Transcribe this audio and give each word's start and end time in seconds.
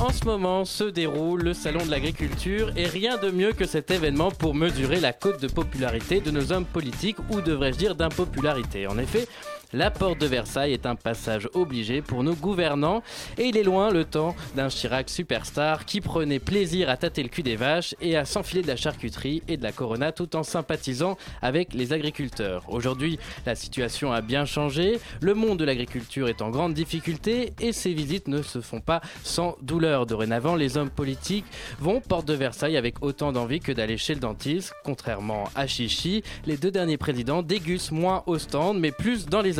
En 0.00 0.10
ce 0.10 0.24
moment 0.24 0.64
se 0.64 0.84
déroule 0.84 1.42
le 1.42 1.54
Salon 1.54 1.84
de 1.84 1.90
l'Agriculture 1.90 2.72
et 2.76 2.86
rien 2.86 3.16
de 3.16 3.30
mieux 3.30 3.52
que 3.52 3.64
cet 3.64 3.90
événement 3.90 4.30
pour 4.30 4.54
mesurer 4.54 4.98
la 4.98 5.12
cote 5.12 5.40
de 5.40 5.46
popularité 5.46 6.20
de 6.20 6.30
nos 6.30 6.52
hommes 6.52 6.64
politiques 6.64 7.16
ou 7.30 7.40
devrais-je 7.40 7.78
dire 7.78 7.94
d'impopularité. 7.94 8.86
En 8.88 8.98
effet, 8.98 9.28
la 9.74 9.90
porte 9.90 10.20
de 10.20 10.26
Versailles 10.26 10.72
est 10.72 10.86
un 10.86 10.94
passage 10.94 11.48
obligé 11.52 12.00
pour 12.00 12.22
nos 12.22 12.34
gouvernants 12.34 13.02
et 13.38 13.46
il 13.46 13.56
est 13.56 13.64
loin 13.64 13.90
le 13.90 14.04
temps 14.04 14.36
d'un 14.54 14.68
Chirac 14.68 15.10
superstar 15.10 15.84
qui 15.84 16.00
prenait 16.00 16.38
plaisir 16.38 16.88
à 16.88 16.96
tâter 16.96 17.24
le 17.24 17.28
cul 17.28 17.42
des 17.42 17.56
vaches 17.56 17.96
et 18.00 18.16
à 18.16 18.24
s'enfiler 18.24 18.62
de 18.62 18.68
la 18.68 18.76
charcuterie 18.76 19.42
et 19.48 19.56
de 19.56 19.64
la 19.64 19.72
corona 19.72 20.12
tout 20.12 20.36
en 20.36 20.44
sympathisant 20.44 21.18
avec 21.42 21.74
les 21.74 21.92
agriculteurs. 21.92 22.62
Aujourd'hui, 22.68 23.18
la 23.46 23.56
situation 23.56 24.12
a 24.12 24.20
bien 24.20 24.44
changé, 24.44 25.00
le 25.20 25.34
monde 25.34 25.58
de 25.58 25.64
l'agriculture 25.64 26.28
est 26.28 26.40
en 26.40 26.50
grande 26.50 26.74
difficulté 26.74 27.52
et 27.60 27.72
ces 27.72 27.92
visites 27.92 28.28
ne 28.28 28.42
se 28.42 28.60
font 28.60 28.80
pas 28.80 29.00
sans 29.24 29.56
douleur. 29.60 30.06
Dorénavant, 30.06 30.54
les 30.54 30.76
hommes 30.76 30.90
politiques 30.90 31.46
vont 31.80 32.00
porte 32.00 32.28
de 32.28 32.34
Versailles 32.34 32.76
avec 32.76 33.02
autant 33.02 33.32
d'envie 33.32 33.58
que 33.58 33.72
d'aller 33.72 33.96
chez 33.96 34.14
le 34.14 34.20
dentiste. 34.20 34.72
Contrairement 34.84 35.50
à 35.56 35.66
Chichi, 35.66 36.22
les 36.46 36.56
deux 36.56 36.70
derniers 36.70 36.96
présidents 36.96 37.42
dégustent 37.42 37.90
moins 37.90 38.22
au 38.26 38.38
stand 38.38 38.78
mais 38.78 38.92
plus 38.92 39.26
dans 39.26 39.42
les 39.42 39.58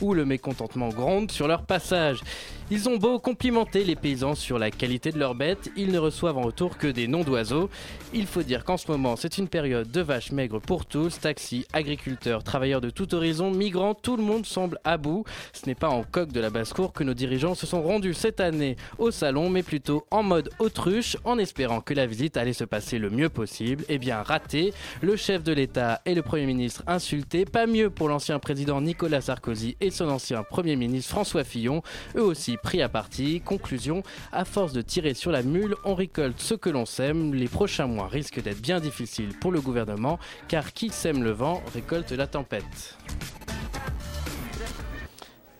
où 0.00 0.14
le 0.14 0.24
mécontentement 0.24 0.88
gronde 0.88 1.30
sur 1.30 1.48
leur 1.48 1.62
passage. 1.62 2.20
Ils 2.68 2.88
ont 2.88 2.96
beau 2.96 3.20
complimenter 3.20 3.84
les 3.84 3.94
paysans 3.94 4.34
sur 4.34 4.58
la 4.58 4.72
qualité 4.72 5.12
de 5.12 5.20
leurs 5.20 5.36
bêtes, 5.36 5.70
ils 5.76 5.92
ne 5.92 6.00
reçoivent 6.00 6.36
en 6.36 6.42
retour 6.42 6.78
que 6.78 6.88
des 6.88 7.06
noms 7.06 7.22
d'oiseaux. 7.22 7.70
Il 8.12 8.26
faut 8.26 8.42
dire 8.42 8.64
qu'en 8.64 8.76
ce 8.76 8.90
moment, 8.90 9.14
c'est 9.14 9.38
une 9.38 9.46
période 9.46 9.88
de 9.88 10.00
vaches 10.00 10.32
maigres 10.32 10.60
pour 10.60 10.84
tous, 10.84 11.20
taxis, 11.20 11.64
agriculteurs, 11.72 12.42
travailleurs 12.42 12.80
de 12.80 12.90
tout 12.90 13.14
horizon, 13.14 13.52
migrants, 13.52 13.94
tout 13.94 14.16
le 14.16 14.24
monde 14.24 14.46
semble 14.46 14.80
à 14.82 14.96
bout. 14.96 15.22
Ce 15.52 15.64
n'est 15.66 15.76
pas 15.76 15.90
en 15.90 16.02
coque 16.02 16.32
de 16.32 16.40
la 16.40 16.50
basse-cour 16.50 16.92
que 16.92 17.04
nos 17.04 17.14
dirigeants 17.14 17.54
se 17.54 17.68
sont 17.68 17.82
rendus 17.82 18.14
cette 18.14 18.40
année 18.40 18.74
au 18.98 19.12
salon, 19.12 19.48
mais 19.48 19.62
plutôt 19.62 20.04
en 20.10 20.24
mode 20.24 20.50
autruche, 20.58 21.16
en 21.22 21.38
espérant 21.38 21.80
que 21.80 21.94
la 21.94 22.06
visite 22.06 22.36
allait 22.36 22.52
se 22.52 22.64
passer 22.64 22.98
le 22.98 23.10
mieux 23.10 23.28
possible. 23.28 23.84
Eh 23.88 23.98
bien, 23.98 24.24
raté. 24.24 24.74
Le 25.02 25.14
chef 25.14 25.44
de 25.44 25.52
l'État 25.52 26.00
et 26.04 26.16
le 26.16 26.22
Premier 26.22 26.46
ministre 26.46 26.82
insultés. 26.88 27.44
Pas 27.44 27.68
mieux 27.68 27.90
pour 27.90 28.08
l'ancien 28.08 28.40
président 28.40 28.80
Nicolas 28.80 29.20
Sarkozy 29.20 29.76
et 29.80 29.92
son 29.92 30.08
ancien 30.08 30.42
Premier 30.42 30.74
ministre 30.74 31.12
François 31.12 31.44
Fillon, 31.44 31.82
eux 32.16 32.22
aussi 32.22 32.55
pris 32.56 32.82
à 32.82 32.88
partie. 32.88 33.40
Conclusion, 33.40 34.02
à 34.32 34.44
force 34.44 34.72
de 34.72 34.82
tirer 34.82 35.14
sur 35.14 35.30
la 35.30 35.42
mule, 35.42 35.74
on 35.84 35.94
récolte 35.94 36.40
ce 36.40 36.54
que 36.54 36.70
l'on 36.70 36.86
sème. 36.86 37.34
Les 37.34 37.48
prochains 37.48 37.86
mois 37.86 38.08
risquent 38.08 38.42
d'être 38.42 38.60
bien 38.60 38.80
difficiles 38.80 39.34
pour 39.40 39.52
le 39.52 39.60
gouvernement, 39.60 40.18
car 40.48 40.72
qui 40.72 40.90
sème 40.90 41.22
le 41.22 41.30
vent 41.30 41.62
récolte 41.74 42.12
la 42.12 42.26
tempête. 42.26 42.96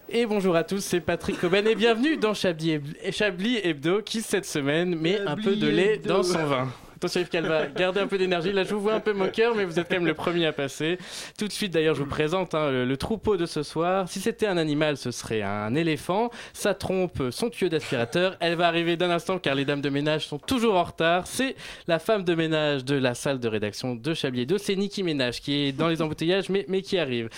Et 0.09 0.25
bonjour 0.25 0.55
à 0.55 0.63
tous, 0.63 0.81
c'est 0.85 1.01
Patrick 1.01 1.41
Coben 1.41 1.67
et 1.67 1.75
bienvenue 1.75 2.17
dans 2.17 2.33
Chablis, 2.33 2.75
Heb- 2.77 3.13
Chablis 3.13 3.59
Hebdo 3.63 4.03
qui 4.03 4.23
cette 4.23 4.47
semaine 4.47 4.95
met 4.95 5.19
un 5.19 5.35
peu 5.37 5.57
de 5.57 5.67
lait 5.67 5.99
dans 5.99 6.23
son 6.23 6.45
vin. 6.47 6.69
Attention 6.97 7.21
Yves 7.21 7.29
Calva, 7.29 7.67
gardez 7.67 8.01
un 8.01 8.07
peu 8.07 8.17
d'énergie. 8.17 8.53
Là, 8.53 8.65
je 8.65 8.75
vous 8.75 8.81
vois 8.81 8.95
un 8.95 9.01
peu 9.01 9.13
moqueur, 9.13 9.55
mais 9.55 9.65
vous 9.65 9.79
êtes 9.79 9.87
quand 9.89 9.97
même 9.97 10.07
le 10.07 10.15
premier 10.15 10.47
à 10.47 10.53
passer. 10.53 10.99
Tout 11.39 11.47
de 11.47 11.53
suite, 11.53 11.73
d'ailleurs, 11.73 11.95
je 11.95 12.03
vous 12.03 12.09
présente 12.09 12.55
hein, 12.55 12.71
le, 12.71 12.97
troupeau 12.97 13.37
de 13.37 13.45
ce 13.45 13.63
soir. 13.63 14.09
Si 14.09 14.19
c'était 14.19 14.47
un 14.47 14.57
animal, 14.57 14.97
ce 14.97 15.11
serait 15.11 15.43
un 15.43 15.75
éléphant. 15.75 16.31
Sa 16.55 16.73
trompe, 16.73 17.23
son 17.31 17.51
tuyau 17.51 17.69
d'aspirateur. 17.69 18.37
Elle 18.41 18.55
va 18.55 18.67
arriver 18.67 18.97
d'un 18.97 19.11
instant 19.11 19.39
car 19.39 19.55
les 19.55 19.67
dames 19.67 19.83
de 19.83 19.91
ménage 19.91 20.27
sont 20.27 20.39
toujours 20.39 20.77
en 20.77 20.85
retard. 20.85 21.27
C'est 21.27 21.55
la 21.87 21.99
femme 21.99 22.25
de 22.25 22.35
ménage 22.35 22.85
de 22.85 22.97
la 22.97 23.15
salle 23.15 23.41
de 23.41 23.49
rédaction 23.49 23.95
de 23.95 24.15
Chablis 24.15 24.43
Hebdo. 24.43 24.57
C'est 24.57 24.75
Niki 24.75 25.03
Ménage 25.03 25.43
qui 25.43 25.67
est 25.67 25.73
dans 25.73 25.89
les 25.89 26.01
embouteillages, 26.01 26.49
mais, 26.49 26.65
mais 26.69 26.81
qui 26.81 26.99
arrive. 26.99 27.29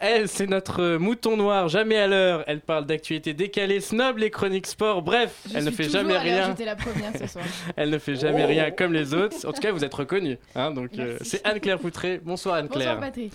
Elle, 0.00 0.28
c'est 0.28 0.46
notre 0.46 0.96
mouton 0.96 1.36
noir, 1.36 1.68
jamais 1.68 1.96
à 1.96 2.06
l'heure. 2.06 2.44
Elle 2.46 2.60
parle 2.60 2.86
d'actualités 2.86 3.34
décalées, 3.34 3.80
snob, 3.80 4.18
les 4.18 4.30
chroniques 4.30 4.66
sport. 4.66 5.02
Bref, 5.02 5.34
Je 5.50 5.56
elle 5.56 5.64
ne 5.64 5.70
fait 5.70 5.88
jamais 5.88 6.16
rien. 6.16 6.48
J'étais 6.50 6.64
la 6.64 6.76
première 6.76 7.12
ce 7.18 7.26
soir. 7.26 7.44
Elle 7.76 7.90
ne 7.90 7.98
fait 7.98 8.16
jamais 8.16 8.44
rien 8.44 8.70
comme 8.70 8.92
les 8.92 9.14
autres. 9.14 9.36
En 9.46 9.52
tout 9.52 9.60
cas, 9.60 9.72
vous 9.72 9.84
êtes 9.84 9.94
reconnue. 9.94 10.38
Hein, 10.54 10.70
donc, 10.70 10.90
euh, 10.98 11.16
c'est 11.22 11.44
Anne-Claire 11.46 11.78
Poutré. 11.78 12.20
Bonsoir 12.22 12.56
Anne-Claire. 12.56 12.94
Bonsoir 12.94 13.00
Patrick. 13.00 13.32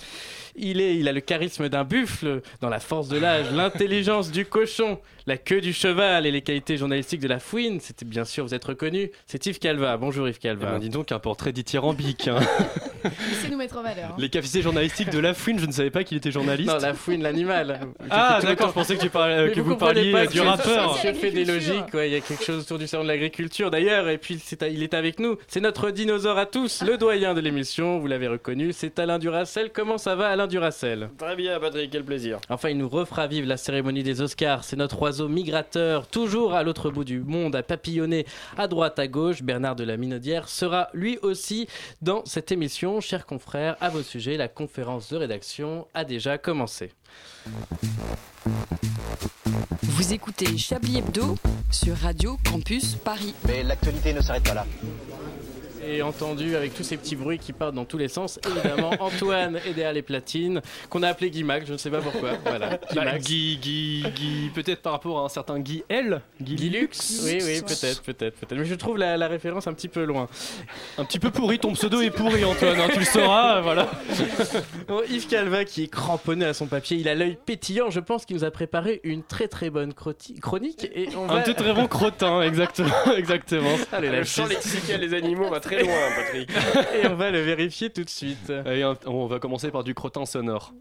Il 0.56 0.80
est, 0.82 0.96
il 0.98 1.08
a 1.08 1.12
le 1.12 1.20
charisme 1.22 1.68
d'un 1.70 1.84
buffle, 1.84 2.42
dans 2.62 2.70
la 2.70 2.80
force 2.80 3.08
de 3.08 3.18
l'âge, 3.18 3.48
l'intelligence 3.54 4.32
du 4.32 4.46
cochon, 4.46 5.00
la 5.26 5.38
queue 5.38 5.62
du 5.62 5.74
cheval 5.74 6.26
et 6.26 6.32
les 6.32 6.42
qualités 6.42 6.78
journalistiques 6.78 7.22
de 7.22 7.28
la 7.28 7.40
fouine. 7.40 7.80
C'était 7.80 8.06
bien 8.06 8.24
sûr, 8.26 8.46
vous 8.46 8.54
êtes 8.54 8.64
reconnu. 8.66 9.10
C'est 9.26 9.46
Yves 9.46 9.60
Calva. 9.60 9.98
Bonjour 9.98 10.28
Yves 10.28 10.36
Eh 10.40 10.44
Calva. 10.44 10.72
ben, 10.74 10.80
dis 10.80 10.90
donc, 10.90 11.12
un 11.12 11.20
portrait 11.20 11.52
dithyrambique. 11.54 12.28
Hein. 12.28 12.40
Laissez 13.04 13.50
nous 13.50 13.58
mettre 13.58 13.78
en 13.78 13.84
valeur. 13.84 14.12
hein. 14.12 14.16
Les 14.18 14.30
cafés 14.30 14.62
journalistiques 14.62 15.10
de 15.10 15.20
La 15.20 15.34
Fouine, 15.34 15.60
je 15.60 15.66
ne 15.66 15.72
savais 15.72 15.90
pas 15.92 16.04
qu'il 16.04 16.18
était 16.18 16.32
journaliste. 16.32 16.70
non, 16.72 16.78
la 16.78 16.94
fouine, 16.94 17.22
l'animal. 17.24 17.80
Ah, 18.10 18.38
fait 18.40 18.48
d'accord, 18.48 18.70
je 18.70 18.74
pensais 18.74 18.96
que, 18.96 19.02
tu 19.02 19.10
parlais, 19.10 19.34
euh, 19.36 19.46
Mais 19.48 19.52
que 19.54 19.60
vous 19.60 19.72
vous, 19.72 19.76
comprenez 19.76 19.94
parliez 19.96 20.12
pas 20.14 20.20
euh, 20.24 20.28
du 20.28 20.38
je- 20.38 20.44
rappeur. 20.44 20.98
Fais 20.98 21.32
des 21.32 21.46
logiques, 21.46 21.94
ouais, 21.94 22.10
il 22.10 22.14
y 22.14 22.16
a 22.16 22.22
quelque 22.22 22.44
chose 22.44 22.62
autour 22.64 22.78
du 22.80 22.88
salon 22.88 23.04
de 23.04 23.10
l'agriculture 23.10 23.72
d'ailleurs, 23.72 24.08
et 24.08 24.18
puis 24.18 24.40
il 24.72 24.84
est 24.84 24.94
avec 24.94 25.20
nous. 25.20 25.38
C'est 25.48 25.60
notre 25.62 25.90
dinosaure 25.92 26.38
à 26.38 26.46
tous, 26.46 26.82
le 26.86 26.98
doyen 26.98 27.34
de 27.34 27.42
l'émission, 27.42 28.00
vous 28.00 28.08
l'avez 28.08 28.28
reconnu, 28.28 28.72
c'est 28.72 29.00
Alain 29.00 29.20
Duracel. 29.20 29.72
Comment 29.74 29.98
ça 29.98 30.16
va 30.16 30.30
Alain? 30.30 30.43
Duracel 30.48 31.10
Très 31.18 31.36
bien, 31.36 31.60
Patrick, 31.60 31.92
quel 31.92 32.04
plaisir. 32.04 32.40
Enfin, 32.50 32.70
il 32.70 32.78
nous 32.78 32.90
refera 32.90 33.28
vivre 33.28 33.48
la 33.48 33.58
cérémonie 33.58 34.04
des 34.04 34.22
Oscars. 34.22 34.64
C'est 34.64 34.76
notre 34.76 35.02
oiseau 35.02 35.28
migrateur, 35.28 36.08
toujours 36.08 36.54
à 36.54 36.64
l'autre 36.64 36.90
bout 36.90 37.04
du 37.04 37.20
monde, 37.20 37.56
à 37.56 37.64
papillonner 37.64 38.26
à 38.58 38.68
droite, 38.68 39.00
à 39.00 39.08
gauche. 39.08 39.44
Bernard 39.44 39.76
de 39.76 39.84
la 39.84 39.98
Minaudière 39.98 40.50
sera 40.50 40.90
lui 40.94 41.18
aussi 41.22 41.68
dans 42.02 42.26
cette 42.26 42.52
émission. 42.52 43.02
Chers 43.02 43.26
confrères, 43.26 43.76
à 43.82 43.90
vos 43.90 44.04
sujets, 44.04 44.38
la 44.38 44.48
conférence 44.48 45.10
de 45.12 45.18
rédaction 45.18 45.88
a 45.94 46.04
déjà 46.04 46.38
commencé. 46.38 46.92
Vous 49.82 50.14
écoutez 50.14 50.58
Chablis 50.58 50.98
Hebdo 50.98 51.36
sur 51.72 51.96
Radio 51.96 52.38
Campus 52.50 52.96
Paris. 52.96 53.34
Mais 53.48 53.64
l'actualité 53.64 54.14
ne 54.14 54.22
s'arrête 54.22 54.44
pas 54.44 54.54
là. 54.54 54.66
Et 55.88 56.02
entendu 56.02 56.56
avec 56.56 56.74
tous 56.74 56.84
ces 56.84 56.98
petits 56.98 57.16
bruits 57.16 57.40
qui 57.40 57.54
partent 57.54 57.76
dans 57.76 57.86
tous 57.86 57.98
les 57.98 58.08
sens, 58.08 58.40
évidemment, 58.50 58.92
Antoine 59.00 59.58
est 59.58 59.74
derrière 59.74 59.94
les 59.94 60.02
platines, 60.02 60.62
qu'on 60.90 61.04
a 61.04 61.10
appelé 61.10 61.30
Guy 61.30 61.44
Mac, 61.44 61.66
je 61.66 61.74
ne 61.74 61.78
sais 61.78 61.90
pas 61.90 62.00
pourquoi. 62.00 62.32
Voilà, 62.46 62.78
Guy 62.78 62.96
Bah. 62.96 63.18
Guy, 63.20 63.58
Guy, 63.62 64.06
Guy, 64.16 64.52
peut-être 64.54 64.82
par 64.82 64.94
rapport 64.94 65.20
à 65.20 65.24
un 65.26 65.30
certain 65.30 65.60
Guy 65.60 65.84
L. 65.90 66.22
Guy, 66.42 66.56
Guy 66.56 66.70
Lux 66.70 67.22
Oui, 67.26 67.40
oui, 67.44 67.62
peut-être, 67.62 68.02
peut-être, 68.04 68.36
peut-être. 68.40 68.56
Mais 68.60 68.66
je 68.66 68.76
trouve 68.76 68.98
la, 68.98 69.18
la 69.18 69.28
référence 69.28 69.68
un 69.68 69.74
petit 69.74 69.88
peu 69.88 70.04
loin. 70.04 70.28
Un 70.98 71.06
petit 71.06 71.20
peu 71.20 71.32
pourri, 71.32 71.60
ton 71.60 71.74
pseudo 71.74 72.02
est 72.02 72.12
pourri, 72.12 72.44
Antoine, 72.46 72.80
hein, 72.80 72.88
tu 72.94 73.00
le 73.00 73.06
sauras, 73.06 73.62
voilà. 73.62 73.90
Bon, 74.88 75.02
Yves 75.10 75.28
Calva 75.28 75.66
qui 75.66 75.84
est 75.84 75.88
cramponné 75.88 76.46
à 76.46 76.54
son 76.54 76.68
papier, 76.68 76.98
il 76.98 77.08
a 77.08 77.16
l'œil 77.16 77.38
pétillant. 77.46 77.90
Je 77.90 78.00
pense 78.00 78.26
qu'il 78.26 78.36
nous 78.36 78.44
a 78.44 78.52
préparé 78.52 79.00
une 79.04 79.24
très 79.24 79.48
très 79.48 79.70
bonne 79.70 79.94
chronique 79.94 80.90
et 80.94 81.10
on 81.16 81.26
va. 81.26 81.36
Un 81.36 81.42
tout 81.42 81.54
très 81.54 81.74
bon 81.74 81.88
crottin, 81.88 82.42
exactement, 82.42 82.90
exactement. 83.18 83.76
Allez, 83.92 84.10
la 84.10 84.20
Le 84.20 84.24
champ 84.26 84.48
piste. 84.48 84.64
lexical 84.66 85.00
des 85.02 85.14
animaux 85.14 85.50
va 85.50 85.60
très 85.60 85.73
loin, 85.82 86.10
Patrick. 86.16 86.50
et 87.04 87.08
on 87.08 87.16
va 87.16 87.32
le 87.32 87.42
vérifier 87.42 87.90
tout 87.90 88.04
de 88.04 88.10
suite. 88.10 88.50
Allez, 88.50 88.86
on 89.06 89.28
va 89.28 89.40
commencer 89.40 89.72
par 89.72 89.84
du 89.84 89.94
crottin 89.94 90.26
sonore. 90.26 90.74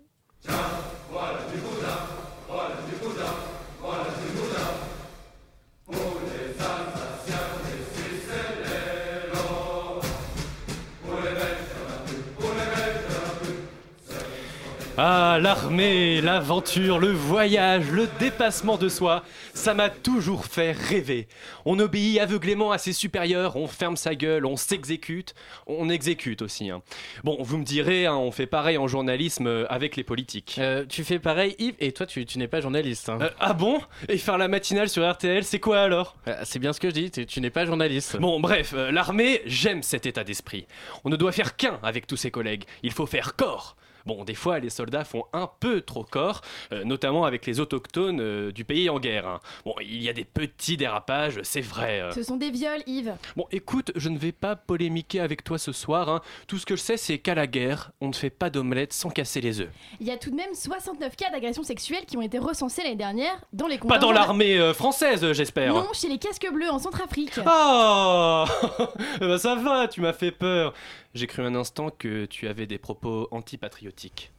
Ah, 14.98 15.38
l'armée, 15.40 16.20
l'aventure, 16.20 16.98
le 16.98 17.10
voyage, 17.12 17.90
le 17.90 18.06
dépassement 18.20 18.76
de 18.76 18.90
soi, 18.90 19.24
ça 19.54 19.72
m'a 19.72 19.88
toujours 19.88 20.44
fait 20.44 20.72
rêver. 20.72 21.28
On 21.64 21.78
obéit 21.78 22.18
aveuglément 22.20 22.72
à 22.72 22.78
ses 22.78 22.92
supérieurs, 22.92 23.56
on 23.56 23.66
ferme 23.66 23.96
sa 23.96 24.14
gueule, 24.14 24.44
on 24.44 24.56
s'exécute, 24.56 25.34
on 25.66 25.88
exécute 25.88 26.42
aussi. 26.42 26.68
hein. 26.68 26.82
Bon, 27.24 27.38
vous 27.40 27.56
me 27.56 27.64
direz, 27.64 28.04
hein, 28.04 28.16
on 28.16 28.30
fait 28.32 28.46
pareil 28.46 28.76
en 28.76 28.86
journalisme 28.86 29.46
euh, 29.46 29.64
avec 29.70 29.96
les 29.96 30.04
politiques. 30.04 30.56
Euh, 30.58 30.84
tu 30.86 31.04
fais 31.04 31.18
pareil, 31.18 31.56
Yves, 31.58 31.74
et 31.80 31.92
toi 31.92 32.04
tu, 32.04 32.26
tu 32.26 32.38
n'es 32.38 32.48
pas 32.48 32.60
journaliste. 32.60 33.08
hein. 33.08 33.18
Euh, 33.22 33.30
ah 33.40 33.54
bon? 33.54 33.80
Et 34.10 34.18
faire 34.18 34.36
la 34.36 34.48
matinale 34.48 34.90
sur 34.90 35.10
RTL, 35.10 35.42
c'est 35.42 35.60
quoi 35.60 35.80
alors? 35.80 36.16
Euh, 36.28 36.38
c'est 36.44 36.58
bien 36.58 36.74
ce 36.74 36.80
que 36.80 36.90
je 36.90 36.94
dis, 36.94 37.10
tu, 37.10 37.24
tu 37.24 37.40
n'es 37.40 37.50
pas 37.50 37.64
journaliste. 37.64 38.18
Bon, 38.18 38.40
bref, 38.40 38.74
euh, 38.76 38.92
l'armée, 38.92 39.40
j'aime 39.46 39.82
cet 39.82 40.04
état 40.04 40.22
d'esprit. 40.22 40.66
On 41.04 41.08
ne 41.08 41.16
doit 41.16 41.32
faire 41.32 41.56
qu'un 41.56 41.78
avec 41.82 42.06
tous 42.06 42.18
ses 42.18 42.30
collègues. 42.30 42.64
Il 42.82 42.92
faut 42.92 43.06
faire 43.06 43.36
corps. 43.36 43.74
Bon, 44.06 44.24
des 44.24 44.34
fois, 44.34 44.58
les 44.58 44.70
soldats 44.70 45.04
font 45.04 45.24
un 45.32 45.48
peu 45.60 45.80
trop 45.80 46.04
corps, 46.04 46.40
euh, 46.72 46.84
notamment 46.84 47.24
avec 47.24 47.46
les 47.46 47.60
autochtones 47.60 48.20
euh, 48.20 48.52
du 48.52 48.64
pays 48.64 48.88
en 48.90 48.98
guerre. 48.98 49.26
hein. 49.26 49.40
Bon, 49.64 49.74
il 49.80 50.02
y 50.02 50.08
a 50.08 50.12
des 50.12 50.24
petits 50.24 50.76
dérapages, 50.76 51.40
c'est 51.42 51.60
vrai. 51.60 52.00
euh. 52.00 52.10
Ce 52.12 52.22
sont 52.22 52.36
des 52.36 52.50
viols, 52.50 52.82
Yves. 52.86 53.14
Bon, 53.36 53.46
écoute, 53.52 53.92
je 53.96 54.08
ne 54.08 54.18
vais 54.18 54.32
pas 54.32 54.56
polémiquer 54.56 55.20
avec 55.20 55.44
toi 55.44 55.58
ce 55.58 55.72
soir. 55.72 56.08
hein. 56.08 56.20
Tout 56.46 56.58
ce 56.58 56.66
que 56.66 56.76
je 56.76 56.80
sais, 56.82 56.96
c'est 56.96 57.18
qu'à 57.18 57.34
la 57.34 57.46
guerre, 57.46 57.90
on 58.00 58.08
ne 58.08 58.12
fait 58.14 58.30
pas 58.30 58.50
d'omelette 58.50 58.92
sans 58.92 59.10
casser 59.10 59.40
les 59.40 59.60
œufs. 59.60 59.70
Il 60.00 60.06
y 60.06 60.10
a 60.10 60.16
tout 60.16 60.30
de 60.30 60.36
même 60.36 60.54
69 60.54 61.16
cas 61.16 61.30
d'agressions 61.30 61.62
sexuelles 61.62 62.04
qui 62.06 62.16
ont 62.16 62.22
été 62.22 62.38
recensés 62.38 62.82
l'année 62.82 62.96
dernière 62.96 63.40
dans 63.52 63.66
les 63.66 63.78
Pas 63.78 63.98
dans 63.98 64.12
l'armée 64.12 64.58
euh, 64.58 64.74
française, 64.74 65.32
j'espère. 65.32 65.74
Non, 65.74 65.86
chez 65.92 66.08
les 66.08 66.18
casques 66.18 66.48
bleus 66.52 66.70
en 66.70 66.78
Centrafrique. 66.78 67.32
Oh 67.46 68.44
Bah 69.20 69.38
ça 69.38 69.54
va, 69.54 69.88
tu 69.88 70.00
m'as 70.00 70.12
fait 70.12 70.30
peur. 70.32 70.72
J'ai 71.14 71.26
cru 71.26 71.42
un 71.44 71.54
instant 71.54 71.90
que 71.90 72.24
tu 72.24 72.48
avais 72.48 72.66
des 72.66 72.78
propos 72.78 73.28
antipatriotiques. 73.32 74.32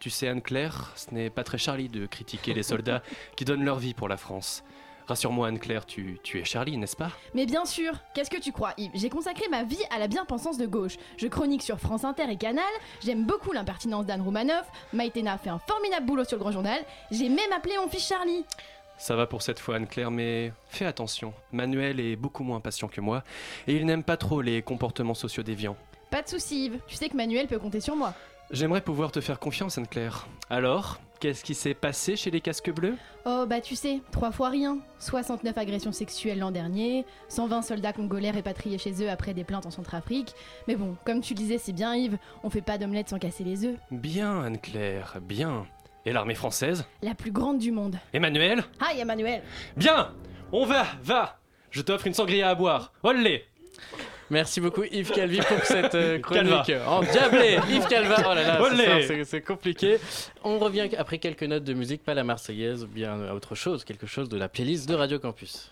Tu 0.00 0.10
sais, 0.10 0.28
Anne-Claire, 0.28 0.92
ce 0.96 1.14
n'est 1.14 1.30
pas 1.30 1.44
très 1.44 1.56
Charlie 1.56 1.88
de 1.88 2.04
critiquer 2.04 2.52
les 2.52 2.62
soldats 2.62 3.02
qui 3.36 3.46
donnent 3.46 3.64
leur 3.64 3.78
vie 3.78 3.94
pour 3.94 4.08
la 4.08 4.18
France. 4.18 4.64
Rassure-moi, 5.06 5.48
Anne-Claire, 5.48 5.86
tu, 5.86 6.18
tu 6.22 6.38
es 6.38 6.44
Charlie, 6.44 6.76
n'est-ce 6.76 6.96
pas? 6.96 7.10
Mais 7.34 7.46
bien 7.46 7.64
sûr, 7.64 7.94
qu'est-ce 8.14 8.30
que 8.30 8.38
tu 8.38 8.52
crois, 8.52 8.74
Yves? 8.76 8.90
J'ai 8.94 9.08
consacré 9.08 9.48
ma 9.50 9.64
vie 9.64 9.82
à 9.90 9.98
la 9.98 10.08
bien-pensance 10.08 10.58
de 10.58 10.66
gauche. 10.66 10.96
Je 11.16 11.26
chronique 11.26 11.62
sur 11.62 11.80
France 11.80 12.04
Inter 12.04 12.30
et 12.30 12.36
Canal, 12.36 12.64
j'aime 13.02 13.24
beaucoup 13.24 13.52
l'impertinence 13.52 14.04
d'Anne 14.04 14.22
Roumanoff, 14.22 14.70
Maïtena 14.92 15.38
fait 15.38 15.50
un 15.50 15.58
formidable 15.58 16.06
boulot 16.06 16.24
sur 16.24 16.36
le 16.36 16.42
Grand 16.42 16.52
Journal, 16.52 16.84
j'ai 17.10 17.28
même 17.28 17.52
appelé 17.56 17.74
mon 17.82 17.88
fils 17.88 18.06
Charlie. 18.06 18.44
Ça 19.02 19.16
va 19.16 19.26
pour 19.26 19.42
cette 19.42 19.58
fois, 19.58 19.74
Anne-Claire, 19.74 20.12
mais 20.12 20.52
fais 20.68 20.86
attention. 20.86 21.34
Manuel 21.50 21.98
est 21.98 22.14
beaucoup 22.14 22.44
moins 22.44 22.60
patient 22.60 22.86
que 22.86 23.00
moi, 23.00 23.24
et 23.66 23.74
il 23.74 23.84
n'aime 23.84 24.04
pas 24.04 24.16
trop 24.16 24.42
les 24.42 24.62
comportements 24.62 25.12
sociaux 25.14 25.42
déviants. 25.42 25.76
Pas 26.12 26.22
de 26.22 26.28
soucis, 26.28 26.66
Yves, 26.66 26.78
tu 26.86 26.94
sais 26.94 27.08
que 27.08 27.16
Manuel 27.16 27.48
peut 27.48 27.58
compter 27.58 27.80
sur 27.80 27.96
moi. 27.96 28.14
J'aimerais 28.52 28.80
pouvoir 28.80 29.10
te 29.10 29.20
faire 29.20 29.40
confiance, 29.40 29.76
Anne-Claire. 29.76 30.28
Alors, 30.50 31.00
qu'est-ce 31.18 31.42
qui 31.42 31.56
s'est 31.56 31.74
passé 31.74 32.14
chez 32.14 32.30
les 32.30 32.40
casques 32.40 32.70
bleus? 32.70 32.96
Oh 33.26 33.44
bah 33.44 33.60
tu 33.60 33.74
sais, 33.74 34.02
trois 34.12 34.30
fois 34.30 34.50
rien. 34.50 34.78
69 35.00 35.58
agressions 35.58 35.90
sexuelles 35.90 36.38
l'an 36.38 36.52
dernier, 36.52 37.04
120 37.28 37.62
soldats 37.62 37.92
congolais 37.92 38.30
répatriés 38.30 38.78
chez 38.78 39.02
eux 39.02 39.10
après 39.10 39.34
des 39.34 39.42
plaintes 39.42 39.66
en 39.66 39.72
Centrafrique. 39.72 40.32
Mais 40.68 40.76
bon, 40.76 40.96
comme 41.04 41.22
tu 41.22 41.34
le 41.34 41.38
disais, 41.38 41.58
c'est 41.58 41.72
bien 41.72 41.96
Yves, 41.96 42.18
on 42.44 42.50
fait 42.50 42.62
pas 42.62 42.78
d'omelette 42.78 43.08
sans 43.08 43.18
casser 43.18 43.42
les 43.42 43.64
œufs. 43.64 43.76
Bien, 43.90 44.42
Anne-Claire, 44.42 45.18
bien. 45.20 45.66
Et 46.04 46.12
l'armée 46.12 46.34
française 46.34 46.84
La 47.02 47.14
plus 47.14 47.30
grande 47.30 47.58
du 47.58 47.70
monde. 47.70 47.96
Emmanuel 48.12 48.62
Aïe 48.80 49.00
Emmanuel 49.00 49.42
Bien 49.76 50.12
On 50.52 50.64
va, 50.66 50.86
va 51.02 51.38
Je 51.70 51.80
t'offre 51.82 52.06
une 52.06 52.14
sangria 52.14 52.48
à 52.50 52.54
boire. 52.54 52.92
Olé 53.02 53.44
Merci 54.30 54.60
beaucoup 54.62 54.82
Yves 54.84 55.10
Calvi 55.12 55.40
pour 55.40 55.62
cette 55.64 55.94
euh, 55.94 56.18
Calva. 56.32 56.62
chronique 56.62 56.82
endiablée. 56.86 57.58
Yves 57.68 57.86
Calva, 57.86 58.16
oh 58.30 58.34
là 58.34 58.58
là, 58.58 59.24
c'est 59.24 59.42
compliqué. 59.42 59.98
On 60.42 60.58
revient 60.58 60.88
après 60.96 61.18
quelques 61.18 61.42
notes 61.42 61.64
de 61.64 61.74
musique, 61.74 62.02
pas 62.02 62.14
la 62.14 62.24
Marseillaise, 62.24 62.86
bien 62.86 63.20
à 63.28 63.34
autre 63.34 63.54
chose, 63.54 63.84
quelque 63.84 64.06
chose 64.06 64.30
de 64.30 64.38
la 64.38 64.48
playlist 64.48 64.88
de 64.88 64.94
Radio 64.94 65.18
Campus. 65.18 65.70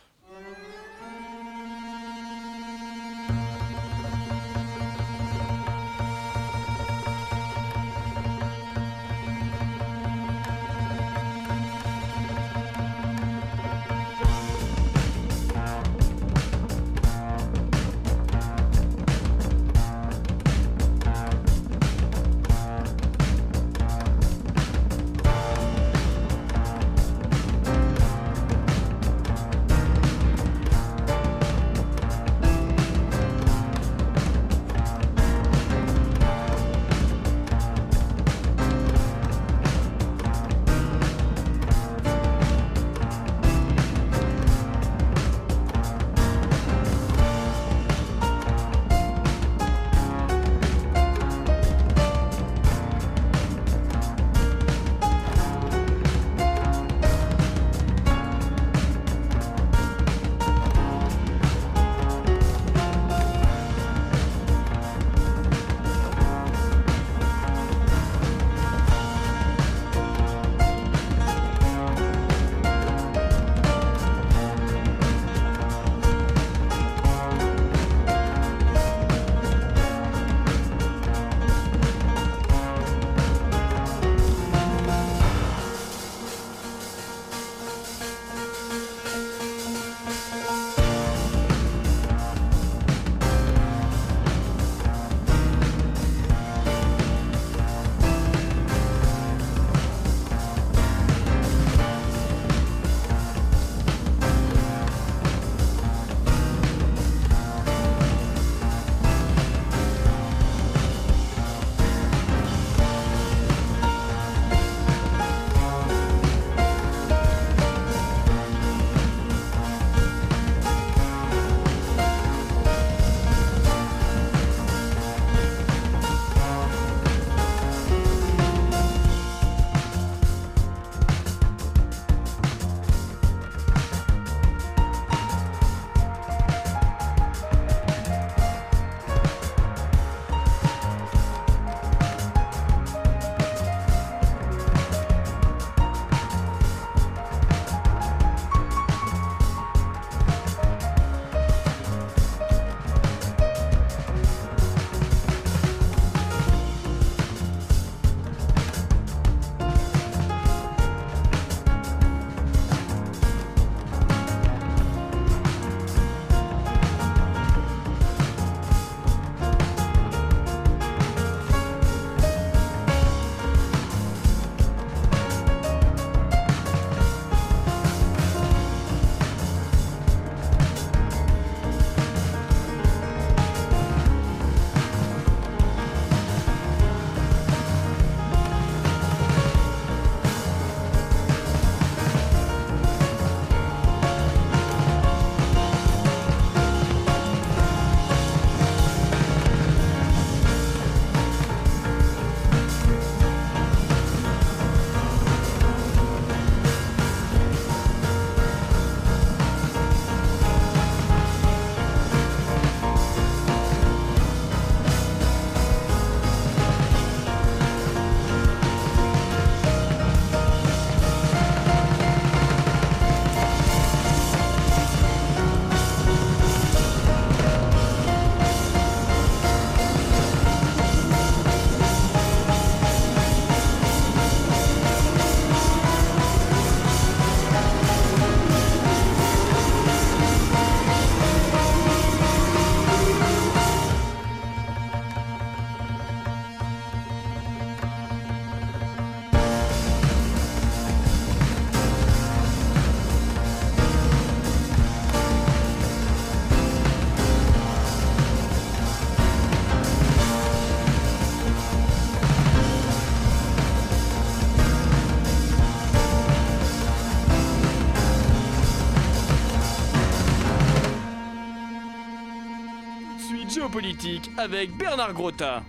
Géopolitique 273.71 274.31
avec 274.37 274.77
Bernard 274.77 275.13
Grotta. 275.15 275.63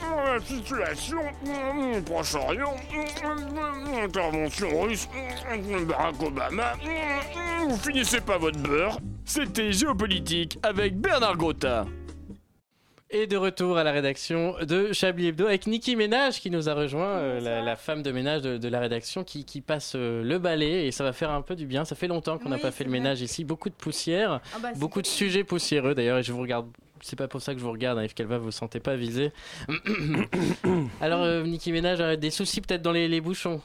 La 0.00 0.40
situation, 0.40 1.18
Proche-Orient, 2.06 2.74
intervention 4.02 4.80
russe, 4.82 5.06
Barack 5.86 6.22
Obama, 6.22 6.72
vous 7.68 7.76
finissez 7.76 8.20
pas 8.22 8.38
votre 8.38 8.58
beurre. 8.60 8.98
C'était 9.26 9.72
Géopolitique 9.72 10.58
avec 10.62 10.96
Bernard 10.96 11.36
Grotta. 11.36 11.84
Et 13.10 13.26
de 13.26 13.36
retour 13.36 13.76
à 13.78 13.84
la 13.84 13.92
rédaction 13.92 14.56
de 14.62 14.92
Chablis 14.92 15.28
Hebdo 15.28 15.46
avec 15.46 15.66
Niki 15.68 15.94
Ménage 15.96 16.40
qui 16.40 16.50
nous 16.50 16.68
a 16.68 16.74
rejoint, 16.74 17.06
euh, 17.18 17.40
la, 17.40 17.62
la 17.62 17.76
femme 17.76 18.02
de 18.02 18.10
ménage 18.10 18.42
de, 18.42 18.58
de 18.58 18.68
la 18.68 18.80
rédaction 18.80 19.22
qui, 19.22 19.44
qui 19.44 19.60
passe 19.60 19.92
euh, 19.94 20.24
le 20.24 20.38
balai 20.40 20.86
et 20.86 20.90
ça 20.90 21.04
va 21.04 21.12
faire 21.12 21.30
un 21.30 21.40
peu 21.42 21.54
du 21.54 21.66
bien. 21.66 21.84
Ça 21.84 21.94
fait 21.94 22.08
longtemps 22.08 22.36
qu'on 22.36 22.48
n'a 22.48 22.56
Oui, 22.56 22.62
pas 22.62 22.72
fait 22.72 22.82
le 22.82 22.90
ménage 22.90 23.20
ici, 23.20 23.44
beaucoup 23.44 23.68
de 23.68 23.74
poussière, 23.76 24.40
Ah 24.54 24.58
bah, 24.60 24.68
beaucoup 24.76 25.02
de 25.02 25.06
sujets 25.06 25.44
poussiéreux 25.44 25.94
d'ailleurs 25.94 26.18
et 26.18 26.22
je 26.24 26.32
vous 26.32 26.40
regarde. 26.40 26.66
C'est 27.02 27.16
pas 27.16 27.28
pour 27.28 27.40
ça 27.42 27.52
que 27.54 27.60
je 27.60 27.64
vous 27.64 27.72
regarde, 27.72 27.98
hein, 27.98 28.04
Yves 28.04 28.14
Calva, 28.14 28.38
vous 28.38 28.46
vous 28.46 28.50
sentez 28.50 28.80
pas 28.80 28.96
visé. 28.96 29.32
Alors, 31.00 31.22
euh, 31.22 31.42
Niki 31.44 31.72
Ménage, 31.72 32.00
euh, 32.00 32.16
des 32.16 32.30
soucis 32.30 32.60
peut-être 32.60 32.82
dans 32.82 32.92
les, 32.92 33.08
les 33.08 33.20
bouchons 33.20 33.60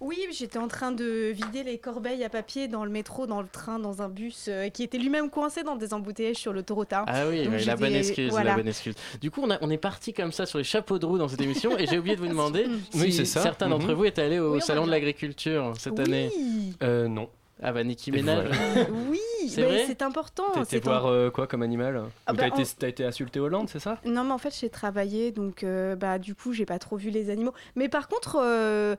Oui, 0.00 0.16
j'étais 0.32 0.58
en 0.58 0.68
train 0.68 0.92
de 0.92 1.30
vider 1.30 1.62
les 1.62 1.78
corbeilles 1.78 2.24
à 2.24 2.28
papier 2.30 2.68
dans 2.68 2.84
le 2.84 2.90
métro, 2.90 3.26
dans 3.26 3.42
le 3.42 3.48
train, 3.48 3.78
dans 3.78 4.02
un 4.02 4.08
bus 4.08 4.46
euh, 4.48 4.68
qui 4.70 4.82
était 4.82 4.98
lui-même 4.98 5.30
coincé 5.30 5.62
dans 5.62 5.76
des 5.76 5.92
embouteillages 5.94 6.36
sur 6.36 6.52
l'autoroute. 6.52 6.92
hein. 6.92 7.04
Ah 7.06 7.28
oui, 7.28 7.46
la 7.66 7.76
bonne 7.76 7.94
excuse, 7.94 8.30
voilà. 8.30 8.50
la 8.50 8.56
bonne 8.56 8.68
excuse. 8.68 8.94
Du 9.20 9.30
coup, 9.30 9.42
on, 9.44 9.50
a- 9.50 9.58
on 9.60 9.70
est 9.70 9.78
parti 9.78 10.12
comme 10.12 10.32
ça 10.32 10.46
sur 10.46 10.58
les 10.58 10.64
chapeaux 10.64 10.98
de 10.98 11.06
roue 11.06 11.18
dans 11.18 11.28
cette 11.28 11.40
émission 11.42 11.76
et 11.78 11.86
j'ai 11.86 11.98
oublié 11.98 12.16
de 12.16 12.20
vous 12.22 12.28
demander 12.36 12.66
si 12.90 13.00
Oui, 13.00 13.12
c'est 13.12 13.24
ça. 13.24 13.42
certains 13.42 13.68
d'entre 13.68 13.88
Mhm. 13.88 13.94
vous 13.94 14.04
étaient 14.06 14.22
allés 14.22 14.38
au 14.38 14.54
Oui, 14.54 14.60
salon 14.62 14.86
de 14.86 14.90
l'agriculture 14.90 15.72
cette 15.78 15.98
année. 16.00 16.30
Oui, 16.36 16.74
Euh, 16.82 17.08
non. 17.08 17.28
Ah 17.62 17.72
bah 17.72 17.82
Ménage. 17.84 18.50
oui, 19.08 19.18
C'est 19.48 19.86
c'est 19.86 20.02
important. 20.02 20.44
T'as 20.54 20.60
été 20.62 20.70
c'est 20.78 20.84
voir 20.84 21.06
euh, 21.06 21.30
quoi 21.30 21.46
comme 21.46 21.62
animal? 21.62 22.04
Ah 22.26 22.32
bah, 22.32 22.50
t'as 22.50 22.62
été, 22.62 22.88
été 22.88 23.04
insulté 23.04 23.38
Hollande, 23.40 23.68
c'est 23.68 23.78
ça? 23.80 23.98
Non, 24.04 24.24
mais 24.24 24.32
en 24.32 24.38
fait, 24.38 24.56
j'ai 24.58 24.70
travaillé, 24.70 25.30
donc 25.30 25.62
euh, 25.62 25.94
bah 25.96 26.18
du 26.18 26.34
coup, 26.34 26.52
j'ai 26.52 26.64
pas 26.66 26.78
trop 26.78 26.96
vu 26.96 27.10
les 27.10 27.28
animaux. 27.30 27.52
Mais 27.76 27.88
par 27.88 28.08
contre, 28.08 28.38
euh, 28.42 28.96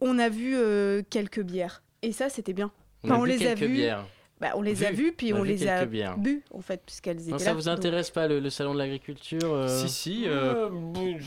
on 0.00 0.18
a 0.18 0.28
vu 0.28 0.54
euh, 0.56 1.02
quelques 1.08 1.40
bières, 1.42 1.82
et 2.02 2.12
ça, 2.12 2.28
c'était 2.28 2.52
bien. 2.52 2.70
On, 3.02 3.08
Enfin, 3.08 3.16
a 3.16 3.18
on 3.20 3.24
vu 3.24 3.30
les 3.30 3.46
a 3.46 3.50
quelques 3.54 3.60
vues. 3.70 3.74
bières. 3.76 4.04
Bah, 4.38 4.48
on 4.54 4.60
les 4.60 4.84
a 4.84 4.90
Vu. 4.90 5.04
vus, 5.06 5.12
puis 5.16 5.32
On 5.32 5.38
a 5.38 5.40
vu 5.40 5.48
les 5.48 5.66
a 5.66 5.86
bières. 5.86 6.18
bu, 6.18 6.42
en 6.52 6.60
fait, 6.60 6.82
puisqu'elles 6.84 7.20
étaient 7.22 7.30
Non, 7.30 7.38
là. 7.38 7.42
ça 7.42 7.54
vous 7.54 7.62
donc- 7.62 7.78
intéresse 7.78 8.10
pas 8.10 8.28
le, 8.28 8.38
le 8.38 8.50
salon 8.50 8.74
de 8.74 8.78
l'agriculture 8.78 9.38
euh 9.54 9.66
Si, 9.66 9.88
si. 9.88 10.24
euh, 10.26 10.68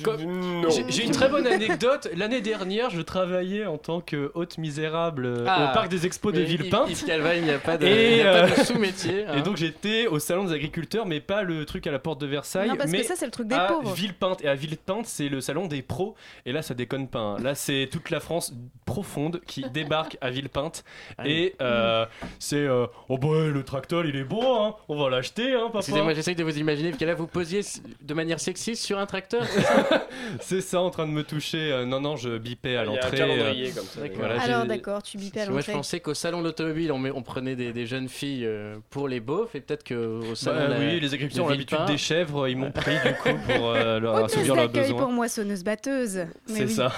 Comme- 0.03 0.61
non. 0.61 0.69
J'ai 0.89 1.05
une 1.05 1.11
très 1.11 1.27
bonne 1.27 1.47
anecdote. 1.47 2.07
L'année 2.15 2.41
dernière, 2.41 2.91
je 2.91 3.01
travaillais 3.01 3.65
en 3.65 3.79
tant 3.79 3.99
que 3.99 4.31
hôte 4.35 4.59
misérable 4.59 5.25
euh, 5.25 5.45
Ah. 5.47 5.71
au 5.71 5.73
parc 5.73 5.89
des 5.89 6.05
expos 6.05 6.31
de 6.33 6.41
Villepinte. 6.41 6.87
Yves 6.89 7.03
Calva, 7.05 7.35
il 7.35 7.43
n'y 7.45 7.49
a 7.51 7.57
pas 7.57 7.77
de, 7.77 7.85
euh, 7.87 8.47
sous-métier. 8.63 9.25
hein. 9.25 9.37
Et 9.37 9.41
donc 9.41 9.57
j'étais 9.57 10.05
au 10.05 10.19
salon 10.19 10.43
des 10.45 10.53
agriculteurs, 10.53 11.07
mais 11.07 11.19
pas 11.19 11.41
le 11.41 11.65
truc 11.65 11.87
à 11.87 11.91
la 11.91 11.97
porte 11.99 12.21
de 12.21 12.27
Versailles, 12.27 12.69
Non, 12.69 12.75
parce 12.75 12.91
mais 12.91 12.99
que 12.99 13.05
ça, 13.07 13.15
c'est 13.15 13.25
le 13.25 13.31
truc 13.31 13.47
des 13.47 13.55
à 13.55 13.65
pauvres. 13.65 13.91
Villepinte. 13.93 14.43
Et 14.43 14.47
à 14.47 14.53
Villepinte, 14.53 15.07
c'est 15.07 15.29
le 15.29 15.41
salon 15.41 15.65
des 15.65 15.81
pros. 15.81 16.15
Et 16.45 16.51
là, 16.51 16.61
ça 16.61 16.75
déconne 16.75 17.07
pas. 17.07 17.19
hein. 17.19 17.37
Là, 17.41 17.55
c'est 17.55 17.89
toute 17.91 18.11
la 18.11 18.19
France 18.19 18.53
profonde 18.85 19.41
qui 19.47 19.63
débarque 19.73 20.17
à 20.21 20.29
Villepinte. 20.29 20.83
Ah 21.17 21.27
Et 21.27 21.55
euh, 21.61 22.05
c'est 22.37 22.57
euh, 22.57 22.85
oh 23.09 23.17
bah 23.17 23.47
le 23.51 23.63
tractole, 23.63 24.07
il 24.07 24.15
est 24.15 24.23
beau, 24.23 24.41
hein. 24.55 24.75
On 24.87 24.97
va 25.01 25.09
l'acheter, 25.09 25.53
hein, 25.53 25.65
papa. 25.67 25.79
Excusez-moi, 25.79 26.13
j'essaye 26.13 26.35
de 26.35 26.43
vous 26.43 26.57
imaginer 26.57 26.91
que 26.91 27.03
là 27.05 27.13
vous 27.15 27.27
posiez 27.27 27.61
de 28.01 28.13
manière 28.13 28.39
sexiste 28.39 28.83
sur 28.83 28.97
un 28.99 29.05
tracteur. 29.05 29.43
C'est 30.41 30.61
ça, 30.61 30.79
en 30.81 30.89
train 30.89 31.05
de 31.05 31.11
me 31.11 31.23
toucher. 31.23 31.71
Euh, 31.71 31.85
non, 31.85 31.99
non, 32.01 32.15
je 32.15 32.37
bipais 32.37 32.75
à 32.77 32.83
Il 32.85 32.91
y 32.93 32.97
a 32.97 33.05
un 33.05 33.27
l'entrée. 33.27 33.71
comme 33.75 33.83
ça. 33.85 34.01
D'accord. 34.01 34.17
Voilà, 34.19 34.41
Alors 34.41 34.65
d'accord, 34.65 35.03
tu 35.03 35.17
bipais 35.17 35.41
à 35.41 35.45
Moi 35.45 35.53
je 35.53 35.67
l'entrée. 35.67 35.73
pensais 35.73 35.99
qu'au 35.99 36.13
salon 36.13 36.39
de 36.39 36.45
l'automobile 36.45 36.91
on, 36.91 36.99
met- 36.99 37.11
on 37.11 37.21
prenait 37.23 37.55
des, 37.55 37.73
des 37.73 37.85
jeunes 37.85 38.07
filles 38.09 38.45
euh, 38.45 38.77
pour 38.89 39.07
les 39.07 39.19
beaufs 39.19 39.55
et 39.55 39.61
peut-être 39.61 39.83
qu'au 39.87 40.35
salon 40.35 40.59
Bah 40.59 40.67
de 40.67 40.73
la- 40.73 40.79
oui, 40.79 40.99
les 40.99 41.13
agriculteurs 41.13 41.45
ont 41.45 41.49
l'habitude 41.49 41.85
des 41.87 41.97
chèvres, 41.97 42.47
ils 42.47 42.57
m'ont 42.57 42.71
pris 42.71 42.95
du 43.05 43.13
coup 43.15 43.37
pour 43.47 43.69
euh, 43.69 43.99
leur 43.99 44.15
assouvir 44.25 44.55
leurs 44.55 44.69
besoins. 44.69 44.99
pour 45.01 45.11
moissonneuse 45.11 45.63
batteuse. 45.63 46.25
C'est 46.45 46.63
oui. 46.65 46.69
ça. 46.71 46.91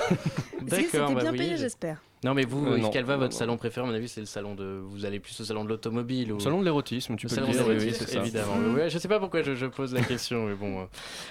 Que 0.69 0.75
C'était 0.75 0.97
bah 0.99 1.07
bien 1.21 1.31
oui, 1.31 1.37
payé, 1.37 1.51
je- 1.53 1.61
j'espère. 1.61 1.97
Non 2.23 2.35
mais 2.35 2.43
vous, 2.45 2.67
Euh, 2.67 2.77
Yves 2.77 2.83
non. 2.83 2.89
Calva, 2.91 3.13
Non, 3.13 3.19
votre 3.21 3.33
non. 3.33 3.39
salon 3.39 3.57
préféré, 3.57 3.85
à 3.85 3.89
mon 3.89 3.95
avis, 3.95 4.07
c'est 4.07 4.19
le 4.19 4.27
salon 4.27 4.53
de. 4.53 4.79
Vous 4.83 5.05
allez 5.05 5.19
plus 5.19 5.39
au 5.41 5.43
salon 5.43 5.63
de 5.63 5.69
l'automobile 5.69 6.31
ou. 6.31 6.35
Au 6.35 6.39
salon 6.39 6.59
de 6.59 6.65
l'érotisme, 6.65 7.15
tu 7.15 7.25
Le 7.25 7.29
peux 7.29 7.35
salon 7.35 7.47
le 7.47 7.53
de 7.53 7.79
dire. 7.79 7.87
Oui, 7.89 7.95
c'est 7.97 8.15
évidemment. 8.15 8.57
Ouais, 8.75 8.91
je 8.91 8.99
sais 8.99 9.07
pas 9.07 9.19
pourquoi 9.19 9.41
je, 9.41 9.55
je 9.55 9.65
pose 9.65 9.91
la 9.93 10.01
question, 10.01 10.45
mais 10.45 10.53
bon. 10.53 10.81
euh. 10.81 10.85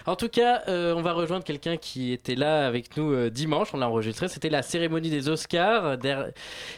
En 0.07 0.17
tout 0.17 0.29
cas, 0.29 0.63
euh, 0.67 0.93
on 0.97 1.03
va 1.03 1.13
rejoindre 1.13 1.45
quelqu'un 1.45 1.77
qui 1.77 2.13
était 2.13 2.35
là 2.35 2.67
avec 2.67 2.97
nous 2.97 3.13
euh, 3.13 3.31
dimanche. 3.31 3.69
On 3.73 3.77
l'a 3.79 3.89
enregistré. 3.89 4.27
C'était 4.27 4.51
la 4.51 4.63
cérémonie 4.63 5.11
des 5.11 5.29
Oscars. 5.29 5.97
der- 5.97 6.33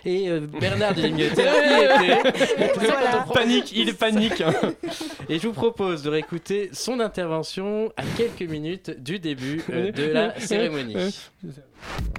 Et 0.04 0.28
euh, 0.28 0.40
Bernard 0.60 0.94
de 0.94 1.00
était. 1.06 1.46
Prend- 2.74 3.32
Panique, 3.32 3.72
il 3.74 3.88
est 3.88 3.98
panique. 3.98 4.40
hein. 4.42 4.52
Et 5.30 5.38
je 5.38 5.46
vous 5.46 5.54
propose 5.54 6.02
de 6.02 6.10
réécouter 6.10 6.68
son 6.72 7.00
intervention 7.00 7.92
à 7.96 8.02
quelques 8.16 8.48
minutes 8.50 8.90
du 9.02 9.18
début 9.18 9.62
euh, 9.70 9.90
de 9.90 10.04
la 10.04 10.38
cérémonie. 10.38 10.96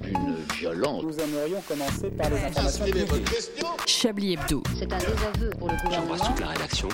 Une 0.04 0.36
violence. 0.58 1.02
Nous 1.02 1.18
aimerions 1.18 1.60
commencer 1.62 2.10
par 2.10 2.30
les 2.30 2.36
informations 2.36 2.84
publiques. 2.84 3.28
Chablis 3.86 4.34
Hebdo. 4.34 4.62
C'est 4.78 4.92
un 4.92 4.98
désaveu 4.98 5.50
pour 5.58 5.68
le 5.68 5.76
gouvernement. 5.82 6.34
la 6.40 6.46
rédaction. 6.48 6.88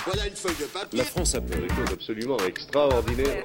La 0.92 1.04
France 1.04 1.34
a 1.34 1.40
fait 1.40 1.60
des 1.60 1.68
choses 1.68 1.92
absolument 1.92 2.38
extraordinaires. 2.46 3.44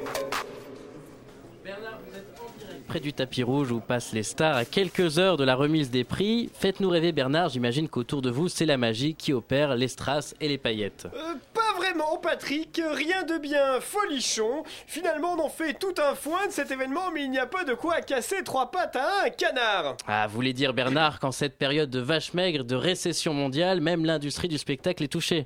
Près 2.87 2.99
du 2.99 3.13
tapis 3.13 3.43
rouge 3.43 3.71
où 3.71 3.79
passent 3.79 4.13
les 4.13 4.23
stars 4.23 4.55
à 4.55 4.65
quelques 4.65 5.17
heures 5.17 5.37
de 5.37 5.43
la 5.43 5.55
remise 5.55 5.89
des 5.89 6.03
prix. 6.03 6.49
Faites-nous 6.53 6.89
rêver 6.89 7.11
Bernard, 7.11 7.49
j'imagine 7.49 7.89
qu'autour 7.89 8.21
de 8.21 8.29
vous 8.29 8.47
c'est 8.47 8.65
la 8.65 8.77
magie 8.77 9.15
qui 9.15 9.33
opère 9.33 9.75
les 9.75 9.87
strass 9.87 10.35
et 10.39 10.47
les 10.47 10.59
paillettes. 10.59 11.07
Euh, 11.15 11.33
vraiment, 11.77 12.17
Patrick. 12.17 12.81
Rien 12.91 13.23
de 13.23 13.37
bien 13.37 13.79
folichon. 13.81 14.63
Finalement, 14.87 15.33
on 15.33 15.45
en 15.45 15.49
fait 15.49 15.73
tout 15.73 15.93
un 15.97 16.15
foin 16.15 16.47
de 16.47 16.51
cet 16.51 16.71
événement, 16.71 17.11
mais 17.13 17.23
il 17.23 17.31
n'y 17.31 17.39
a 17.39 17.45
pas 17.45 17.63
de 17.63 17.73
quoi 17.73 18.01
casser 18.01 18.43
trois 18.43 18.71
pattes 18.71 18.95
à 18.95 19.25
un 19.25 19.29
canard. 19.29 19.97
Ah, 20.07 20.27
vous 20.27 20.35
voulez 20.35 20.53
dire 20.53 20.73
Bernard 20.73 21.19
qu'en 21.19 21.31
cette 21.31 21.57
période 21.57 21.89
de 21.89 21.99
vache 21.99 22.33
maigre, 22.33 22.63
de 22.63 22.75
récession 22.75 23.33
mondiale, 23.33 23.81
même 23.81 24.05
l'industrie 24.05 24.47
du 24.47 24.57
spectacle 24.57 25.03
est 25.03 25.09
touchée? 25.09 25.45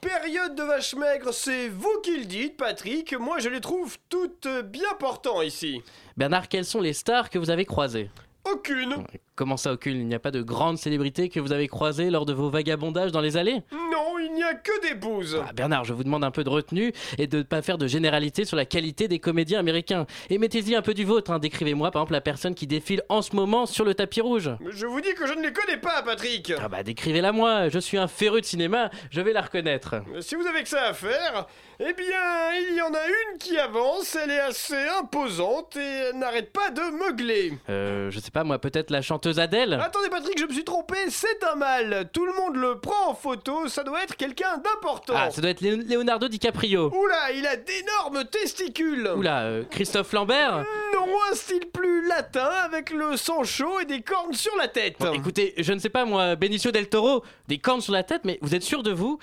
Période 0.00 0.54
de 0.54 0.62
vache 0.62 0.94
maigre, 0.94 1.32
c'est 1.32 1.68
vous 1.68 2.00
qui 2.02 2.18
le 2.18 2.26
dites, 2.26 2.58
Patrick. 2.58 3.14
Moi, 3.18 3.38
je 3.38 3.48
les 3.48 3.60
trouve 3.60 3.96
toutes 4.10 4.48
bien 4.64 4.92
portants 4.98 5.40
ici. 5.40 5.82
Bernard, 6.16 6.48
quelles 6.48 6.66
sont 6.66 6.80
les 6.80 6.92
stars 6.92 7.30
que 7.30 7.38
vous 7.38 7.48
avez 7.48 7.64
croisées? 7.64 8.10
Aucune. 8.52 8.96
Comment 9.36 9.56
ça 9.56 9.72
aucune? 9.72 9.96
Il 9.96 10.06
n'y 10.06 10.14
a 10.14 10.18
pas 10.18 10.30
de 10.30 10.42
grandes 10.42 10.76
célébrités 10.76 11.30
que 11.30 11.40
vous 11.40 11.52
avez 11.52 11.66
croisées 11.66 12.10
lors 12.10 12.26
de 12.26 12.34
vos 12.34 12.50
vagabondages 12.50 13.10
dans 13.10 13.22
les 13.22 13.38
allées? 13.38 13.62
Non, 13.72 14.13
il 14.26 14.34
n'y 14.34 14.42
a 14.42 14.54
que 14.54 14.88
des 14.88 14.94
bouses. 14.94 15.38
Ah, 15.48 15.52
Bernard, 15.52 15.84
je 15.84 15.92
vous 15.92 16.04
demande 16.04 16.24
un 16.24 16.30
peu 16.30 16.44
de 16.44 16.48
retenue 16.48 16.92
et 17.18 17.26
de 17.26 17.38
ne 17.38 17.42
pas 17.42 17.62
faire 17.62 17.78
de 17.78 17.86
généralité 17.86 18.44
sur 18.44 18.56
la 18.56 18.64
qualité 18.64 19.08
des 19.08 19.18
comédiens 19.18 19.58
américains. 19.60 20.06
Et 20.30 20.38
mettez-y 20.38 20.74
un 20.74 20.82
peu 20.82 20.94
du 20.94 21.04
vôtre. 21.04 21.30
hein. 21.30 21.38
Décrivez-moi 21.38 21.90
par 21.90 22.02
exemple 22.02 22.12
la 22.14 22.20
personne 22.20 22.54
qui 22.54 22.66
défile 22.66 23.02
en 23.08 23.22
ce 23.22 23.34
moment 23.36 23.66
sur 23.66 23.84
le 23.84 23.94
tapis 23.94 24.20
rouge. 24.20 24.50
Je 24.70 24.86
vous 24.86 25.00
dis 25.00 25.14
que 25.14 25.26
je 25.26 25.34
ne 25.34 25.42
les 25.42 25.52
connais 25.52 25.76
pas, 25.78 26.02
Patrick. 26.02 26.52
Ah 26.60 26.68
bah 26.68 26.82
décrivez-la 26.82 27.32
moi, 27.32 27.68
je 27.68 27.78
suis 27.78 27.98
un 27.98 28.08
féru 28.08 28.40
de 28.40 28.46
cinéma, 28.46 28.90
je 29.10 29.20
vais 29.20 29.32
la 29.32 29.42
reconnaître. 29.42 29.96
Si 30.20 30.34
vous 30.34 30.46
avez 30.46 30.62
que 30.62 30.68
ça 30.68 30.84
à 30.84 30.94
faire, 30.94 31.46
eh 31.80 31.92
bien, 31.92 32.52
il 32.70 32.76
y 32.76 32.82
en 32.82 32.92
a 32.94 33.06
une 33.32 33.38
qui 33.38 33.58
avance, 33.58 34.16
elle 34.22 34.30
est 34.30 34.40
assez 34.40 34.76
imposante 35.00 35.76
et 35.76 36.12
n'arrête 36.16 36.52
pas 36.52 36.70
de 36.70 36.82
meugler. 36.98 37.52
Euh, 37.68 38.10
je 38.10 38.18
sais 38.20 38.30
pas 38.30 38.44
moi, 38.44 38.58
peut-être 38.58 38.90
la 38.90 39.02
chanteuse 39.02 39.38
Adèle 39.38 39.74
Attendez 39.74 40.08
Patrick, 40.10 40.38
je 40.38 40.44
me 40.46 40.52
suis 40.52 40.64
trompé, 40.64 40.96
c'est 41.08 41.42
un 41.44 41.56
mâle. 41.56 42.08
Tout 42.12 42.26
le 42.26 42.32
monde 42.32 42.56
le 42.56 42.78
prend 42.80 43.10
en 43.10 43.14
photo, 43.14 43.68
ça 43.68 43.82
doit 43.84 44.02
être 44.02 44.13
quelqu'un 44.16 44.56
d'important. 44.58 45.14
Ah, 45.16 45.30
ça 45.30 45.40
doit 45.40 45.50
être 45.50 45.60
Leonardo 45.60 46.28
DiCaprio. 46.28 46.92
Oula, 46.94 47.32
il 47.32 47.46
a 47.46 47.56
d'énormes 47.56 48.24
testicules. 48.26 49.08
Oula, 49.16 49.42
euh, 49.42 49.64
Christophe 49.70 50.12
Lambert 50.12 50.64
Non, 50.94 51.06
un 51.30 51.34
style 51.34 51.66
plus 51.72 52.06
latin 52.08 52.50
avec 52.64 52.90
le 52.90 53.16
sang 53.16 53.44
chaud 53.44 53.80
et 53.80 53.84
des 53.84 54.02
cornes 54.02 54.32
sur 54.34 54.54
la 54.56 54.68
tête. 54.68 54.96
Bon, 55.00 55.12
Écoutez, 55.12 55.54
je 55.58 55.72
ne 55.72 55.78
sais 55.78 55.88
pas 55.88 56.04
moi, 56.04 56.36
Benicio 56.36 56.70
del 56.70 56.88
Toro, 56.88 57.22
des 57.48 57.58
cornes 57.58 57.80
sur 57.80 57.92
la 57.92 58.02
tête, 58.02 58.22
mais 58.24 58.38
vous 58.42 58.54
êtes 58.54 58.62
sûr 58.62 58.82
de 58.82 58.92
vous 58.92 59.18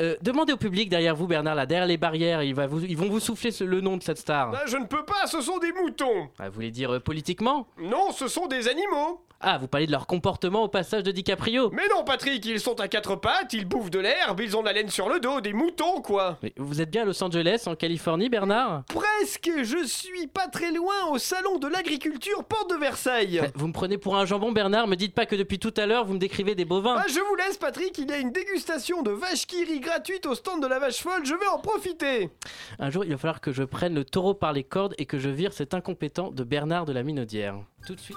Euh, 0.00 0.16
Demandez 0.22 0.54
au 0.54 0.56
public 0.56 0.88
derrière 0.88 1.14
vous, 1.14 1.26
Bernard, 1.26 1.54
là, 1.54 1.66
derrière 1.66 1.86
les 1.86 1.98
barrières, 1.98 2.42
il 2.42 2.54
va 2.54 2.66
vous- 2.66 2.82
ils 2.82 2.96
vont 2.96 3.10
vous 3.10 3.20
souffler 3.20 3.50
ce- 3.50 3.62
le 3.62 3.82
nom 3.82 3.98
de 3.98 4.02
cette 4.02 4.16
star. 4.16 4.50
Ah, 4.54 4.62
je 4.66 4.78
ne 4.78 4.86
peux 4.86 5.04
pas, 5.04 5.26
ce 5.26 5.42
sont 5.42 5.58
des 5.58 5.70
moutons. 5.70 6.30
Ah, 6.38 6.48
vous 6.48 6.54
voulez 6.54 6.70
dire 6.70 6.94
euh, 6.94 6.98
politiquement? 6.98 7.66
Non, 7.78 8.10
ce 8.10 8.26
sont 8.26 8.46
des 8.46 8.68
animaux. 8.68 9.20
Ah, 9.44 9.58
vous 9.58 9.66
parlez 9.66 9.86
de 9.86 9.92
leur 9.92 10.06
comportement 10.06 10.62
au 10.62 10.68
passage 10.68 11.02
de 11.02 11.10
DiCaprio 11.10 11.70
Mais 11.72 11.88
non, 11.88 12.04
Patrick, 12.04 12.44
ils 12.46 12.60
sont 12.60 12.78
à 12.80 12.86
quatre 12.86 13.16
pattes, 13.16 13.52
ils 13.52 13.64
bouffent 13.64 13.90
de 13.90 13.98
l'herbe, 13.98 14.40
ils 14.40 14.56
ont 14.56 14.60
de 14.60 14.66
la 14.66 14.72
laine 14.72 14.88
sur 14.88 15.08
le 15.08 15.18
dos, 15.18 15.40
des 15.40 15.52
moutons, 15.52 16.00
quoi. 16.00 16.38
Mais 16.42 16.52
vous 16.56 16.80
êtes 16.80 16.90
bien 16.90 17.02
à 17.02 17.04
Los 17.04 17.22
Angeles, 17.24 17.64
en 17.66 17.74
Californie, 17.74 18.28
Bernard 18.28 18.84
Presque, 18.88 19.50
je 19.62 19.84
suis 19.84 20.28
pas 20.28 20.46
très 20.46 20.70
loin 20.70 20.94
au 21.10 21.18
salon 21.18 21.58
de 21.58 21.66
l'agriculture, 21.66 22.44
porte 22.44 22.70
de 22.70 22.76
Versailles. 22.76 23.40
Bah, 23.42 23.48
Vous 23.56 23.66
me 23.66 23.72
prenez 23.72 23.98
pour 23.98 24.16
un 24.16 24.24
jambon, 24.26 24.52
Bernard 24.52 24.86
Me 24.86 24.94
dites 24.94 25.14
pas 25.14 25.26
que 25.26 25.34
depuis 25.34 25.58
tout 25.58 25.74
à 25.76 25.86
l'heure, 25.86 26.04
vous 26.04 26.14
me 26.14 26.18
décrivez 26.20 26.54
des 26.54 26.64
bovins. 26.64 26.96
Ah, 26.98 27.06
je 27.08 27.18
vous 27.18 27.34
laisse, 27.34 27.56
Patrick, 27.58 27.98
il 27.98 28.08
y 28.08 28.12
a 28.12 28.18
une 28.18 28.30
dégustation 28.30 29.02
de 29.02 29.10
vache 29.10 29.46
qui 29.46 29.64
rit 29.64 29.80
gratuite 29.80 30.26
au 30.26 30.36
stand 30.36 30.62
de 30.62 30.68
la 30.68 30.78
vache 30.78 31.00
folle, 31.02 31.24
je 31.24 31.34
vais 31.34 31.48
en 31.52 31.58
profiter. 31.58 32.30
Un 32.78 32.90
jour, 32.90 33.04
il 33.04 33.10
va 33.10 33.18
falloir 33.18 33.40
que 33.40 33.52
je 33.52 33.64
prenne 33.64 33.94
le 33.94 34.04
taureau 34.04 34.34
par 34.34 34.52
les 34.52 34.62
cordes 34.64 34.94
et 34.98 35.06
que 35.06 35.18
je 35.18 35.28
vire 35.28 35.52
cet 35.52 35.74
incompétent 35.74 36.30
de 36.30 36.44
Bernard 36.44 36.84
de 36.84 36.92
la 36.92 37.02
Minaudière. 37.02 37.56
Tout 37.86 37.96
de 37.96 38.00
suite. 38.00 38.16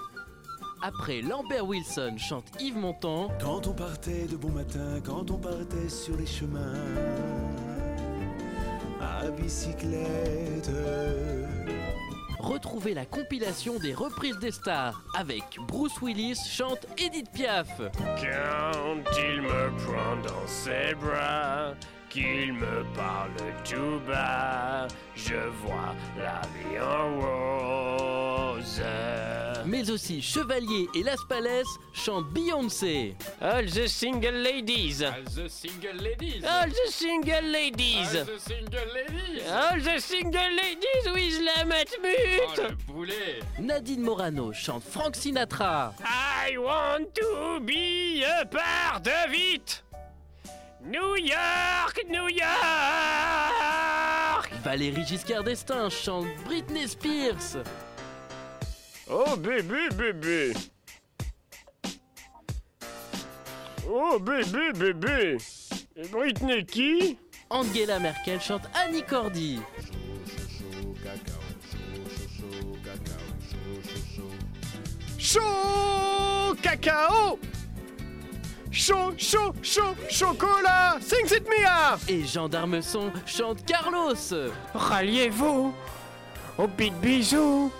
Après 0.81 1.21
Lambert 1.21 1.65
Wilson 1.65 2.15
chante 2.17 2.45
Yves 2.59 2.77
Montand. 2.77 3.29
Quand 3.39 3.67
on 3.67 3.73
partait 3.73 4.25
de 4.25 4.35
bon 4.35 4.49
matin, 4.49 4.99
quand 5.03 5.31
on 5.31 5.37
partait 5.37 5.89
sur 5.89 6.15
les 6.17 6.25
chemins, 6.25 6.73
la 8.99 9.31
bicyclette. 9.31 10.69
Retrouvez 12.39 12.93
la 12.93 13.05
compilation 13.05 13.79
des 13.79 13.93
reprises 13.93 14.37
des 14.37 14.51
stars 14.51 15.01
avec 15.15 15.43
Bruce 15.67 15.99
Willis 16.01 16.39
chante 16.47 16.85
Edith 16.97 17.31
Piaf. 17.31 17.69
Quand 17.77 19.11
il 19.17 19.41
me 19.41 19.77
prend 19.83 20.15
dans 20.17 20.47
ses 20.47 20.93
bras, 20.95 21.73
qu'il 22.09 22.53
me 22.53 22.83
parle 22.93 23.31
tout 23.63 23.99
bas, 24.07 24.87
je 25.15 25.33
vois 25.63 25.95
la 26.17 26.41
vie 26.53 26.79
en 26.79 27.19
rose. 27.19 28.81
Mais 29.67 29.89
aussi 29.89 30.21
Chevalier 30.21 30.87
et 30.95 31.03
Las 31.03 31.23
Palais 31.27 31.63
chantent 31.93 32.29
Beyoncé. 32.31 33.15
All 33.41 33.65
the 33.65 33.87
single 33.87 34.31
ladies. 34.43 34.99
the 34.99 35.47
single 35.47 35.95
ladies. 36.01 36.43
All 36.45 36.69
the 36.69 36.91
single 36.91 37.41
ladies. 37.51 38.11
the 38.11 38.37
single 38.37 38.85
ladies. 38.93 39.43
All 39.49 39.79
the 39.79 39.99
single 39.99 40.51
ladies 40.55 41.05
with 41.13 41.41
la 41.43 41.63
matmut. 41.65 42.75
boulet. 42.87 43.41
Nadine 43.59 44.01
Morano 44.01 44.51
chante 44.51 44.83
Frank 44.83 45.15
Sinatra. 45.15 45.93
I 46.03 46.57
want 46.57 47.13
to 47.15 47.59
be 47.61 48.23
a 48.23 48.45
part 48.45 49.07
of 49.07 49.33
it. 49.33 49.81
New 50.83 51.17
York, 51.17 52.03
New 52.07 52.29
York. 52.29 52.45
Valérie 54.63 55.05
Giscard 55.05 55.43
d'Estaing 55.43 55.89
chante 55.89 56.27
Britney 56.45 56.87
Spears. 56.87 57.57
Oh 59.07 59.35
bébé, 59.37 59.89
bébé. 59.95 60.53
Oh 63.87 64.17
bébé, 64.19 64.71
bébé. 64.73 65.37
Et 65.95 66.07
Britney 66.07 66.65
qui? 66.65 67.17
Angela 67.51 67.99
Merkel 67.99 68.41
chante 68.41 68.63
Annie 68.73 69.03
Cordy. 69.03 69.59
Chaud 75.19 76.55
cacao 76.61 77.39
Chaud, 78.71 79.13
chaud, 79.17 79.53
chaud, 79.61 79.95
chocolat 80.09 80.97
Sing 80.99 81.25
it 81.31 81.47
Mia 81.47 81.97
Et 82.07 82.23
Jean 82.23 82.49
d'Armeson 82.49 83.11
chante 83.25 83.63
Carlos. 83.65 84.15
Ralliez-vous 84.73 85.73
au 86.57 86.67
big 86.67 86.93
bisou 86.95 87.71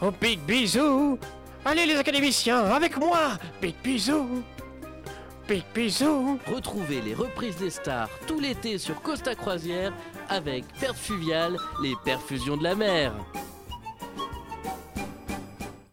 Au 0.00 0.10
big 0.10 0.40
bisou 0.40 1.18
Allez 1.64 1.86
les 1.86 1.96
académiciens, 1.96 2.64
avec 2.66 2.96
moi 2.98 3.30
Big 3.62 3.74
bisou 3.82 4.42
Big 5.48 5.62
bisou 5.74 6.38
Retrouvez 6.52 7.00
les 7.00 7.14
reprises 7.14 7.56
des 7.56 7.70
stars 7.70 8.08
tout 8.26 8.38
l'été 8.38 8.78
sur 8.78 9.00
Costa 9.00 9.34
Croisière 9.34 9.92
avec 10.28 10.64
Perfuvial, 10.80 11.56
les 11.82 11.94
perfusions 12.04 12.56
de 12.56 12.64
la 12.64 12.74
mer. 12.74 13.12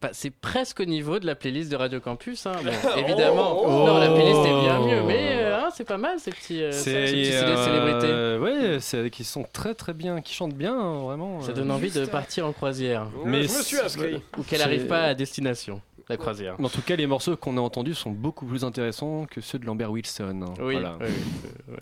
Bah, 0.01 0.09
c'est 0.11 0.31
presque 0.31 0.81
au 0.81 0.85
niveau 0.85 1.19
de 1.19 1.25
la 1.25 1.35
playlist 1.35 1.71
de 1.71 1.77
Radio 1.77 2.01
Campus, 2.01 2.45
hein. 2.45 2.53
Bon, 2.61 2.89
évidemment. 2.97 3.61
Oh. 3.63 3.87
non, 3.87 3.99
la 3.99 4.09
playlist 4.09 4.41
est 4.41 4.61
bien 4.61 4.79
mieux, 4.79 5.01
mais 5.03 5.29
euh, 5.31 5.42
c'est 5.75 5.83
pas 5.83 5.97
mal 5.97 6.19
ces 6.19 6.31
petits, 6.31 6.61
euh, 6.63 6.71
ces 6.71 6.93
petits 7.05 7.31
euh, 7.33 8.39
célébrités. 8.39 9.01
ouais, 9.01 9.09
qui 9.09 9.23
sont 9.23 9.45
très 9.51 9.73
très 9.75 9.93
bien, 9.93 10.21
qui 10.21 10.33
chantent 10.33 10.53
bien, 10.55 10.73
hein, 10.77 11.01
vraiment. 11.03 11.41
Ça 11.41 11.51
euh. 11.51 11.53
donne 11.53 11.71
envie 11.71 11.91
de 11.91 12.05
partir 12.05 12.45
en 12.45 12.53
croisière. 12.53 13.07
Mais 13.25 13.43
je 13.43 13.53
me 13.57 13.61
suis 13.61 13.77
c'est- 13.77 13.83
inscrit. 13.83 14.21
Ou 14.37 14.43
qu'elle 14.43 14.59
C'est- 14.59 14.65
arrive 14.65 14.87
pas 14.87 15.03
à 15.03 15.13
destination, 15.13 15.81
la 16.09 16.17
croisière. 16.17 16.55
En 16.61 16.69
tout 16.69 16.81
cas, 16.81 16.95
les 16.95 17.07
morceaux 17.07 17.35
qu'on 17.37 17.57
a 17.57 17.61
entendus 17.61 17.93
sont 17.95 18.11
beaucoup 18.11 18.45
plus 18.45 18.63
intéressants 18.63 19.25
que 19.29 19.41
ceux 19.41 19.59
de 19.59 19.65
Lambert 19.65 19.91
Wilson. 19.91 20.41
hein. 20.43 20.53
Oui, 20.61 20.73
Voilà. 20.73 20.97
oui, 20.99 21.07
oui, 21.09 21.53
oui. 21.69 21.75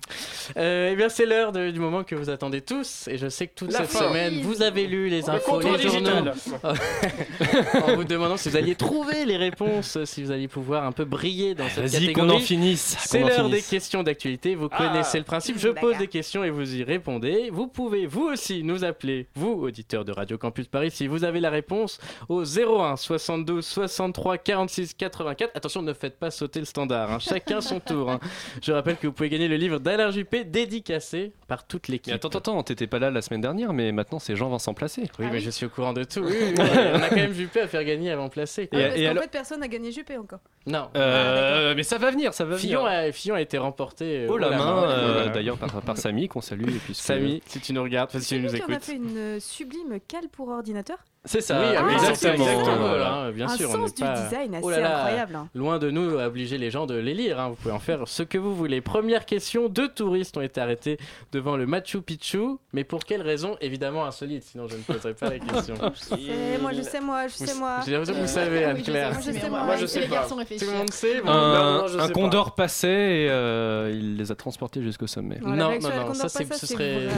Euh, 0.58 0.90
eh 0.92 0.96
bien, 0.96 1.10
c'est 1.10 1.26
l'heure 1.26 1.52
du 1.52 1.80
moment 1.80 2.04
que 2.04 2.16
vous 2.16 2.30
attendez 2.30 2.62
tous, 2.62 3.08
et 3.08 3.18
je 3.18 3.28
sais 3.30 3.48
que 3.48 3.54
toute 3.56 3.72
La 3.72 3.80
cette 3.80 3.90
fin. 3.90 4.10
semaine, 4.10 4.42
vous 4.42 4.62
avez 4.62 4.88
lu 4.88 5.10
les 5.10 5.22
Le 5.22 5.30
infos, 5.30 5.60
les 5.60 5.78
journaux, 5.80 6.32
en 7.86 7.96
vous 7.96 8.04
demandant 8.04 8.38
si 8.38 8.50
vous 8.50 8.58
alliez 8.58 8.76
trouver 8.76 9.26
les 9.26 9.38
réponses, 9.38 10.04
si 10.06 10.24
vous 10.24 10.32
alliez 10.32 10.48
pouvoir 10.48 10.86
un 10.86 10.92
peu 10.92 11.06
briller 11.06 11.56
dans 11.56 11.68
cette 11.70 11.86
Vas-y, 11.86 12.08
qu'on 12.14 12.22
catégorie. 12.22 12.32
en 12.38 12.40
finisse. 12.40 12.96
C'est 13.00 13.20
l'heure 13.24 13.50
des 13.50 13.62
questions 13.62 14.04
d'actualité. 14.04 14.56
Vous 14.56 14.68
Ah. 14.72 14.78
connaissez 14.78 15.18
le 15.18 15.24
principe. 15.24 15.58
Je 15.58 15.70
pose 15.70 15.98
des 15.98 16.08
questions 16.08 16.44
et 16.44 16.50
vous 16.50 16.76
y 16.76 16.84
répondez. 16.84 17.50
Vous 17.52 17.68
pouvez, 17.68 18.06
vous 18.06 18.24
aussi, 18.28 18.64
nous 18.64 18.84
appeler, 18.84 19.28
vous, 19.36 19.52
auditeurs 19.64 20.06
de 20.06 20.12
Radio 20.12 20.38
Campus 20.38 20.68
Paris, 20.68 20.92
si 20.92 21.08
vous 21.08 21.24
avez 21.24 21.40
la 21.40 21.50
réponse 21.50 22.00
au 22.30 22.44
01 22.44 22.96
72 22.98 23.66
63 24.14 24.38
46 24.38 24.94
84. 24.96 25.52
Attention, 25.56 25.82
ne 25.82 25.94
faites 25.94 26.18
pas 26.20 26.32
sauter 26.32 26.60
le 26.60 26.66
standard. 26.66 27.12
hein. 27.12 27.20
Chacun 27.20 27.62
son 27.62 27.80
tour. 27.86 28.12
hein. 28.12 28.20
Je 28.62 28.72
rappelle 28.72 28.98
que 28.98 29.08
vous 29.08 29.14
pouvez 29.14 29.30
gagner 29.30 29.48
le 29.48 29.56
livre 29.56 29.80
d'Alain 29.80 30.12
Juppé 30.12 30.44
dédicacé 30.44 31.32
par 31.48 31.66
toute 31.66 31.88
l'équipe. 31.88 32.14
Attends, 32.14 32.28
attends, 32.30 32.40
attends, 32.40 32.64
t'étais 32.64 32.88
pas 32.88 33.00
là 33.00 33.10
la 33.12 33.22
semaine 33.22 33.42
dernière, 33.42 33.74
mais 33.74 33.92
maintenant 33.92 34.20
c'est 34.20 34.36
Jean-Vincent 34.36 34.74
Placé. 34.74 35.04
Oui, 35.20 35.26
mais 35.32 35.40
je 35.40 35.50
suis 35.50 35.66
au 35.66 35.70
courant 35.70 35.94
de 35.94 36.04
tout. 36.04 36.20
Oui, 36.22 36.34
oui, 36.40 36.54
oui. 36.58 36.66
On 36.94 37.02
a 37.02 37.10
quand 37.10 37.16
même 37.16 37.34
Juppé 37.34 37.62
à 37.62 37.68
faire 37.68 37.84
gagner 37.84 38.12
avant 38.12 38.30
placé. 38.30 38.64
Et- 38.64 38.70
Ah, 38.74 38.78
parce 38.88 38.96
et 39.00 39.04
qu'en 39.06 39.10
alors- 39.12 39.24
fait, 39.24 39.32
personne 39.32 39.60
n'a 39.62 39.68
gagné 39.68 39.92
Juppé 39.92 40.18
encore. 40.18 40.40
Non. 40.68 40.90
Euh, 40.96 41.74
mais 41.76 41.84
ça 41.84 41.98
va 41.98 42.12
venir, 42.12 42.34
ça 42.34 42.46
va 42.46 42.58
Fillon 42.58 42.84
venir. 42.86 43.00
a, 43.10 43.12
Fillon 43.12 43.36
a 43.36 43.42
été 43.42 43.58
remporté. 43.58 44.26
euh, 44.26 44.28
Oh 44.30 44.38
la 44.38 44.50
main, 44.52 44.84
euh, 44.90 45.30
d'ailleurs 45.30 45.58
par, 45.58 45.82
par 45.82 45.98
Samy 45.98 46.28
qu'on 46.28 46.42
salue. 46.42 46.68
Et 46.70 46.80
puis 46.80 46.94
Samy, 46.94 47.42
si 47.46 47.60
tu 47.60 47.74
nous 47.74 47.84
regardes, 47.84 48.10
enfin, 48.10 48.20
si 48.20 48.36
tu 48.36 48.42
nous 48.42 48.50
qui 48.50 48.62
en 48.62 48.66
a 48.68 48.72
écoutes. 48.72 48.84
fait 48.84 48.96
une 48.96 49.40
sublime 49.40 50.00
cale 50.08 50.28
pour 50.32 50.50
ordinateur. 50.50 50.98
C'est 51.24 51.42
ça, 51.42 51.60
oui, 51.60 51.76
ah 51.78 51.84
exactement. 51.94 52.34
exactement, 52.34 52.78
Voilà. 52.78 53.32
bien 53.32 53.46
un 53.46 53.56
sûr, 53.56 53.70
on 53.70 53.74
sens 53.74 53.94
du 53.94 54.02
pas- 54.02 54.24
design 54.24 54.56
assez 54.56 54.66
Oh 54.66 54.72
là 54.72 54.80
là, 54.80 54.98
incroyable. 55.04 55.36
hein. 55.36 55.50
Loin 55.54 55.78
de 55.78 55.92
nous 55.92 56.18
à 56.18 56.26
obliger 56.26 56.58
les 56.58 56.72
gens 56.72 56.88
de 56.88 56.96
les 56.96 57.14
lire. 57.14 57.40
hein. 57.40 57.50
Vous 57.50 57.56
pouvez 57.56 57.74
en 57.76 57.80
faire 57.80 58.08
ce 58.08 58.24
que 58.24 58.40
vous 58.40 58.56
voulez. 58.56 58.82
Première 58.82 59.28
question 59.28 59.70
deux 59.70 59.88
touristes 59.88 60.36
ont 60.38 60.42
été 60.42 60.60
arrêtés 60.60 60.98
devant 61.32 61.58
le 61.58 61.68
Machu 61.68 62.02
Picchu. 62.02 62.40
Mais 62.74 62.84
pour 62.84 63.06
quelle 63.06 63.22
raison? 63.22 63.56
Évidemment 63.62 64.04
insolite, 64.06 64.44
sinon 64.46 64.68
je 64.68 64.76
ne 64.78 64.82
poserai 64.82 65.14
pas 65.14 65.30
la 65.30 65.38
question. 65.38 65.76
C'est 65.94 66.58
moi, 66.60 66.72
je 66.74 66.82
sais 66.82 67.00
moi, 67.00 67.28
je 67.28 67.34
sais 67.36 67.54
moi. 67.54 67.82
J'ai 67.86 67.92
l'impression 67.92 68.16
que 68.16 68.22
vous 68.22 68.28
savez, 68.28 68.58
Oui, 68.58 68.64
Anne-Claire. 68.64 69.12
moi, 69.12 69.22
je 69.24 69.32
sais, 69.32 69.50
Moi, 69.52 69.76
je 69.80 69.86
sais 69.86 70.08
pas. 70.08 70.26
Tout 70.28 70.66
le 70.66 70.78
monde 70.78 70.90
sait 70.92 71.22
bon. 71.22 71.30
Un, 71.30 71.54
Non, 71.54 71.82
non, 71.84 71.88
je 71.88 72.00
un 72.00 72.08
sais 72.08 72.14
condor 72.14 72.56
passait 72.56 72.88
et 73.26 73.28
euh, 73.30 73.92
il 73.94 74.18
les 74.18 74.32
a 74.32 74.36
transportés 74.36 74.82
jusqu'au 74.82 75.06
sommet. 75.06 75.38
Non, 75.40 75.52
Non, 75.52 75.72
non, 75.80 76.14
ça 76.16 76.30
ce 76.30 76.66
serait 76.66 77.10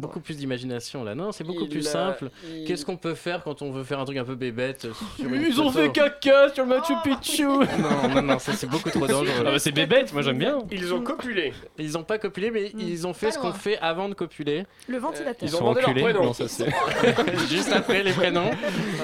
beaucoup 0.00 0.18
plus 0.18 0.36
d'imagination 0.36 1.04
là. 1.04 1.14
Non, 1.14 1.30
c'est 1.30 1.44
beaucoup 1.44 1.66
plus 1.68 1.82
simple. 1.82 2.28
Qu'est-ce 2.66 2.84
qu'on 2.84 2.96
peut 2.96 3.14
faire 3.14 3.44
quand 3.44 3.51
on 3.60 3.70
veut 3.72 3.84
faire 3.84 4.00
un 4.00 4.04
truc 4.04 4.16
un 4.16 4.24
peu 4.24 4.34
bébête 4.34 4.86
euh, 4.86 4.92
sur 5.20 5.28
une 5.32 5.42
Ils 5.42 5.60
ont 5.60 5.70
photo 5.70 5.84
fait 5.84 5.92
caca 5.92 6.48
sur 6.54 6.64
le 6.64 6.70
Machu 6.70 6.94
Picchu 7.04 7.44
Non, 7.44 8.08
non, 8.14 8.22
non, 8.22 8.38
ça 8.38 8.52
c'est 8.54 8.68
beaucoup 8.68 8.88
trop 8.90 9.06
dangereux. 9.06 9.34
Ah 9.40 9.50
bah 9.50 9.58
c'est 9.58 9.72
bébête, 9.72 10.12
moi 10.12 10.22
j'aime 10.22 10.38
bien. 10.38 10.58
Ils 10.70 10.94
ont 10.94 11.00
copulé. 11.02 11.52
Ils 11.78 11.98
ont 11.98 12.04
pas 12.04 12.18
copulé, 12.18 12.50
mais 12.50 12.72
ils 12.78 13.06
ont 13.06 13.12
fait 13.12 13.26
Pas 13.26 13.32
ce 13.32 13.38
qu'on 13.38 13.48
loin. 13.48 13.52
fait 13.56 13.78
avant 13.80 14.08
de 14.08 14.14
copuler, 14.14 14.64
Le 14.88 14.98
ventilateur. 14.98 15.36
Ils 15.42 15.48
Ils 15.48 15.56
ont 15.56 15.60
demandé 15.60 15.80
leur 15.82 15.92
prénom. 15.92 16.24
Non, 16.24 16.32
ça, 16.32 16.48
c'est- 16.48 16.66
juste 17.50 17.72
après 17.72 18.02
les 18.02 18.12
prénoms. 18.12 18.50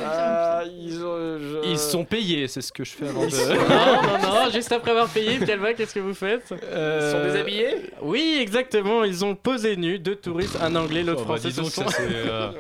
Ah, 0.05 0.63
ils 0.81 1.03
ont. 1.05 1.39
je- 1.39 1.69
Ils 1.69 1.79
sont 1.79 2.05
payés, 2.05 2.49
c'est 2.49 2.61
ce 2.63 2.73
que 2.73 2.85
je 2.85 2.93
fais 2.93 3.09
avant 3.09 3.23
Non, 3.23 3.27
de. 3.27 4.23
non, 4.23 4.45
non, 4.45 4.51
juste 4.53 4.71
après 4.73 4.91
avoir 4.93 5.09
payé, 5.09 5.39
Calva, 5.45 5.75
qu'est-ce 5.75 5.95
que 5.95 6.01
vous 6.01 6.15
faites 6.15 6.53
Euh, 6.65 7.01
Ils 7.13 7.19
sont 7.19 7.25
déshabillés 7.33 7.91
Oui, 8.03 8.39
exactement, 8.41 9.05
ils 9.05 9.25
ont 9.25 9.35
posé 9.35 9.77
nus, 9.77 9.99
deux 9.99 10.15
touristes, 10.17 10.57
un 10.63 10.75
anglais, 10.77 11.03
l'autre 11.03 11.23
Oh, 11.25 11.29
bah, 11.29 11.37
français. 11.37 11.49
dis 11.51 11.57
donc, 11.57 11.67
se 11.71 11.83
sont... 11.83 11.89
ça 11.89 11.97
c'est 11.99 12.05
euh, 12.31 12.51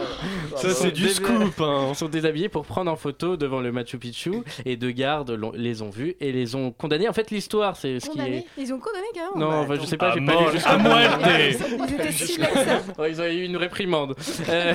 ça, 0.57 0.71
c'est 0.71 0.91
du 0.91 1.09
scoop. 1.09 1.61
Hein. 1.61 1.78
Ils 1.91 1.95
sont 1.95 2.09
déshabillés 2.09 2.49
pour 2.49 2.65
prendre 2.65 2.91
en 2.91 2.97
photo 2.97 3.37
devant 3.37 3.61
le 3.61 3.73
Machu 3.73 3.99
Picchu 3.99 4.33
et 4.65 4.77
deux 4.77 4.91
gardes 4.91 5.39
les 5.55 5.83
ont 5.83 5.91
vus 5.91 6.17
et 6.21 6.33
les 6.33 6.55
ont 6.55 6.71
condamnés. 6.73 7.09
En 7.09 7.13
fait, 7.13 7.31
l'histoire, 7.31 7.77
c'est 7.77 8.01
ce 8.01 8.11
qui 8.11 8.21
est. 8.21 8.45
Ils 8.57 8.73
ont 8.73 8.79
condamné 8.79 9.07
carrément. 9.15 9.37
Non, 9.39 9.49
Bah, 9.51 9.57
enfin, 9.61 9.75
je 9.81 9.87
sais 9.87 9.97
pas, 9.97 10.15
j'ai 10.15 10.25
pas 10.25 10.41
lu 10.41 10.53
jusqu'au 10.53 10.69
à 10.71 10.77
bout. 10.77 10.89
muerte. 10.89 11.21
Ils 11.89 11.95
étaient 11.95 12.13
si. 12.13 12.39
Ouais, 12.99 13.11
ils 13.13 13.21
ont 13.21 13.25
eu 13.27 13.45
une 13.45 13.57
réprimande. 13.57 14.15
Euh, 14.49 14.75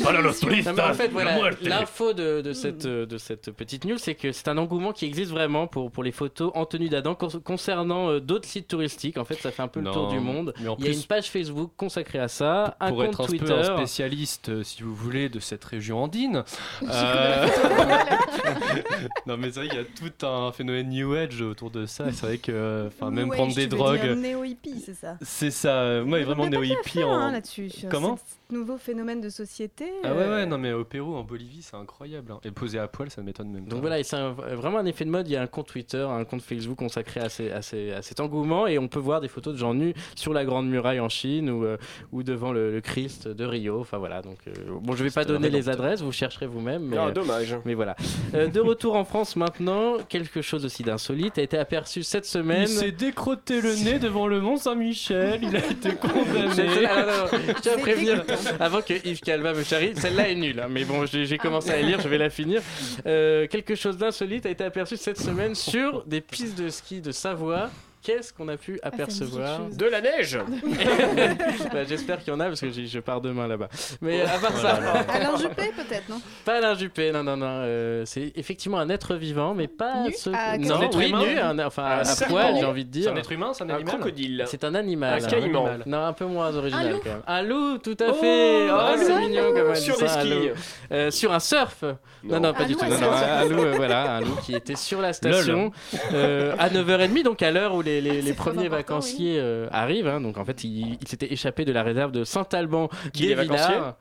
Voilà 0.00 0.20
le 0.20 0.28
Non, 0.28 0.72
mais 0.74 0.82
en 0.82 0.94
fait, 0.94 1.08
voilà, 1.08 1.34
muerte. 1.36 1.58
l'info 1.62 2.12
de, 2.12 2.40
de 2.40 2.52
cette, 2.52 2.86
euh, 2.86 3.06
de 3.06 3.18
cette 3.18 3.50
petite 3.50 3.84
news, 3.84 3.98
c'est 3.98 4.14
que 4.14 4.32
c'est 4.32 4.48
un 4.48 4.58
engouement 4.58 4.92
qui 4.92 5.04
existe 5.06 5.30
vraiment 5.30 5.66
pour, 5.66 5.90
pour 5.90 6.02
les 6.04 6.12
photos 6.12 6.50
en 6.54 6.64
tenue 6.66 6.88
d'Adam 6.88 7.14
con- 7.14 7.28
concernant 7.42 8.10
euh, 8.10 8.20
d'autres 8.20 8.48
sites 8.48 8.68
touristiques. 8.68 9.18
En 9.18 9.24
fait, 9.24 9.34
ça 9.34 9.50
fait 9.50 9.62
un 9.62 9.68
peu 9.68 9.80
le 9.80 9.90
tour 9.90 10.08
du 10.08 10.20
monde. 10.20 10.52
mais 10.60 10.68
en 10.68 10.76
Il 10.78 10.84
y 10.86 10.88
a 10.88 10.92
une 10.92 11.02
page 11.02 11.30
Facebook 11.30 11.72
consacrée 11.76 12.18
à 12.18 12.28
ça, 12.28 12.76
un 12.80 12.88
pour 12.88 12.98
compte 12.98 13.06
être 13.08 13.20
un 13.22 13.26
Twitter. 13.26 13.44
peu 13.46 13.52
un 13.54 13.76
spécialiste, 13.76 14.48
euh, 14.50 14.62
si 14.62 14.82
vous 14.82 14.94
voulez, 14.94 15.28
de 15.28 15.40
cette 15.40 15.64
région 15.64 16.02
andine. 16.02 16.43
Euh, 16.82 17.46
non 19.26 19.36
mais 19.36 19.50
c'est 19.50 19.60
vrai 19.60 19.68
qu'il 19.68 19.78
y 19.78 19.82
a 19.82 19.84
tout 19.84 20.26
un 20.26 20.52
phénomène 20.52 20.88
New 20.88 21.12
Age 21.14 21.40
autour 21.42 21.70
de 21.70 21.86
ça. 21.86 22.06
C'est 22.12 22.26
vrai 22.26 22.38
que, 22.38 22.86
enfin, 22.88 23.10
même 23.10 23.26
New 23.26 23.32
prendre 23.32 23.50
Age, 23.50 23.56
des 23.56 23.62
tu 23.68 23.76
drogues, 23.76 24.16
Néo-hippie, 24.16 24.80
c'est 24.84 24.94
ça. 24.94 25.16
c'est 25.22 25.50
ça. 25.50 25.80
euh, 25.82 26.04
Moi, 26.04 26.18
a 26.18 26.24
vraiment 26.24 26.44
pas 26.44 26.50
néo 26.50 26.60
fait 26.62 26.68
hippie 26.68 26.98
affaire, 27.00 27.08
hein, 27.08 27.28
en. 27.28 27.32
là-dessus. 27.32 27.70
Comment 27.90 28.18
nouveau 28.50 28.76
phénomène 28.76 29.20
de 29.20 29.30
société. 29.30 29.86
Ah 30.04 30.12
ouais 30.12 30.20
euh, 30.22 30.36
ouais 30.36 30.46
non 30.46 30.58
mais 30.58 30.72
au 30.72 30.84
Pérou 30.84 31.16
en 31.16 31.24
Bolivie 31.24 31.62
c'est 31.62 31.76
incroyable 31.76 32.30
hein. 32.30 32.40
et 32.44 32.52
posé 32.52 32.78
à 32.78 32.86
poil 32.86 33.10
ça 33.10 33.20
m'étonne 33.22 33.50
même 33.50 33.64
Donc 33.64 33.78
pas. 33.78 33.80
voilà, 33.80 33.98
et 33.98 34.04
c'est 34.04 34.14
un- 34.16 34.30
vraiment 34.30 34.78
un 34.78 34.84
effet 34.86 35.04
de 35.04 35.10
mode. 35.10 35.26
Il 35.26 35.32
y 35.32 35.36
a 35.36 35.42
un 35.42 35.46
compte 35.48 35.66
Twitter, 35.66 36.06
un 36.08 36.24
compte 36.24 36.42
Facebook 36.42 36.78
consacré 36.78 37.18
à, 37.20 37.28
ces- 37.28 37.50
à 37.50 37.62
ces- 37.62 37.90
à 37.92 38.02
cet 38.02 38.20
engouement 38.20 38.66
et 38.68 38.78
on 38.78 38.86
peut 38.86 39.00
voir 39.00 39.20
des 39.20 39.28
photos 39.28 39.54
de 39.54 39.58
gens 39.58 39.74
nus 39.74 39.94
sur 40.14 40.32
la 40.32 40.44
Grande 40.44 40.68
Muraille 40.68 41.00
en 41.00 41.08
Chine 41.08 41.50
ou, 41.50 41.64
euh, 41.64 41.78
ou 42.12 42.22
devant 42.22 42.52
le, 42.52 42.70
le 42.70 42.80
Christ 42.80 43.26
de 43.26 43.44
Rio. 43.44 43.80
Enfin 43.80 43.98
voilà, 43.98 44.22
donc 44.22 44.38
euh, 44.46 44.52
bon, 44.80 44.94
je 44.94 45.02
vais 45.02 45.10
pas 45.10 45.24
donner 45.24 45.50
les 45.50 45.68
adresses, 45.68 46.02
vous 46.02 46.12
chercherez 46.34 46.46
vous-même. 46.46 46.82
Mais, 46.82 46.96
Ah, 46.98 47.06
euh, 47.06 47.10
dommage. 47.12 47.56
mais 47.64 47.74
voilà. 47.74 47.94
Euh, 48.34 48.48
de 48.48 48.60
retour 48.60 48.96
en 48.96 49.04
France 49.04 49.36
maintenant, 49.36 49.98
quelque 50.08 50.42
chose 50.42 50.64
aussi 50.64 50.82
d'insolite 50.82 51.38
a 51.38 51.42
été 51.42 51.56
aperçu 51.56 52.02
cette 52.02 52.26
semaine. 52.26 52.62
Il 52.62 52.68
s'est 52.68 52.90
décrotté 52.90 53.60
le 53.60 53.74
nez 53.76 53.98
devant 53.98 54.26
le 54.26 54.40
Mont 54.40 54.56
Saint-Michel. 54.56 55.40
Il 55.42 55.54
a 55.56 55.60
été 55.60 55.94
condamné. 55.94 56.50
C'est- 56.54 56.86
ah, 56.86 57.02
non, 57.02 57.38
non, 57.38 57.38
je 57.56 57.60
tiens 57.60 57.74
à 57.74 57.78
prévenir 57.78 58.24
avant 58.60 58.82
que 58.82 58.94
Yves 59.06 59.20
Calva 59.20 59.52
me 59.54 59.62
charrie. 59.62 59.92
Celle-là 59.94 60.28
est 60.30 60.34
nulle, 60.34 60.60
hein, 60.60 60.68
mais 60.70 60.84
bon, 60.84 61.06
j'ai 61.06 61.24
j'ai 61.26 61.38
commencé 61.38 61.70
à 61.70 61.80
lire, 61.80 62.00
je 62.00 62.08
vais 62.08 62.18
la 62.18 62.30
finir. 62.30 62.60
Euh, 63.06 63.46
quelque 63.46 63.74
chose 63.74 63.96
d'insolite 63.96 64.46
a 64.46 64.50
été 64.50 64.64
aperçu 64.64 64.96
cette 64.96 65.18
semaine 65.18 65.54
sur 65.54 66.04
des 66.04 66.20
pistes 66.20 66.58
de 66.58 66.68
ski 66.68 67.00
de 67.00 67.12
Savoie. 67.12 67.70
Qu'est-ce 68.04 68.32
qu'on 68.34 68.48
a 68.48 68.56
pu 68.58 68.78
apercevoir 68.82 69.60
De 69.72 69.86
la 69.86 70.00
neige 70.02 70.38
Bah, 71.72 71.84
J'espère 71.88 72.18
qu'il 72.22 72.32
y 72.32 72.36
en 72.36 72.40
a 72.40 72.46
parce 72.46 72.60
que 72.60 72.70
je 72.70 72.98
pars 73.00 73.20
demain 73.20 73.46
là-bas. 73.48 73.68
Mais 74.02 74.20
à 74.22 74.38
part 74.38 74.56
ça, 74.58 74.78
Alain 75.08 75.36
Juppé, 75.38 75.70
peut-être, 75.74 76.08
non? 76.10 76.20
Pas 76.44 76.58
Alain 76.58 76.74
Juppé, 76.74 77.12
non, 77.12 77.22
non, 77.24 77.36
non. 77.36 77.46
euh, 77.48 78.02
c'est 78.04 78.32
effectivement 78.36 78.78
un 78.78 78.90
être 78.90 79.14
vivant, 79.14 79.54
mais 79.54 79.68
pas 79.68 80.04
Nu? 80.06 80.12
ce. 80.16 80.30
Ah, 80.34 80.58
non, 80.58 80.76
un 80.76 80.80
être 80.82 80.98
oui, 80.98 81.08
humain 81.08 81.24
nu, 81.24 81.38
un- 81.38 81.58
enfin 81.66 81.84
Un 81.84 81.98
à 82.00 82.26
poil, 82.28 82.56
j'ai 82.58 82.64
envie 82.66 82.84
de 82.84 82.92
C'est 82.94 83.00
dire. 83.00 83.12
un 83.12 83.16
être 83.16 83.32
humain, 83.32 83.52
c'est 83.54 83.64
un 83.64 83.70
Un 83.70 83.74
animal. 83.76 83.94
crocodile. 83.94 84.44
C'est 84.48 84.64
un 84.64 84.74
animal. 84.74 85.24
Un 85.24 85.26
caïman. 85.26 85.78
Non, 85.86 86.04
un 86.04 86.12
peu 86.12 86.26
moins 86.26 86.54
original 86.54 86.86
Un 86.86 86.90
loup 86.90 87.00
quand 87.02 87.10
même. 87.10 87.22
Un 87.26 87.42
loup, 87.42 87.78
tout 87.78 87.96
à 88.00 88.04
Oh, 88.10 88.14
fait. 88.14 88.68
Oh, 88.70 88.94
c'est 88.98 89.18
mignon 89.18 89.52
comme 89.54 89.68
elle 89.68 89.74
dit 89.74 89.80
Sur 89.80 89.96
des 89.96 90.04
un 90.04 90.08
skis. 90.08 90.50
Euh, 90.92 91.10
sur 91.10 91.32
un 91.32 91.40
surf. 91.40 91.84
Non, 92.22 92.40
non, 92.40 92.52
pas 92.52 92.64
Un 92.64 92.66
du 92.66 92.76
tout. 92.76 92.84
un 92.84 93.44
loup, 93.46 93.60
euh, 93.64 93.72
voilà, 93.76 94.16
un 94.16 94.20
loup 94.20 94.36
qui 94.44 94.54
était 94.54 94.76
sur 94.76 95.00
la 95.00 95.12
station 95.14 95.72
à 96.12 96.68
9h30, 96.68 97.22
donc 97.22 97.42
à 97.42 97.50
l'heure 97.50 97.74
où 97.74 97.82
les, 97.82 97.93
les, 98.00 98.22
très 98.22 98.32
premiers 98.34 98.68
vacanciers 98.68 99.38
euh, 99.38 99.68
arrivent. 99.70 100.06
hein. 100.08 100.20
donc 100.20 100.38
en 100.38 100.44
fait, 100.44 100.64
il, 100.64 100.98
il 101.00 101.08
s'était 101.08 101.32
échappé 101.32 101.64
de 101.64 101.72
la 101.72 101.82
réserve 101.82 102.12
de 102.12 102.24
Saint-Alban 102.24 102.88
Qui, 103.12 103.34
Villars. 103.34 103.96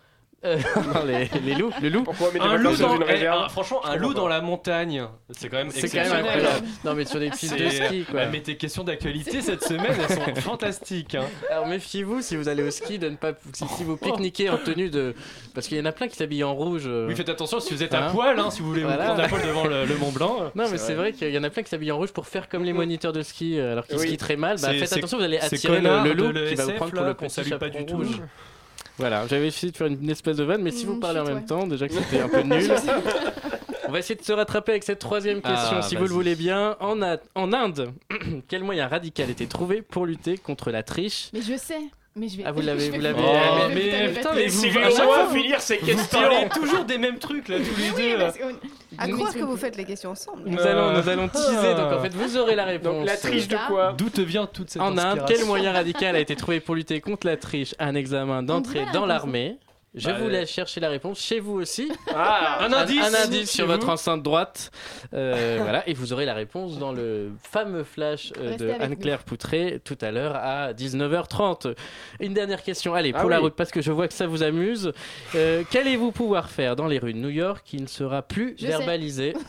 Euh, 0.46 0.58
non, 0.94 1.04
les, 1.06 1.30
les 1.46 1.56
loups, 1.56 1.72
le 1.82 1.90
loup. 1.90 2.04
Pourquoi 2.04 2.32
mettre 2.34 2.46
Un 2.46 2.58
loup 2.58 2.76
dans 2.76 2.90
dans, 2.90 2.96
une 2.98 3.04
eh, 3.08 3.28
un- 3.28 3.48
franchement, 3.50 3.86
un 3.86 3.96
loup 3.96 4.14
dans 4.14 4.28
la 4.28 4.42
montagne, 4.42 5.06
c'est 5.30 5.48
quand 5.50 5.58
même 5.58 5.72
C'est 5.72 5.88
quand 5.90 6.04
même 6.04 6.26
exceptionnel. 6.26 6.48
Non, 6.84 6.94
mais 6.96 7.06
sur 7.06 7.20
des 7.20 7.30
pistes 7.30 7.58
de 7.58 7.70
ski, 7.70 8.04
quoi. 8.04 8.22
Bah, 8.26 8.30
mais 8.32 8.42
tes 8.42 8.58
questions 8.58 8.84
d'actualité 8.84 9.42
cette 9.42 9.64
semaine, 9.64 9.96
elles 10.10 10.16
sont 10.18 10.36
fantastiques. 10.42 11.16
hein. 11.16 11.24
Alors 11.50 11.68
méfiez-vous 11.68 12.22
si 12.22 12.36
vous 12.36 12.50
allez 12.50 12.62
au 12.64 12.72
ski 12.72 13.00
de 13.00 13.10
ne 13.10 13.16
pas 13.16 13.32
si, 13.54 13.66
si 13.68 13.84
vous 13.84 13.96
pique-niquez 13.98 14.50
en 14.50 14.58
tenue 14.58 14.90
de 14.90 15.16
parce 15.54 15.68
qu'il 15.68 15.78
y 15.78 15.82
en 15.82 15.86
a 15.86 15.92
plein 15.92 16.08
qui 16.08 16.16
s'habillent 16.18 16.44
en 16.44 16.54
rouge. 16.54 16.84
euh. 16.88 17.08
Oui, 17.08 17.16
faites 17.16 17.30
attention 17.30 17.60
si 17.60 17.74
vous 17.74 17.82
êtes 17.84 17.94
à 17.94 18.08
Hein 18.08 18.12
poil, 18.12 18.38
hein, 18.40 18.52
si 18.52 18.62
vous 18.62 18.68
voulez 18.68 18.84
Voilà. 18.84 18.98
vous 19.06 19.14
prendre 19.14 19.24
à 19.24 19.28
poil 19.30 19.42
devant 19.48 19.66
le, 19.66 19.86
le 19.86 19.96
Mont 19.98 20.12
Blanc. 20.12 20.52
Non 20.56 20.66
mais 20.70 20.78
c'est 20.78 20.94
vrai, 20.96 21.14
qu'il 21.14 21.30
y 21.30 21.38
en 21.38 21.44
a 21.44 21.50
plein 21.50 21.64
qui 21.64 21.70
s'habillent 21.70 21.92
en 21.94 21.98
rouge 21.98 22.12
pour 22.12 22.28
faire 22.28 22.50
comme 22.50 22.64
les 22.66 22.74
moniteurs 22.74 23.14
de 23.14 23.22
ski 23.22 23.58
euh, 23.60 23.72
alors 23.74 23.86
qu'ils 23.88 23.98
Oui. 23.98 24.08
skient 24.08 24.18
très 24.18 24.36
mal. 24.36 24.58
Bah, 24.62 24.74
faites 24.74 24.92
attention, 24.92 25.18
vous 25.20 25.24
allez 25.24 25.38
attirer 25.40 25.80
le, 25.80 26.14
loup 26.14 26.34
qui 26.50 26.56
va 26.56 26.66
vous 26.66 26.72
prendre 26.74 26.92
pour 26.92 27.06
le 27.06 27.14
qu'on 27.14 27.30
salue 27.30 27.54
pas 27.54 27.70
du 27.70 27.86
tout. 27.86 28.04
Voilà, 28.98 29.26
j'avais 29.28 29.48
essayé 29.48 29.72
de 29.72 29.78
faire 29.78 29.88
une 29.88 30.10
espèce 30.10 30.38
de 30.38 30.44
vanne, 30.44 30.62
mais 30.62 30.72
si 30.72 30.86
vous 30.86 30.96
Mmh, 30.96 31.00
parlez 31.00 31.20
en 31.20 31.24
même 31.26 31.38
ouais. 31.38 31.46
temps, 31.46 31.66
déjà 31.66 31.88
que 31.88 31.94
c'était 31.96 32.20
un 32.22 32.30
peu 32.30 32.42
nul. 32.42 32.72
On 33.88 33.92
va 33.92 34.00
essayer 34.00 34.16
de 34.16 34.24
se 34.24 34.32
rattraper 34.34 34.72
avec 34.74 34.84
cette 34.84 35.00
troisième 35.00 35.42
question, 35.42 35.78
Ah, 35.80 35.82
si 35.82 35.96
vous 35.96 36.04
le 36.04 36.10
voulez 36.14 36.36
bien. 36.36 36.78
En, 36.80 37.02
A- 37.02 37.18
en 37.36 37.52
Inde, 37.54 37.92
quel 38.48 38.64
moyen 38.64 38.88
radical 38.88 39.28
a 39.28 39.32
été 39.32 39.46
trouvé 39.48 39.82
pour 39.82 40.06
lutter 40.06 40.38
contre 40.38 40.72
la 40.72 40.84
triche? 40.84 41.30
Mais 41.34 41.42
je 41.42 41.58
sais. 41.58 41.80
Mais 42.16 42.28
je 42.28 42.38
vais. 42.38 42.44
Ah, 42.46 42.52
vous 42.52 42.62
l'avez- 42.66 42.90
vous 42.90 43.00
l'avez- 43.02 43.20
vous- 43.20 43.28
Oh, 43.28 43.68
mais 43.74 44.08
vous 44.08 44.14
putain, 44.16 44.34
mais 44.36 44.48
vous- 44.48 44.66
à 44.80 44.90
chaque 44.92 45.04
fois, 45.06 45.28
finir 45.30 45.58
Vous 45.60 45.86
questions. 45.88 46.20
parlez 46.22 46.50
toujours 46.54 46.86
des 46.86 46.98
mêmes 47.00 47.18
trucs 47.18 47.48
là, 47.48 47.58
tous 47.58 47.80
les 47.82 47.90
Oui, 47.90 48.12
deux. 48.18 48.18
qu'on- 48.44 48.58
À 49.00 49.08
croire 49.08 49.34
que 49.34 49.40
vous 49.40 49.58
faites 49.58 49.76
les 49.78 49.84
questions 49.86 50.12
ensemble. 50.12 50.44
Nous 50.46 50.60
allons, 50.62 50.92
nous 50.94 51.10
allons 51.10 51.28
teaser, 51.28 51.74
donc 51.74 51.92
en 51.94 52.02
fait 52.02 52.14
vous 52.14 52.38
aurez 52.38 52.56
la 52.56 52.66
réponse. 52.66 52.94
Donc 52.98 53.06
la 53.08 53.18
triche 53.18 53.48
de 53.48 53.58
quoi 53.68 53.94
D'où 53.98 54.10
te 54.10 54.22
vient 54.22 54.46
toute 54.46 54.70
cette 54.70 54.82
En 54.82 54.96
Inde, 54.98 55.24
quel 55.28 55.44
moyen 55.46 55.72
radical 55.74 56.16
a 56.16 56.20
été 56.20 56.36
trouvé 56.36 56.60
pour 56.60 56.76
lutter 56.76 57.02
contre 57.02 57.26
la 57.26 57.38
triche? 57.38 57.74
Un 57.80 57.96
examen 57.96 58.44
d'entrée 58.44 58.86
dans 58.94 59.06
l'armée. 59.08 59.58
Je 59.96 60.08
Bah, 60.10 60.18
vous 60.20 60.26
euh, 60.26 60.30
laisse 60.30 60.50
chercher 60.50 60.80
la 60.80 60.90
réponse 60.90 61.20
chez 61.22 61.40
vous 61.40 61.54
aussi. 61.54 61.92
Ah 62.16 62.58
Un 62.62 62.74
indice, 62.74 63.04
un 63.06 63.14
indice 63.26 63.52
sur 63.52 63.68
votre 63.68 63.90
enceinte 63.90 64.24
droite. 64.24 64.72
Euh, 65.14 65.60
voilà, 65.62 65.88
et 65.88 65.94
vous 65.94 66.14
aurez 66.14 66.26
la 66.26 66.34
réponse 66.34 66.80
dans 66.80 66.92
le 66.92 67.30
fameux 67.52 67.84
flash 67.84 68.34
euh, 68.40 68.58
de 68.58 68.70
Anne-Claire 68.80 69.20
Poutré 69.24 69.80
tout 69.86 69.98
à 70.02 70.10
l'heure 70.10 70.36
à 70.36 70.74
19h30. 70.74 71.76
Une 72.20 72.34
dernière 72.34 72.64
question, 72.64 72.96
allez, 72.96 73.12
Ah 73.14 73.20
pour 73.22 73.30
la 73.30 73.38
oui. 73.38 73.44
route, 73.44 73.54
parce 73.56 73.70
que 73.70 73.82
je 73.82 73.92
vois 73.92 74.08
que 74.08 74.16
ça 74.16 74.26
vous 74.26 74.42
amuse. 74.42 74.92
Euh, 75.36 75.64
Qu'allez-vous 75.70 76.12
pouvoir 76.12 76.50
faire 76.50 76.76
dans 76.76 76.88
les 76.88 76.98
rues 76.98 77.14
de 77.14 77.20
New 77.20 77.30
York 77.30 77.62
qui 77.64 77.78
ne 77.78 77.88
sera 77.88 78.24
plus 78.24 78.56
Je 78.58 78.66
verbalisé 78.68 79.34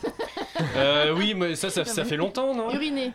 Euh, 0.77 1.13
oui, 1.17 1.35
mais 1.37 1.57
ça, 1.57 1.69
ça, 1.69 1.85
ça 1.85 2.05
fait 2.05 2.17
longtemps, 2.17 2.55
non? 2.55 2.73
Uriner. 2.73 3.13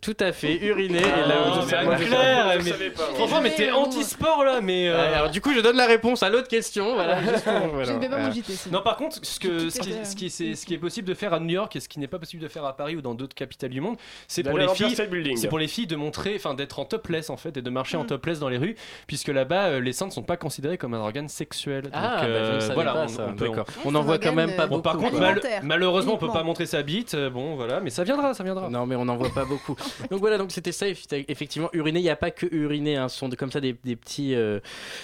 Tout 0.00 0.16
à 0.20 0.32
fait, 0.32 0.56
uriné. 0.56 1.00
Ah, 1.04 1.18
et 1.18 1.28
là, 1.28 1.34
mais 1.46 1.62
je 1.62 1.68
sais- 1.68 1.84
moi, 1.84 1.96
je- 1.96 2.02
Anne-Claire, 2.04 2.46
mais- 2.64 2.70
moi. 2.96 3.06
Franchement, 3.14 3.40
mais 3.42 3.50
t'es 3.54 3.70
anti-sport 3.70 4.42
là, 4.44 4.60
mais. 4.62 4.88
euh, 4.88 4.96
Ouais, 4.96 5.14
alors 5.14 5.30
du 5.30 5.40
coup, 5.42 5.52
je 5.54 5.60
donne 5.60 5.76
la 5.76 5.86
réponse 5.86 6.22
à 6.22 6.30
l'autre 6.30 6.48
question. 6.48 6.67
Voilà, 6.76 7.22
juste 7.22 7.44
pour- 7.44 7.84
Je 7.84 7.92
ne 7.92 7.98
vais 7.98 8.00
pas 8.00 8.08
Voilà. 8.08 8.24
m'agiter. 8.24 8.52
sinon. 8.52 8.78
Non, 8.78 8.82
par 8.84 8.96
contre, 8.96 9.18
ce, 9.22 9.38
que, 9.40 9.48
Tout 9.64 9.70
ce, 9.70 9.80
qui, 9.80 9.90
est- 9.90 10.04
ce, 10.04 10.16
qui, 10.16 10.30
c'est- 10.30 10.54
ce 10.54 10.66
qui 10.66 10.74
est 10.74 10.78
possible 10.78 11.08
de 11.08 11.14
faire 11.14 11.32
à 11.34 11.40
New 11.40 11.50
York 11.54 11.74
et 11.76 11.80
ce 11.80 11.88
qui 11.88 11.98
n'est 11.98 12.06
pas 12.08 12.18
possible 12.18 12.42
de 12.42 12.48
faire 12.48 12.64
à 12.64 12.76
Paris 12.76 12.96
ou 12.96 13.00
dans 13.02 13.14
d'autres 13.14 13.34
capitales 13.34 13.70
du 13.70 13.80
monde, 13.80 13.96
c'est 14.26 14.42
pour 14.42 14.52
D'aller 14.52 14.64
à 14.64 14.66
les 14.66 14.68
l'Empire 14.72 14.86
filles. 14.86 14.94
State 14.94 15.10
Building. 15.10 15.36
C'est 15.36 15.48
pour 15.48 15.58
les 15.58 15.68
filles 15.68 15.86
de 15.86 15.96
montrer, 15.96 16.34
enfin 16.36 16.54
d'être 16.54 16.78
en 16.78 16.84
topless 16.84 17.30
en 17.30 17.36
fait 17.36 17.56
et 17.56 17.62
de 17.62 17.70
marcher 17.70 17.96
en 17.96 18.04
Mm. 18.04 18.08
topless 18.08 18.38
dans 18.40 18.48
les 18.48 18.58
rues, 18.58 18.76
puisque 19.06 19.28
là-bas 19.28 19.66
euh, 19.68 19.80
les 19.80 19.92
seins 19.92 20.06
ne 20.06 20.10
sont 20.12 20.22
pas 20.22 20.36
considérés 20.36 20.78
comme 20.78 20.94
un 20.94 21.00
organe 21.00 21.28
sexuel. 21.28 21.84
Donc, 21.84 21.92
Ah, 21.94 22.16
bah, 22.20 22.22
je 22.22 22.26
ne 22.28 22.32
euh, 22.32 22.60
savais 22.60 22.74
voilà, 22.74 22.92
pas 22.92 23.04
on, 23.04 23.08
ça. 23.08 23.26
on 23.28 23.34
peut- 23.34 23.48
D'accord. 23.48 23.66
on- 23.84 23.88
On 23.88 23.92
n'en 23.92 24.02
voit 24.02 24.18
quand 24.18 24.32
même 24.34 24.54
pas 24.56 24.66
Bon, 24.66 24.76
beaucoup. 24.76 24.78
Bon, 24.78 24.82
par 24.82 24.96
contre, 24.98 25.10
quoi. 25.10 25.20
mal- 25.20 25.28
Alimentaire, 25.30 25.60
malheureusement, 25.64 26.14
on 26.14 26.16
peut 26.16 26.26
uniquement. 26.26 26.40
pas 26.40 26.44
montrer 26.44 26.66
sa 26.66 26.82
bite. 26.82 27.14
euh, 27.14 27.30
Bon, 27.30 27.56
voilà, 27.56 27.80
mais 27.80 27.90
ça 27.90 28.04
viendra, 28.04 28.34
ça 28.34 28.44
viendra. 28.44 28.68
Non, 28.70 28.86
mais 28.86 28.96
on 28.96 29.04
n'en 29.04 29.16
voit 29.16 29.30
pas 29.30 29.44
beaucoup. 29.44 29.76
Donc 30.10 30.20
voilà, 30.20 30.38
donc 30.38 30.50
c'était 30.52 30.72
ça, 30.72 30.86
effectivement, 30.88 31.68
uriner. 31.72 32.00
Il 32.00 32.02
n'y 32.02 32.10
a 32.10 32.16
pas 32.16 32.30
que 32.30 32.46
uriner, 32.50 32.96
hein, 32.96 33.08
ce 33.08 33.18
sont 33.18 33.28
de- 33.28 33.36
comme 33.36 33.50
ça 33.52 33.60
des, 33.60 33.76
des 33.84 33.96
petits, 33.96 34.34
euh, 34.34 34.60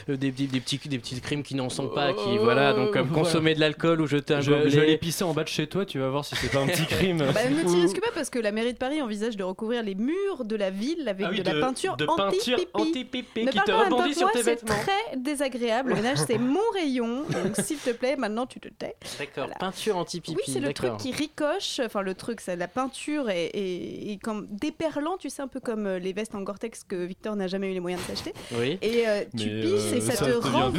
euh, 0.08 0.16
des, 0.16 0.30
des- 0.30 0.46
des 0.46 0.60
petits, 0.60 0.78
des 0.88 0.98
petits 0.98 1.20
crimes 1.20 1.42
qui 1.42 1.53
n'en 1.54 1.68
sont 1.70 1.88
pas. 1.88 2.12
Qui, 2.12 2.38
voilà, 2.38 2.72
donc 2.72 2.92
comme 2.92 3.08
Voilà. 3.08 3.22
consommer 3.24 3.54
de 3.54 3.60
l'alcool 3.60 4.00
ou 4.00 4.06
jeter 4.06 4.34
un 4.34 4.40
Je, 4.40 4.50
gobelet. 4.50 4.70
je 4.70 4.76
vais 4.80 4.86
aller 4.86 4.98
pisser 4.98 5.24
en 5.24 5.32
bas 5.32 5.42
de 5.44 5.48
chez 5.48 5.66
toi, 5.66 5.84
tu 5.86 5.98
vas 5.98 6.08
voir 6.10 6.24
si 6.24 6.34
c'est 6.36 6.50
pas 6.50 6.60
un 6.60 6.66
petit 6.66 6.86
crime. 6.86 7.18
Bah, 7.18 7.48
ne 7.48 7.68
t'y 7.68 7.80
risque 7.82 8.00
pas 8.00 8.10
parce 8.14 8.30
que 8.30 8.38
la 8.38 8.52
mairie 8.52 8.72
de 8.72 8.78
Paris 8.78 9.00
envisage 9.02 9.36
de 9.36 9.44
recouvrir 9.44 9.82
les 9.82 9.94
murs 9.94 10.44
de 10.44 10.56
la 10.56 10.70
ville 10.70 11.08
avec 11.08 11.26
Ah 11.26 11.30
oui, 11.32 11.42
de, 11.42 11.50
la 11.50 11.60
peinture 11.60 11.96
de 11.96 12.06
peinture 12.06 12.54
anti-pipi. 12.58 12.68
anti-pipi 12.74 13.44
Ne 13.44 13.50
qui 13.50 13.56
parle 13.58 13.66
te 13.88 13.94
rebondit 13.94 14.14
sur 14.14 14.30
tes 14.30 14.38
c'est 14.42 14.44
vêtements. 14.62 14.74
très 14.74 15.16
désagréable. 15.16 15.90
Le 15.90 15.94
ménage, 15.96 16.18
c'est 16.26 16.38
mon 16.38 16.60
rayon. 16.74 17.22
Donc, 17.28 17.56
s'il 17.64 17.78
te 17.78 17.90
plaît, 17.90 18.16
maintenant, 18.16 18.46
tu 18.46 18.60
te 18.60 18.68
tais. 18.68 18.94
D'accord, 19.18 19.44
Voilà. 19.44 19.54
peinture 19.58 19.96
anti-pipi. 19.96 20.36
Oui, 20.36 20.52
c'est 20.52 20.60
le 20.60 20.72
truc 20.72 20.96
qui 20.98 21.12
ricoche. 21.12 21.80
Enfin, 21.84 22.02
le 22.02 22.14
truc, 22.14 22.40
c'est 22.40 22.56
la 22.56 22.68
peinture 22.68 23.28
et 23.30 24.18
comme 24.22 24.46
déperlant, 24.50 25.16
tu 25.18 25.30
sais, 25.30 25.42
un 25.42 25.48
peu 25.48 25.60
comme 25.60 25.86
euh, 25.86 25.98
les 25.98 26.12
vestes 26.12 26.34
en 26.34 26.40
Gore-Tex 26.42 26.84
que 26.84 26.96
Victor 27.04 27.36
n'a 27.36 27.46
jamais 27.46 27.70
eu 27.70 27.74
les 27.74 27.80
moyens 27.80 28.02
de 28.02 28.06
s'acheter. 28.14 28.32
Oui. 28.52 28.78
Et 28.82 29.06
euh, 29.08 29.22
tu 29.36 29.48
pisses 29.48 29.92
et 29.92 29.96
euh, 29.96 30.00
ça, 30.00 30.12
ça 30.12 30.26
te 30.26 30.32
renvoie 30.32 30.70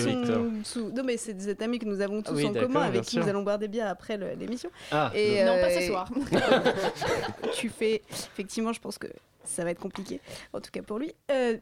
sous- 0.00 0.08
Victor 0.08 0.42
sous- 0.64 0.90
Non, 0.90 1.02
mais 1.04 1.16
c'est 1.16 1.34
des 1.34 1.62
amis 1.62 1.78
que 1.78 1.84
nous 1.86 2.00
avons 2.00 2.22
tous 2.22 2.32
Oui, 2.32 2.46
en 2.46 2.52
commun 2.52 2.82
avec 2.82 3.02
qui 3.02 3.10
sûr. 3.12 3.22
nous 3.22 3.28
allons 3.28 3.42
boire 3.42 3.58
des 3.58 3.68
bières 3.68 3.88
après 3.88 4.16
l'émission. 4.38 4.70
Ah, 4.90 5.10
Et, 5.14 5.44
Non, 5.44 5.52
euh, 5.52 5.60
pas 5.62 5.70
ce 5.80 5.86
soir. 5.86 6.08
tu 7.54 7.68
fais. 7.68 8.02
Effectivement, 8.10 8.72
je 8.72 8.80
pense 8.80 8.98
que 8.98 9.06
ça 9.44 9.64
va 9.64 9.70
être 9.70 9.80
compliqué, 9.80 10.20
en 10.52 10.60
tout 10.60 10.70
cas 10.70 10.82
pour 10.82 10.98
lui. 10.98 11.12
Euh, 11.30 11.56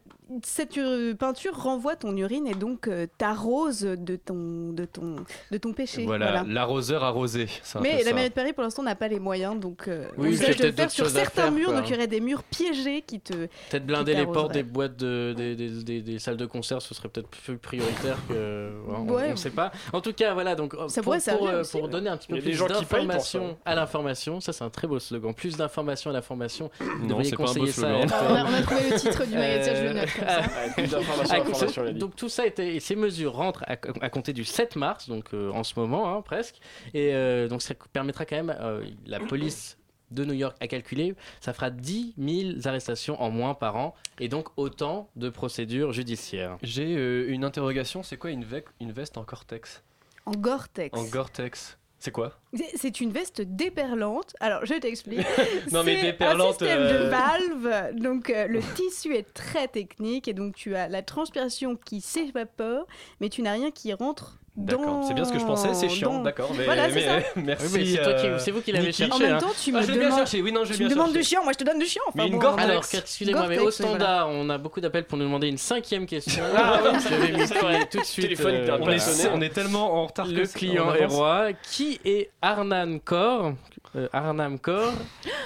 cette 0.44 0.76
euh, 0.78 1.14
peinture 1.14 1.56
renvoie 1.56 1.96
ton 1.96 2.16
urine 2.16 2.46
et 2.46 2.54
donc 2.54 2.86
euh, 2.88 3.06
t'arrose 3.18 3.80
de 3.80 4.16
ton, 4.16 4.70
de, 4.72 4.84
ton, 4.84 5.16
de 5.50 5.58
ton 5.58 5.72
péché. 5.72 6.04
voilà, 6.04 6.44
l'arroseur 6.46 7.02
arrosé. 7.04 7.46
Mais 7.80 8.02
la 8.04 8.12
mairie 8.12 8.28
de 8.28 8.34
Paris, 8.34 8.52
pour 8.52 8.62
l'instant, 8.62 8.82
n'a 8.82 8.94
pas 8.94 9.08
les 9.08 9.18
moyens, 9.20 9.58
donc 9.58 9.88
euh, 9.88 10.06
Oui, 10.18 10.36
de 10.38 10.46
le 10.46 10.54
peut-être 10.54 10.76
faire 10.76 10.90
sur 10.90 11.08
certains 11.08 11.42
faire, 11.42 11.52
murs, 11.52 11.66
quoi. 11.66 11.76
donc 11.80 11.88
il 11.88 11.92
y 11.92 11.96
aurait 11.96 12.06
des 12.06 12.20
murs 12.20 12.42
piégés 12.44 13.02
qui 13.02 13.20
te. 13.20 13.32
Peut-être 13.32 13.86
blinder 13.86 14.14
les 14.14 14.26
portes 14.26 14.52
des 14.52 14.62
boîtes 14.62 14.96
de, 14.96 15.34
des, 15.36 15.56
des, 15.56 15.82
des- 15.82 16.02
des 16.02 16.18
salles 16.18 16.36
de 16.36 16.46
concert, 16.46 16.80
ce 16.82 16.94
serait 16.94 17.08
peut-être 17.08 17.28
plus 17.28 17.56
prioritaire 17.58 18.16
que. 18.28 18.70
on- 18.88 19.00
Ouais. 19.10 19.26
On 19.28 19.30
ne 19.32 19.36
sait 19.36 19.50
pas. 19.50 19.72
En 19.92 20.00
tout 20.00 20.12
cas, 20.12 20.34
voilà, 20.34 20.54
donc 20.54 20.72
Ça 20.88 21.02
pour, 21.02 21.04
pourrait 21.04 21.16
pour, 21.18 21.24
servir 21.24 21.54
aussi, 21.60 21.72
pour 21.72 21.82
ouais. 21.84 21.88
donner 21.88 22.10
un 22.10 22.16
petit 22.16 22.28
peu 22.28 22.38
plus 22.38 22.58
d'informations 22.58 23.58
à 23.64 23.74
l'information, 23.74 24.40
ça 24.40 24.52
c'est 24.52 24.62
un 24.64 24.70
très 24.70 24.86
beau 24.86 24.98
slogan. 24.98 25.34
Plus 25.34 25.56
d'informations 25.56 26.10
à 26.10 26.12
l'information. 26.12 26.70
Vous 26.78 26.86
Non, 27.02 27.06
devriez 27.08 27.30
c'est 27.30 27.36
ça 27.72 27.88
à 27.88 27.92
on, 27.94 28.34
a, 28.34 28.44
on 28.44 28.54
a 28.54 28.62
trouvé 28.62 28.90
le 28.90 28.98
titre 28.98 29.24
du 29.24 29.34
magazine, 29.34 29.74
je 29.76 29.82
le 29.84 29.92
note 29.92 30.08
comme 30.14 30.86
ça. 30.86 31.36
Ah, 31.78 31.92
donc 31.92 32.16
tout 32.16 32.28
ça 32.28 32.46
était, 32.46 32.76
et 32.76 32.80
ces 32.80 32.96
mesures 32.96 33.34
rentrent 33.34 33.64
à, 33.66 33.72
à 34.00 34.10
compter 34.10 34.32
du 34.32 34.44
7 34.44 34.76
mars, 34.76 35.08
donc 35.08 35.34
euh, 35.34 35.50
en 35.50 35.64
ce 35.64 35.78
moment 35.78 36.14
hein, 36.14 36.22
presque, 36.22 36.56
et 36.94 37.14
euh, 37.14 37.48
donc 37.48 37.62
ça 37.62 37.74
permettra 37.92 38.24
quand 38.24 38.36
même 38.36 38.56
euh, 38.60 38.84
la 39.06 39.20
police 39.20 39.76
de 40.10 40.24
New 40.24 40.34
York 40.34 40.56
a 40.60 40.66
calculé, 40.66 41.14
ça 41.40 41.52
fera 41.52 41.70
10 41.70 42.14
000 42.18 42.50
arrestations 42.64 43.20
en 43.22 43.30
moins 43.30 43.54
par 43.54 43.76
an 43.76 43.94
et 44.18 44.28
donc 44.28 44.48
autant 44.56 45.08
de 45.16 45.28
procédures 45.30 45.92
judiciaires. 45.92 46.58
J'ai 46.62 46.96
euh, 46.96 47.30
une 47.30 47.44
interrogation, 47.44 48.02
c'est 48.02 48.16
quoi 48.16 48.30
une 48.30 48.44
veste 48.44 49.18
en 49.18 49.24
Cortex 49.24 49.82
En 50.26 50.32
Gore-Tex. 50.32 50.98
En 50.98 51.04
Gore-Tex 51.04 51.78
C'est 52.02 52.10
quoi 52.10 52.32
C'est- 52.54 52.76
C'est 52.76 53.00
une 53.00 53.12
veste 53.12 53.42
déperlante. 53.42 54.34
Alors, 54.40 54.64
je 54.64 54.74
t'explique. 54.74 55.20
Non, 55.72 55.84
mais 55.84 55.96
C'est 55.96 56.02
déperlante, 56.02 56.62
Un 56.62 56.66
système 56.66 56.80
euh, 56.80 57.04
de 57.04 57.08
valve. 57.10 57.94
Donc, 58.00 58.30
euh, 58.30 58.46
le 58.48 58.60
tissu 58.74 59.14
est 59.14 59.32
très 59.34 59.68
technique 59.68 60.26
et 60.26 60.32
donc 60.32 60.54
tu 60.56 60.74
as 60.74 60.88
la 60.88 61.02
transpiration 61.02 61.76
qui 61.76 62.00
s'évapore, 62.00 62.86
mais 63.20 63.28
tu 63.28 63.42
n'as 63.42 63.52
rien 63.52 63.70
qui 63.70 63.92
rentre 63.92 64.38
D'accord, 64.64 64.84
dans- 64.86 65.02
c'est 65.08 65.14
bien 65.14 65.24
ce 65.24 65.32
que 65.32 65.38
je 65.38 65.44
pensais, 65.44 65.74
c'est 65.74 65.88
chiant, 65.88 66.14
dans- 66.14 66.22
d'accord. 66.22 66.50
Mais, 66.56 66.64
Voilà, 66.64 66.88
merci. 67.36 67.36
Oui, 67.36 67.42
mais 67.44 67.56
c'est 67.86 68.02
toi 68.02 68.12
qui- 68.14 68.26
euh, 68.26 68.38
c'est 68.38 68.50
vous 68.50 68.60
qui 68.60 68.72
l'avez 68.72 68.92
cherché, 68.92 69.12
En 69.12 69.18
même 69.18 69.38
temps, 69.38 69.46
tu 69.62 69.72
Ah, 69.74 69.80
me 69.80 69.86
bien 69.86 69.94
demandes, 70.08 70.28
oui, 70.34 70.52
non, 70.52 70.64
je 70.64 70.70
l'ai 70.72 70.76
tu 70.78 70.84
me 70.84 70.88
demandes 70.90 71.12
du 71.12 71.22
chiant, 71.22 71.42
moi 71.42 71.52
je 71.52 71.58
te 71.58 71.64
donne 71.64 71.78
du 71.78 71.86
chiant. 71.86 72.02
Enfin, 72.08 72.18
Mais 72.18 72.28
une 72.28 72.38
bon, 72.38 72.54
Alors, 72.56 72.84
excusez-moi, 72.92 73.46
mais 73.48 73.56
au 73.58 73.62
voilà. 73.62 73.70
standard, 73.72 74.28
on 74.30 74.48
a 74.50 74.58
beaucoup 74.58 74.80
d'appels 74.80 75.04
pour 75.04 75.18
nous 75.18 75.24
demander 75.24 75.48
une 75.48 75.58
cinquième 75.58 76.06
question. 76.06 76.42
Ah, 76.56 76.80
oui, 76.84 76.98
je 77.02 77.14
vais 77.14 77.32
m'exprimer 77.36 77.86
tout 77.90 77.98
de 77.98 78.04
suite. 78.04 78.40
Euh, 78.40 78.78
On 78.80 78.88
est, 78.90 78.96
Voilà. 78.98 79.34
on 79.34 79.40
est 79.40 79.48
tellement 79.50 79.94
en 80.02 80.06
retard 80.06 80.26
que 80.26 80.32
le 80.32 80.46
client 80.46 80.94
est 80.94 81.06
roi. 81.06 81.48
Qui 81.70 82.00
est 82.04 82.30
Arnan 82.42 82.98
Kor 83.04 83.52
Euh, 83.96 84.06
Arnam 84.12 84.58
Kor 84.60 84.92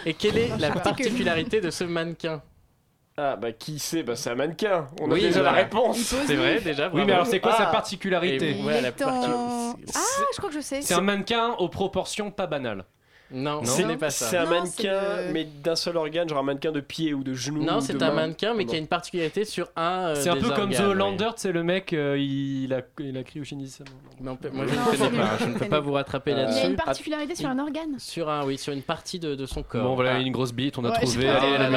Et 0.05 0.13
quelle 0.13 0.37
est 0.37 0.51
la 0.59 0.71
particularité 0.71 1.61
de 1.63 1.71
ce 1.71 1.85
mannequin? 1.85 2.43
Ah 3.17 3.37
bah 3.37 3.53
qui 3.53 3.79
c'est 3.79 4.03
Bah 4.03 4.17
c'est 4.17 4.31
un 4.31 4.35
mannequin. 4.35 4.89
On 5.01 5.09
a 5.11 5.15
Oui, 5.15 5.21
déjà 5.23 5.43
la 5.43 5.53
réponse. 5.53 5.99
C'est 5.99 6.35
vrai, 6.35 6.61
déjà. 6.61 6.91
Oui, 6.93 7.03
mais 7.07 7.13
alors 7.13 7.27
c'est 7.27 7.39
quoi 7.41 7.53
sa 7.53 7.69
Ah. 7.69 7.73
particularité 7.73 8.51
Et 8.51 8.55
voilà, 8.63 8.79
Il 8.79 8.83
la 8.83 8.89
est 8.89 9.03
en- 9.05 9.07
parti- 9.07 9.29
Ah, 9.95 10.01
je 10.33 10.37
crois 10.39 10.49
que 10.51 10.57
je 10.57 10.61
sais. 10.61 10.83
C'est 10.83 10.95
un 10.95 11.01
mannequin 11.01 11.51
aux 11.59 11.69
proportions 11.69 12.31
pas 12.33 12.47
banales. 12.49 12.85
Non, 13.35 13.61
C'est 13.65 13.83
un 14.37 14.45
Non, 14.45 14.51
mannequin, 14.51 15.01
le- 15.27 15.33
mais 15.33 15.45
d'un 15.63 15.77
seul 15.77 15.97
organe, 15.97 16.29
genre 16.29 16.39
un 16.39 16.43
mannequin 16.43 16.73
de 16.73 16.81
pied 16.81 17.13
ou 17.15 17.25
de 17.25 17.35
genou. 17.35 17.63
Non, 17.65 17.81
c'est 17.81 18.01
un 18.03 18.09
main. 18.09 18.15
mannequin, 18.15 18.55
mais 18.55 18.65
Non. 18.65 18.71
qui 18.71 18.77
a 18.77 18.79
une 18.79 18.87
particularité 18.87 19.45
sur 19.45 19.69
un. 19.77 20.09
euh, 20.09 20.15
C'est 20.15 20.29
un 20.31 20.37
peu 20.37 20.51
comme 20.51 20.71
The. 20.71 20.81
Hollander, 20.81 21.31
c'est 21.37 21.53
le 21.53 21.63
mec, 21.63 21.93
euh, 21.93 22.17
il, 22.19 22.73
a, 22.73 22.81
il 23.01 23.17
a 23.19 23.23
cryogénisé 23.25 23.79
sa 23.79 23.85
main. 23.85 23.91
Non, 24.33 24.39
moi 24.53 24.65
je 24.67 24.75
ne 24.75 25.09
connais 25.09 25.19
pas, 25.19 25.31
je 25.41 25.45
ne 25.47 25.55
peux 25.59 25.67
pas 25.67 25.81
vous 25.81 25.93
rattraper 25.93 26.33
Euh, 26.33 26.35
Il 26.35 26.39
y 26.39 26.43
a 26.43 26.47
là-dessus. 26.47 26.67
une 26.69 26.77
particularité 26.77 27.35
sur 27.35 27.49
un 27.49 27.59
organe. 27.59 27.99
Sur 27.99 28.29
un, 28.31 28.45
oui, 28.47 28.57
sur 28.57 28.73
une 28.73 28.83
partie 28.83 29.19
de, 29.19 29.35
de 29.35 29.47
son 29.47 29.63
corps. 29.63 29.83
Bon, 29.83 29.95
voilà, 29.95 30.15
Ah. 30.15 30.21
une 30.21 30.33
grosse 30.33 30.53
bite, 30.53 30.79
on 30.79 30.85
a 30.85 30.91
Ouais, 30.91 31.01
trouvé. 31.01 31.29
Allez, 31.29 31.59
la 31.59 31.65
Ah, 31.67 31.71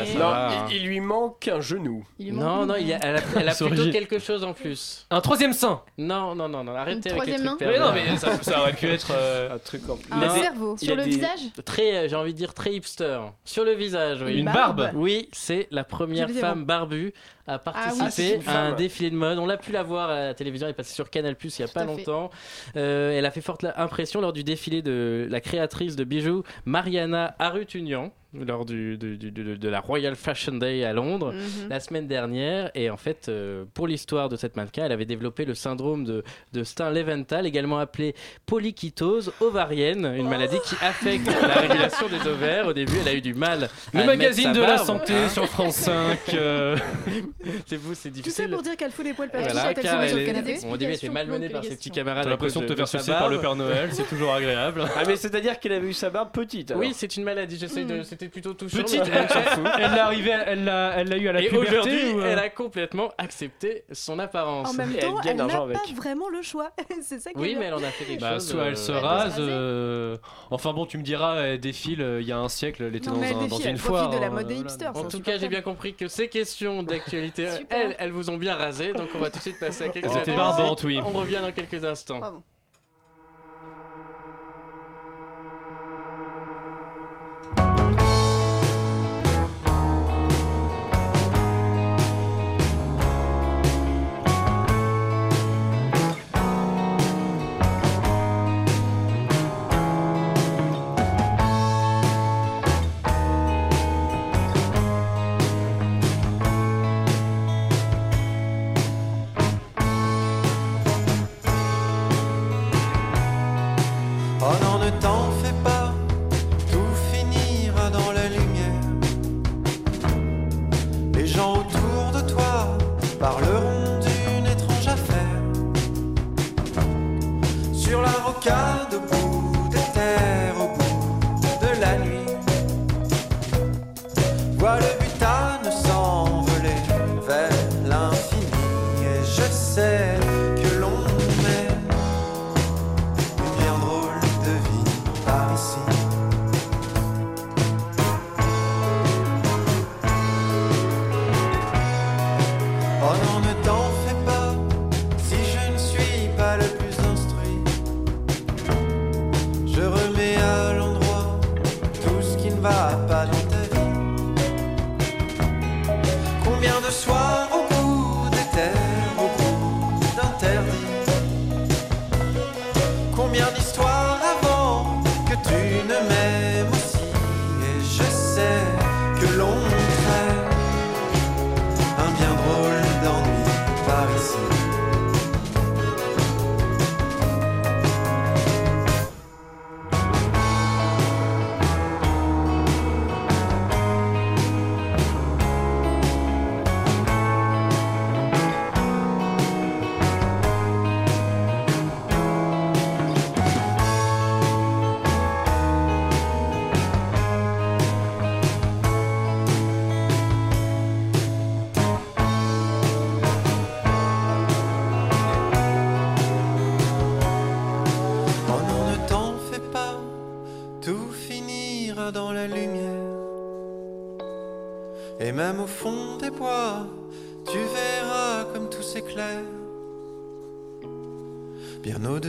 musique. 0.00 0.18
là, 0.18 0.50
hein. 0.50 0.58
Non, 0.60 0.66
il, 0.70 0.76
il 0.76 0.86
lui 0.86 1.00
manque 1.00 1.48
un 1.48 1.60
genou. 1.60 2.04
Il 2.18 2.34
Non, 2.34 2.66
non, 2.66 2.74
il 2.78 2.90
elle 3.02 3.16
a, 3.48 3.54
plutôt 3.54 3.90
quelque 3.90 4.18
chose 4.18 4.44
en 4.44 4.52
plus. 4.52 5.06
Un 5.10 5.20
troisième 5.20 5.52
sein. 5.54 5.80
Non, 5.98 6.34
non, 6.34 6.48
non, 6.48 6.62
non, 6.64 6.74
arrêtez 6.76 7.10
avec 7.10 7.26
les 7.26 7.32
troisième 7.34 7.56
trucs 7.56 7.78
non, 7.78 7.92
mais 7.94 8.16
ça, 8.42 8.60
aurait 8.60 8.72
pu 8.74 8.86
être. 8.90 9.10
Un 9.50 9.58
truc 9.58 9.82
en 9.88 9.94
Un 10.10 10.18
Il 10.18 10.24
a 10.24 10.32
des- 10.34 10.40
cerveau. 10.40 10.76
Sur 10.90 10.98
a 10.98 11.04
le 11.04 11.04
des- 11.04 11.10
visage 11.16 11.40
Très, 11.64 11.94
euh, 11.96 12.08
j'ai 12.08 12.16
envie 12.16 12.32
de 12.32 12.38
dire 12.38 12.54
très 12.54 12.74
hipster. 12.74 13.20
Sur 13.44 13.64
le 13.64 13.72
visage, 13.72 14.22
oui. 14.22 14.38
Une 14.38 14.44
barbe. 14.46 14.90
Oui, 14.94 15.28
c'est 15.32 15.68
la 15.70 15.84
première 15.84 16.28
femme 16.30 16.64
barbue 16.64 17.12
à 17.46 17.58
participer 17.58 18.04
Ah, 18.06 18.10
c'est 18.10 18.34
une 18.36 18.48
à 18.48 18.60
un 18.60 18.72
défilé 18.74 19.10
de 19.10 19.16
mode. 19.16 19.38
On 19.38 19.46
l'a 19.46 19.56
pu 19.56 19.72
la 19.72 19.82
voir 19.82 20.10
à 20.10 20.20
la 20.26 20.34
télévision, 20.34 20.66
elle 20.66 20.72
est 20.72 20.74
passée 20.74 20.94
sur 20.94 21.10
Canal 21.10 21.34
Plus 21.36 21.58
il 21.58 21.62
y 21.62 21.64
a 21.64 21.68
Tout 21.68 21.74
pas 21.74 21.84
longtemps. 21.84 22.30
Euh, 22.76 23.10
elle 23.16 23.26
a 23.26 23.30
fait 23.30 23.40
forte 23.40 23.64
impression 23.76 24.20
lors 24.20 24.32
du 24.32 24.44
défilé 24.44 24.82
de 24.82 25.26
la 25.30 25.40
créatrice 25.40 25.96
de 25.96 26.04
bijoux 26.04 26.42
Mariana 26.64 27.34
Arutunian 27.38 28.12
lors 28.32 28.64
du, 28.64 28.96
du- 28.96 29.16
du- 29.16 29.30
de, 29.30 29.56
de 29.56 29.68
la 29.68 29.80
Royal 29.80 30.14
Fashion 30.16 30.52
Day 30.54 30.84
à 30.84 30.92
Londres 30.92 31.32
Mhm. 31.32 31.68
la 31.68 31.80
semaine 31.80 32.06
dernière. 32.06 32.70
Et 32.74 32.88
en 32.90 32.96
fait, 32.96 33.26
euh, 33.28 33.64
pour 33.74 33.86
l'histoire 33.88 34.28
de 34.28 34.36
cette 34.36 34.56
mannequin, 34.56 34.84
elle 34.86 34.92
avait 34.92 35.04
développé 35.04 35.44
le 35.44 35.54
syndrome 35.54 36.04
de, 36.04 36.22
de 36.52 36.62
Stein-Leventhal, 36.64 37.46
également 37.46 37.78
appelé 37.78 38.14
polykytose 38.46 39.32
ovarienne, 39.40 40.12
une 40.16 40.28
maladie 40.28 40.58
qui 40.64 40.74
affecte 40.84 41.26
la 41.26 41.54
régulation 41.60 42.08
des 42.08 42.28
ovaires. 42.28 42.66
Au 42.66 42.72
début, 42.72 42.92
elle 43.00 43.08
a 43.08 43.14
eu 43.14 43.20
du 43.20 43.34
mal. 43.34 43.68
Le 43.94 44.04
magazine 44.04 44.44
sa 44.44 44.52
de 44.52 44.60
la 44.60 44.78
santé 44.78 45.28
sur 45.28 45.46
France 45.46 45.76
5. 45.76 46.18
euh, 46.34 46.76
C'est 47.66 47.76
vous, 47.76 47.94
c'est 47.94 48.10
Tout 48.10 48.16
ça 48.16 48.22
difficile. 48.22 48.50
pour 48.50 48.62
dire 48.62 48.76
qu'elle 48.76 48.90
fout 48.90 49.04
des 49.04 49.12
poils 49.14 49.30
partout 49.30 49.48
Voilà, 49.52 49.74
quand 49.74 49.80
elle 49.80 49.84
car 49.84 49.92
se 49.94 49.98
met 49.98 50.08
sur 50.08 50.18
elle 50.18 50.26
canapé. 50.26 50.52
Au 50.52 50.76
début, 50.76 50.84
elle 50.84 50.90
Explication 50.90 51.12
malmenée 51.12 51.48
par 51.48 51.64
ses 51.64 51.76
petits 51.76 51.88
les 51.88 51.94
camarades. 51.94 52.24
T'as 52.24 52.30
l'impression 52.30 52.60
de 52.60 52.66
te 52.66 52.74
faire 52.76 52.88
sucer 52.88 53.10
par 53.12 53.28
le. 53.28 53.40
Père 53.40 53.56
Noël, 53.56 53.88
c'est 53.92 54.06
toujours 54.08 54.34
agréable. 54.34 54.84
Ah 54.96 55.02
mais 55.06 55.16
c'est-à-dire 55.16 55.58
qu'elle 55.58 55.72
avait 55.72 55.88
eu 55.88 55.92
sa 55.94 56.10
barbe 56.10 56.30
petite. 56.32 56.70
alors. 56.72 56.82
Oui, 56.82 56.92
c'est 56.94 57.16
une 57.16 57.24
maladie. 57.24 57.56
J'essaie 57.58 57.84
de. 57.84 58.02
C'était 58.20 58.30
plutôt 58.32 58.52
touchant. 58.52 58.76
Petite, 58.78 59.00
mais 59.00 59.06
tout 59.06 59.10
le 59.12 59.18
monde 59.18 59.28
s'en 59.30 59.40
fout. 59.42 59.64
elle 59.78 59.90
l'a 59.92 60.04
arrivé, 60.04 60.30
elle 60.46 60.64
l'a, 60.64 60.92
elle 60.96 61.08
l'a 61.08 61.16
eu 61.16 61.28
à 61.28 61.32
la 61.32 61.40
Et 61.42 61.48
puberté. 61.48 61.68
aujourd'hui, 61.78 62.12
ou, 62.12 62.20
euh, 62.20 62.32
elle 62.32 62.38
a 62.38 62.50
complètement 62.50 63.08
accepté 63.16 63.84
son 63.92 64.18
apparence. 64.18 64.68
En 64.68 64.74
même 64.74 64.90
Et 64.92 64.96
elle 64.96 65.00
temps, 65.00 65.14
gagne 65.20 65.28
elle 65.32 65.36
l'argent 65.38 65.66
n'a 65.66 65.72
pas 65.74 65.80
avec. 65.84 65.96
vraiment 65.96 66.28
le 66.28 66.42
choix. 66.42 66.70
C'est 67.02 67.18
ça 67.18 67.30
Oui, 67.34 67.56
mais 67.58 67.66
elle 67.66 67.74
en 67.74 67.78
a 67.82 67.88
fait 67.88 68.04
quelque 68.04 68.20
Bah, 68.20 68.34
chose. 68.34 68.50
soit 68.50 68.60
euh, 68.60 68.66
elle 68.68 68.76
se 68.76 68.92
elle 68.92 68.98
peut 68.98 69.02
se 69.02 69.06
rase. 69.06 69.36
euh, 69.38 70.16
Enfin 70.50 70.74
bon, 70.74 70.84
tu 70.84 70.98
me 70.98 71.02
diras, 71.02 71.36
elle 71.40 71.60
défile 71.60 72.02
euh, 72.02 72.20
il 72.20 72.26
y 72.28 72.32
a 72.32 72.38
un 72.38 72.50
siècle, 72.50 72.82
elle 72.82 72.94
était 72.94 73.08
Non, 73.08 73.16
dans, 73.16 73.22
elle 73.22 73.36
un- 73.36 73.40
une 73.48 73.66
elle 73.68 73.78
foire. 73.78 74.10
de 74.10 74.18
la 74.18 74.26
euh, 74.26 74.30
mode 74.30 74.46
des 74.48 74.56
hipsters. 74.56 74.94
En 74.94 75.04
tout 75.04 75.20
cas, 75.22 75.38
j'ai 75.38 75.48
bien 75.48 75.62
compris 75.62 75.94
que 75.94 76.06
ces 76.06 76.28
questions 76.28 76.82
d'actualité, 76.82 77.48
elles, 77.70 77.96
elles 77.98 78.12
vous 78.12 78.28
ont 78.28 78.36
bien 78.36 78.54
rasé. 78.54 78.92
Donc, 78.92 79.08
on 79.14 79.18
va 79.18 79.30
tout 79.30 79.38
de 79.38 79.42
suite 79.42 79.58
passer 79.58 79.84
à 79.84 79.88
quelques 79.88 80.26
barbantes, 80.26 80.82
oui. 80.84 81.00
On 81.02 81.10
revient 81.10 81.38
dans 81.40 81.52
quelques 81.52 81.84
instants. 81.86 82.20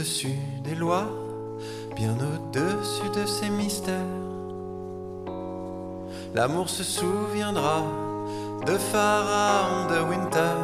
au-dessus 0.02 0.36
des 0.64 0.74
lois, 0.74 1.08
bien 1.94 2.10
au-dessus 2.10 3.08
de 3.14 3.24
ces 3.24 3.48
mystères. 3.48 3.94
L'amour 6.34 6.68
se 6.68 6.82
souviendra 6.82 7.84
de 8.66 8.76
Pharaon 8.78 9.86
de 9.92 10.00
Winter. 10.10 10.56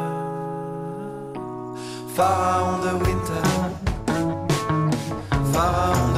Pharaon 2.17 2.79
de 2.87 2.93
Winter. 3.05 3.49
Pharaon 5.53 6.09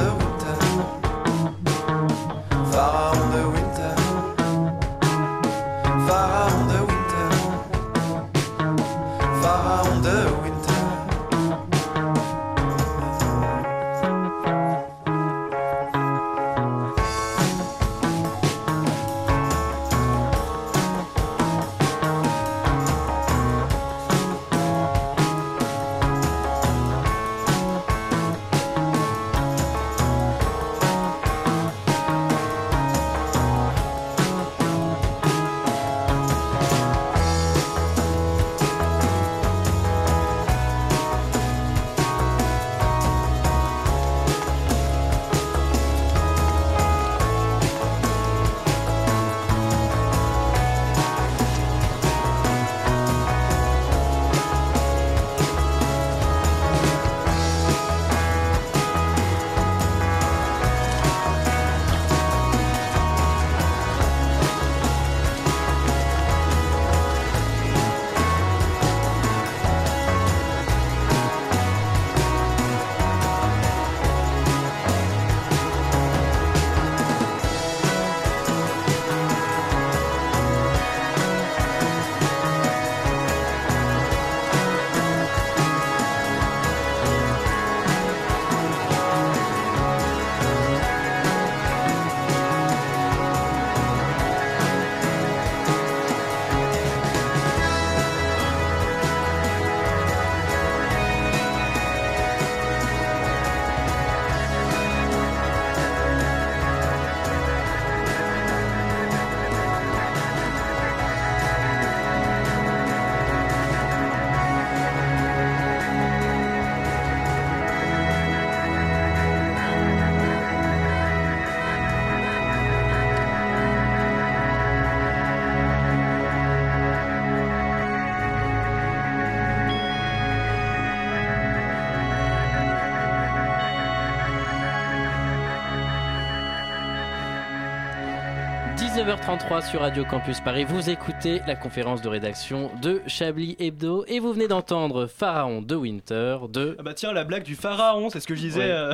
19h33 139.01 139.67
sur 139.67 139.81
Radio 139.81 140.05
Campus 140.05 140.41
Paris, 140.41 140.63
vous 140.63 140.91
écoutez 140.91 141.41
la 141.47 141.55
conférence 141.55 142.03
de 142.03 142.07
rédaction 142.07 142.69
de 142.83 143.01
Chablis 143.07 143.55
Hebdo 143.57 144.05
et 144.07 144.19
vous 144.19 144.31
venez 144.31 144.47
d'entendre 144.47 145.07
Pharaon 145.07 145.63
de 145.63 145.73
Winter 145.73 146.37
de... 146.49 146.75
Ah 146.77 146.83
bah 146.83 146.93
tiens, 146.93 147.11
la 147.11 147.23
blague 147.23 147.41
du 147.41 147.55
Pharaon, 147.55 148.11
c'est 148.11 148.19
ce 148.19 148.27
que 148.27 148.35
je 148.35 148.41
disais. 148.41 148.69
Euh. 148.69 148.93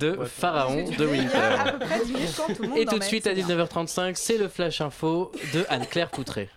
De. 0.00 0.18
Pharaon 0.24 0.90
de 0.98 1.06
Winter. 1.06 1.38
Et 2.76 2.86
tout 2.86 2.98
de 2.98 3.04
suite 3.04 3.28
à 3.28 3.34
19h35, 3.34 4.14
c'est 4.16 4.36
le 4.36 4.48
Flash 4.48 4.80
Info 4.80 5.30
de 5.54 5.64
Anne-Claire 5.68 6.10
Poutré. 6.10 6.50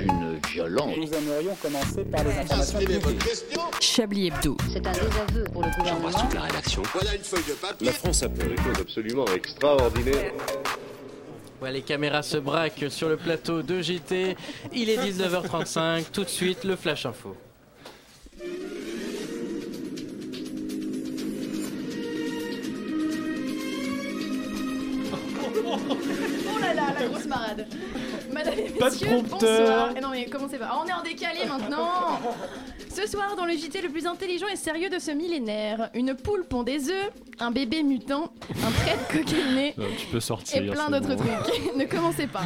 Une 0.00 0.38
violence. 0.52 0.96
Nous 0.96 1.12
aimerions 1.12 1.56
commencer 1.60 2.04
par 2.04 2.22
les 2.22 2.38
informations 2.38 2.78
Chablis 3.80 4.28
Hebdo. 4.28 4.56
C'est 4.72 4.86
un 4.86 4.92
désaveu 4.92 5.44
pour 5.52 5.64
le 5.64 5.70
gouvernement. 5.76 6.08
J'embrasse 6.08 6.22
toute 6.22 6.34
la 6.34 6.40
rédaction. 6.42 6.82
La 7.80 7.92
France 7.92 8.22
a 8.22 8.28
fait 8.28 8.48
des 8.48 8.56
choses 8.62 8.80
absolument 8.80 9.26
extraordinaires. 9.34 10.32
Les 11.62 11.82
caméras 11.82 12.22
se 12.22 12.36
braquent 12.38 12.86
sur 12.88 13.08
le 13.08 13.16
plateau 13.16 13.62
de 13.62 13.82
JT. 13.82 14.36
Il 14.72 14.88
est 14.88 14.96
19h35. 14.96 16.10
Tout 16.12 16.24
de 16.24 16.28
suite, 16.28 16.64
le 16.64 16.76
Flash 16.76 17.04
Info. 17.06 17.36
Oh 26.58 26.62
là 26.62 26.74
là, 26.74 26.82
la 26.98 27.06
grosse 27.06 27.26
marade. 27.26 27.66
Madame 28.32 28.54
et 28.58 28.62
Pas 28.78 28.90
de 28.90 28.94
messieurs, 28.94 29.08
prompteur. 29.08 29.58
bonsoir. 29.60 29.90
Eh 29.96 30.00
non 30.00 30.08
mais 30.10 30.26
commencez 30.26 30.58
pas. 30.58 30.68
Ah, 30.72 30.80
on 30.84 30.86
est 30.88 30.92
en 30.92 31.02
décalé 31.02 31.40
maintenant. 31.46 32.20
Ce 32.94 33.06
soir, 33.06 33.36
dans 33.36 33.44
le 33.46 33.52
JT 33.52 33.80
le 33.82 33.88
plus 33.90 34.06
intelligent 34.06 34.46
et 34.48 34.56
sérieux 34.56 34.90
de 34.90 34.98
ce 34.98 35.10
millénaire, 35.12 35.88
une 35.94 36.14
poule 36.14 36.44
pond 36.44 36.62
des 36.64 36.88
œufs, 36.90 37.10
un 37.38 37.50
bébé 37.50 37.82
mutant, 37.82 38.32
un 38.66 38.70
traître 38.72 39.06
coqueliné 39.08 39.74
Non, 39.78 39.84
tu 39.96 40.06
peux 40.06 40.20
sortir. 40.20 40.62
et 40.62 40.66
plein 40.70 40.86
c'est 40.86 40.92
d'autres 41.00 41.14
bon. 41.14 41.24
trucs. 41.44 41.76
ne 41.76 41.84
commencez 41.84 42.26
pas. 42.26 42.42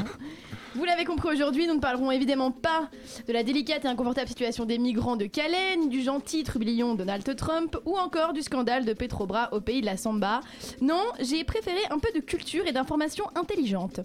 Vous 0.75 0.85
l'avez 0.85 1.05
compris 1.05 1.29
aujourd'hui, 1.29 1.67
nous 1.67 1.75
ne 1.75 1.81
parlerons 1.81 2.11
évidemment 2.11 2.51
pas 2.51 2.89
de 3.29 3.33
la 3.33 3.43
délicate 3.43 3.85
et 3.85 3.89
inconfortable 3.89 4.29
situation 4.29 4.65
des 4.65 4.79
migrants 4.79 5.17
de 5.17 5.27
Calais, 5.27 5.77
ni 5.79 5.89
du 5.89 6.03
gentil 6.03 6.45
trublion 6.45 6.95
Donald 6.95 7.37
Trump, 7.37 7.77
ou 7.85 7.97
encore 7.99 8.33
du 8.33 8.41
scandale 8.43 8.85
de 8.87 8.95
Petrobras 8.95 9.51
au 9.53 9.61
pays 9.61 9.81
de 9.83 9.87
la 9.87 9.97
Samba. 9.99 10.41
Non, 10.81 11.03
j'ai 11.21 11.45
préféré 11.45 11.81
un 11.91 11.99
peu 11.99 12.09
de 12.15 12.21
culture 12.25 12.67
et 12.67 12.73
d'information 12.73 13.25
intelligente. 13.35 14.01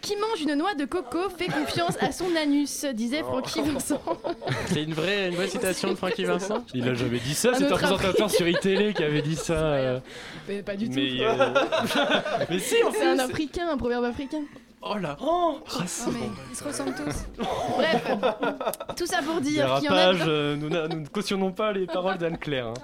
Qui 0.00 0.16
mange 0.16 0.40
une 0.40 0.54
noix 0.54 0.72
de 0.74 0.86
coco 0.86 1.28
fait 1.28 1.48
confiance 1.48 1.98
à 2.00 2.10
son 2.10 2.34
anus, 2.34 2.86
disait 2.94 3.20
Francky 3.22 3.60
Vincent. 3.60 4.00
C'est 4.68 4.82
une 4.82 4.94
vraie, 4.94 5.28
une 5.28 5.34
vraie 5.34 5.48
citation 5.48 5.90
de 5.90 5.94
Francky 5.96 6.24
Vincent 6.24 6.64
Il 6.72 6.88
a 6.88 6.94
jamais 6.94 7.18
dit 7.18 7.34
ça, 7.34 7.52
c'est 7.52 7.66
un 7.66 7.76
présentateur 7.76 8.30
sur 8.30 8.48
iTélé 8.48 8.94
qui 8.94 9.02
avait 9.02 9.20
dit 9.20 9.36
ça. 9.36 9.52
euh. 9.52 10.00
Mais 10.48 10.62
pas 10.62 10.74
du 10.76 10.88
tout. 10.88 10.94
Mais, 10.94 11.20
euh, 11.20 11.54
mais 12.48 12.58
si, 12.58 12.82
en 12.82 12.90
C'est 12.90 13.06
un 13.06 13.18
africain, 13.18 13.68
un 13.70 13.76
proverbe 13.76 14.04
africain. 14.04 14.40
Oh 14.82 14.96
là 14.96 15.14
oh, 15.20 15.58
Ah, 15.78 15.82
mais 16.10 16.20
ils 16.50 16.56
se 16.56 16.64
ressemblent 16.64 16.94
tous. 16.94 17.44
Bref, 17.76 18.02
tout 18.96 19.04
ça 19.04 19.18
pour 19.20 19.38
dire 19.42 19.74
qu'il 19.76 19.84
y 19.84 19.88
en 19.90 19.92
a 19.92 20.12
Dérapage, 20.14 20.22
euh, 20.26 20.56
nous, 20.56 20.70
n'a- 20.70 20.88
nous 20.88 21.00
ne 21.00 21.06
cautionnons 21.06 21.52
pas 21.52 21.70
les 21.72 21.84
paroles 21.86 22.16
d'Anne-Claire. 22.16 22.68
hein. 22.68 22.74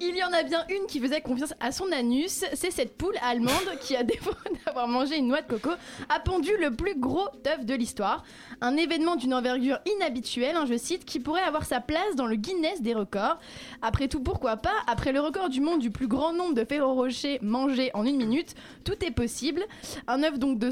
Il 0.00 0.16
y 0.16 0.24
en 0.24 0.32
a 0.32 0.42
bien 0.44 0.64
une 0.70 0.86
qui 0.86 0.98
faisait 0.98 1.20
confiance 1.20 1.52
à 1.60 1.72
son 1.72 1.92
anus, 1.92 2.42
c'est 2.54 2.70
cette 2.70 2.96
poule 2.96 3.16
allemande 3.20 3.52
qui, 3.82 3.94
à 3.96 4.02
défaut 4.04 4.30
d'avoir 4.64 4.88
mangé 4.88 5.18
une 5.18 5.28
noix 5.28 5.42
de 5.42 5.46
coco, 5.46 5.68
a 6.08 6.20
pondu 6.20 6.52
le 6.58 6.70
plus 6.74 6.98
gros 6.98 7.28
œuf 7.46 7.66
de 7.66 7.74
l'histoire. 7.74 8.24
Un 8.62 8.78
événement 8.78 9.16
d'une 9.16 9.34
envergure 9.34 9.78
inhabituelle, 9.98 10.56
hein, 10.56 10.64
je 10.66 10.78
cite, 10.78 11.04
qui 11.04 11.20
pourrait 11.20 11.42
avoir 11.42 11.66
sa 11.66 11.80
place 11.80 12.16
dans 12.16 12.26
le 12.26 12.36
Guinness 12.36 12.80
des 12.80 12.94
records. 12.94 13.36
Après 13.82 14.08
tout, 14.08 14.20
pourquoi 14.20 14.56
pas? 14.56 14.72
Après 14.86 15.12
le 15.12 15.20
record 15.20 15.50
du 15.50 15.60
monde 15.60 15.80
du 15.80 15.90
plus 15.90 16.08
grand 16.08 16.32
nombre 16.32 16.54
de 16.54 16.64
Ferrero 16.64 16.94
Rocher 16.94 17.38
mangés 17.42 17.90
en 17.92 18.06
une 18.06 18.16
minute, 18.16 18.54
tout 18.84 19.04
est 19.04 19.10
possible. 19.10 19.62
Un 20.08 20.22
œuf 20.22 20.38
donc 20.38 20.58
de 20.58 20.70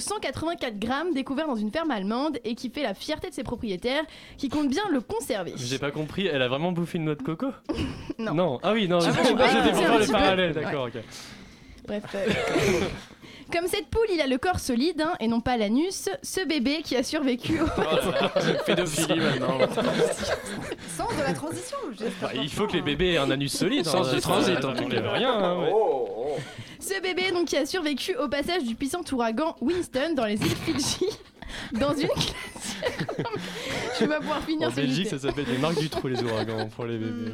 184 0.55 0.79
grammes 0.79 1.13
découvert 1.15 1.47
dans 1.47 1.57
une 1.57 1.71
ferme 1.71 1.91
allemande 1.91 2.39
et 2.45 2.55
qui 2.55 2.71
fait 2.71 2.83
la 2.83 2.95
fierté 2.95 3.29
de 3.29 3.35
ses 3.35 3.43
propriétaires, 3.43 4.05
qui 4.39 4.49
comptent 4.49 4.69
bien 4.69 4.85
le 4.91 5.01
conserver. 5.01 5.53
J'ai 5.57 5.79
pas 5.79 5.91
compris, 5.91 6.27
elle 6.27 6.43
a 6.43 6.49
vraiment 6.49 6.73
bouffé 6.73 6.99
une 6.99 7.05
noix 7.05 7.15
de 7.15 7.23
coco 7.23 7.49
Non. 8.19 8.59
Ah 8.63 8.73
oui, 8.73 8.89
non, 8.89 8.99
Ah 9.03 9.11
j'étais 9.11 9.33
ouais, 9.35 9.49
j'étais 9.49 9.71
pour 9.73 9.83
faire 9.83 9.99
le 9.99 10.07
parallèle, 10.07 10.53
d'accord, 10.53 10.87
ok. 10.87 11.03
Bref. 11.87 12.03
euh, 12.15 12.27
Comme 13.53 13.67
cette 13.67 13.89
poule, 13.89 14.07
il 14.11 14.21
a 14.23 14.27
le 14.27 14.39
corps 14.39 14.59
solide 14.59 15.03
hein, 15.03 15.13
et 15.21 15.29
non 15.29 15.41
pas 15.43 15.59
l'anus. 15.59 16.09
Ce 16.23 16.47
bébé 16.47 16.81
qui 16.83 16.97
a 16.97 17.03
survécu 17.03 17.61
au 17.61 17.67
Pédophilie 18.67 19.21
maintenant. 19.21 19.59
Sens 20.97 21.15
de 21.15 21.23
la 21.23 21.35
transition. 21.35 21.77
Bah, 22.23 22.31
il 22.35 22.49
faut 22.49 22.67
que 22.67 22.73
les 22.73 22.81
bébés 22.81 23.13
aient 23.13 23.19
un 23.19 23.31
anus 23.31 23.53
solide. 23.53 23.85
Sens 23.85 24.09
hein, 24.09 24.15
du 24.15 24.21
ça, 24.21 24.29
transit, 24.31 24.61
n'enlève 24.63 25.03
cas. 25.05 25.11
rien. 25.13 25.31
hein, 25.31 25.59
ouais. 25.59 25.73
Ce 26.87 27.01
bébé 27.01 27.31
donc 27.33 27.47
qui 27.47 27.57
a 27.57 27.65
survécu 27.65 28.15
au 28.17 28.29
passage 28.29 28.65
du 28.65 28.75
puissant 28.75 29.01
ouragan 29.11 29.57
Winston 29.63 30.13
dans 30.15 30.27
les 30.27 30.35
îles 30.35 30.57
Fidji. 30.67 31.07
Dans 31.73 31.93
une 31.95 32.07
glacière. 32.09 32.35
tu 33.99 34.07
vas 34.07 34.19
pouvoir 34.21 34.43
finir 34.43 34.69
En 34.69 34.71
ce 34.71 34.77
Belgique, 34.77 35.09
ça 35.09 35.19
s'appelle 35.19 35.47
les 35.51 35.59
marques 35.59 35.79
du 35.79 35.89
trou, 35.89 36.09
les 36.09 36.23
ouragans, 36.23 36.69
pour 36.75 36.85
les 36.85 36.99
bébés. 36.99 37.33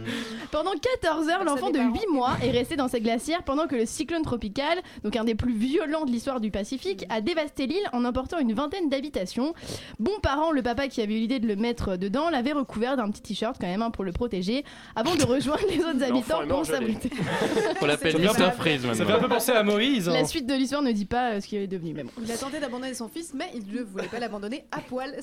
Pendant 0.50 0.72
14 1.02 1.28
heures, 1.28 1.44
l'enfant 1.44 1.70
de 1.70 1.78
8 1.78 2.06
mois 2.12 2.36
est 2.42 2.50
resté 2.50 2.76
dans 2.76 2.88
cette 2.88 3.02
glacière 3.02 3.42
pendant 3.42 3.66
que 3.66 3.76
le 3.76 3.86
cyclone 3.86 4.22
tropical, 4.22 4.78
donc 5.04 5.16
un 5.16 5.24
des 5.24 5.34
plus 5.34 5.52
violents 5.54 6.04
de 6.04 6.10
l'histoire 6.10 6.40
du 6.40 6.50
Pacifique, 6.50 7.04
a 7.08 7.20
dévasté 7.20 7.66
l'île 7.66 7.88
en 7.92 8.04
emportant 8.04 8.38
une 8.38 8.52
vingtaine 8.52 8.88
d'habitations. 8.88 9.54
Bon 9.98 10.12
parent, 10.22 10.50
le 10.52 10.62
papa 10.62 10.88
qui 10.88 11.00
avait 11.00 11.14
eu 11.14 11.20
l'idée 11.20 11.38
de 11.40 11.46
le 11.46 11.56
mettre 11.56 11.96
dedans 11.96 12.30
l'avait 12.30 12.52
recouvert 12.52 12.96
d'un 12.96 13.10
petit 13.10 13.22
t-shirt 13.22 13.56
quand 13.60 13.66
même 13.66 13.82
hein, 13.82 13.90
pour 13.90 14.04
le 14.04 14.12
protéger 14.12 14.64
avant 14.96 15.14
de 15.16 15.24
rejoindre 15.24 15.62
les 15.68 15.78
autres 15.80 16.02
habitants 16.02 16.46
pour 16.48 16.66
s'abriter. 16.66 17.10
On 17.80 17.86
l'appelle 17.86 18.12
Ça 18.12 18.18
fait 18.18 18.24
Mr. 18.24 18.42
un 18.44 18.50
peu- 18.50 18.56
Freeze 18.56 18.82
Ça 18.82 18.94
fait 18.94 19.02
un 19.02 19.04
maintenant. 19.06 19.20
peu 19.28 19.34
penser 19.34 19.52
à 19.52 19.62
Moïse. 19.62 20.08
hein. 20.08 20.12
La 20.12 20.24
suite 20.24 20.46
de 20.46 20.54
l'histoire 20.54 20.82
ne 20.82 20.92
dit 20.92 21.04
pas 21.06 21.32
euh, 21.32 21.40
ce 21.40 21.46
qu'il 21.46 21.58
est 21.60 21.66
devenu, 21.66 21.92
mais 21.94 22.02
bon. 22.04 22.10
Il 22.22 22.30
a 22.30 22.36
tenté 22.36 22.58
d'abandonner 22.60 22.94
son 22.94 23.08
fils, 23.08 23.32
mais 23.34 23.46
il 23.54 23.62
ne 23.74 23.82
voulait 23.82 24.06
pas 24.10 24.18
l'abandonner 24.20 24.64
à 24.72 24.80
poil. 24.80 25.16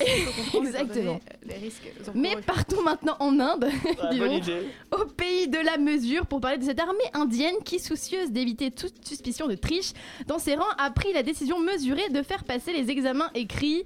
Exactement. 0.53 1.15
euh, 1.15 1.47
Les 1.47 1.55
risques 1.55 1.91
Mais 2.15 2.35
partons 2.45 2.81
maintenant 2.81 3.17
en 3.19 3.39
Inde, 3.39 3.67
dis 4.11 4.19
bonne 4.19 4.29
donc, 4.31 4.43
idée. 4.43 4.67
au 4.91 5.05
pays 5.05 5.47
de 5.47 5.59
la 5.59 5.77
mesure, 5.77 6.25
pour 6.25 6.39
parler 6.41 6.57
de 6.57 6.63
cette 6.63 6.79
armée 6.79 6.93
indienne 7.13 7.55
qui, 7.63 7.79
soucieuse 7.79 8.31
d'éviter 8.31 8.71
toute 8.71 9.05
suspicion 9.05 9.47
de 9.47 9.55
triche, 9.55 9.91
dans 10.27 10.39
ses 10.39 10.55
rangs 10.55 10.65
a 10.77 10.89
pris 10.91 11.13
la 11.13 11.23
décision 11.23 11.59
mesurée 11.59 12.09
de 12.09 12.21
faire 12.21 12.43
passer 12.43 12.73
les 12.73 12.89
examens 12.89 13.29
écrits. 13.35 13.85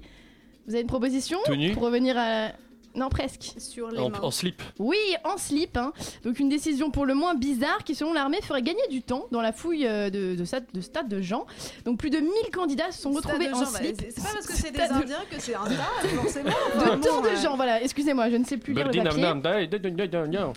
Vous 0.66 0.74
avez 0.74 0.82
une 0.82 0.88
proposition 0.88 1.38
Tout 1.44 1.56
nu 1.56 1.72
pour 1.72 1.82
revenir 1.82 2.16
à... 2.18 2.52
Non, 2.94 3.08
presque. 3.08 3.54
Sur 3.58 3.88
les 3.90 3.98
En, 3.98 4.10
mains. 4.10 4.20
en 4.20 4.30
slip. 4.30 4.62
Oui, 4.78 4.98
en 5.24 5.38
slip. 5.38 5.76
hein. 5.76 5.92
Donc 6.24 6.38
une 6.40 6.48
décision 6.48 6.90
pour 6.90 7.06
le 7.06 7.14
moins 7.14 7.34
bizarre 7.34 7.84
qui, 7.84 7.94
selon 7.94 8.12
l'armée, 8.12 8.40
ferait 8.42 8.62
gagner 8.62 8.86
du 8.90 9.00
temps 9.02 9.26
dans 9.30 9.40
la 9.40 9.52
fouille 9.52 9.86
euh, 9.86 10.10
de, 10.10 10.34
de, 10.34 10.44
stade, 10.44 10.64
de 10.74 10.80
stade 10.80 11.08
de 11.08 11.22
gens. 11.22 11.46
Donc 11.86 11.98
plus 11.98 12.10
de 12.10 12.18
1000 12.18 12.30
candidats 12.52 12.90
se 12.92 13.00
sont 13.02 13.12
Stade 13.12 13.24
retrouvés 13.24 13.48
de 13.48 13.52
en 13.54 13.64
gens, 13.64 13.70
bah, 13.72 13.78
slip. 13.78 13.96
c'est- 14.00 14.10
C'est 14.14 14.22
pas 14.22 14.32
parce 14.34 14.46
que 14.46 14.52
c'est 14.52 14.70
des 14.70 14.78
Stade 14.78 14.90
de- 14.98 15.02
Indiens 15.04 15.16
que 15.30 15.40
c'est 15.40 15.54
un 15.54 15.64
stade, 15.64 16.10
forcément. 16.16 16.50
De 16.50 17.02
tant 17.06 17.20
de 17.22 17.28
euh, 17.28 17.36
gens, 17.42 17.56
voilà, 17.56 17.82
excusez-moi, 17.82 18.28
je 18.30 18.36
ne 18.36 18.44
sais 18.44 18.58
plus 18.58 18.74
lire 18.74 18.84
le 18.86 18.90
Birdie, 18.92 19.18
nam, 19.20 19.40
papier. 19.42 20.38
nam. 20.38 20.52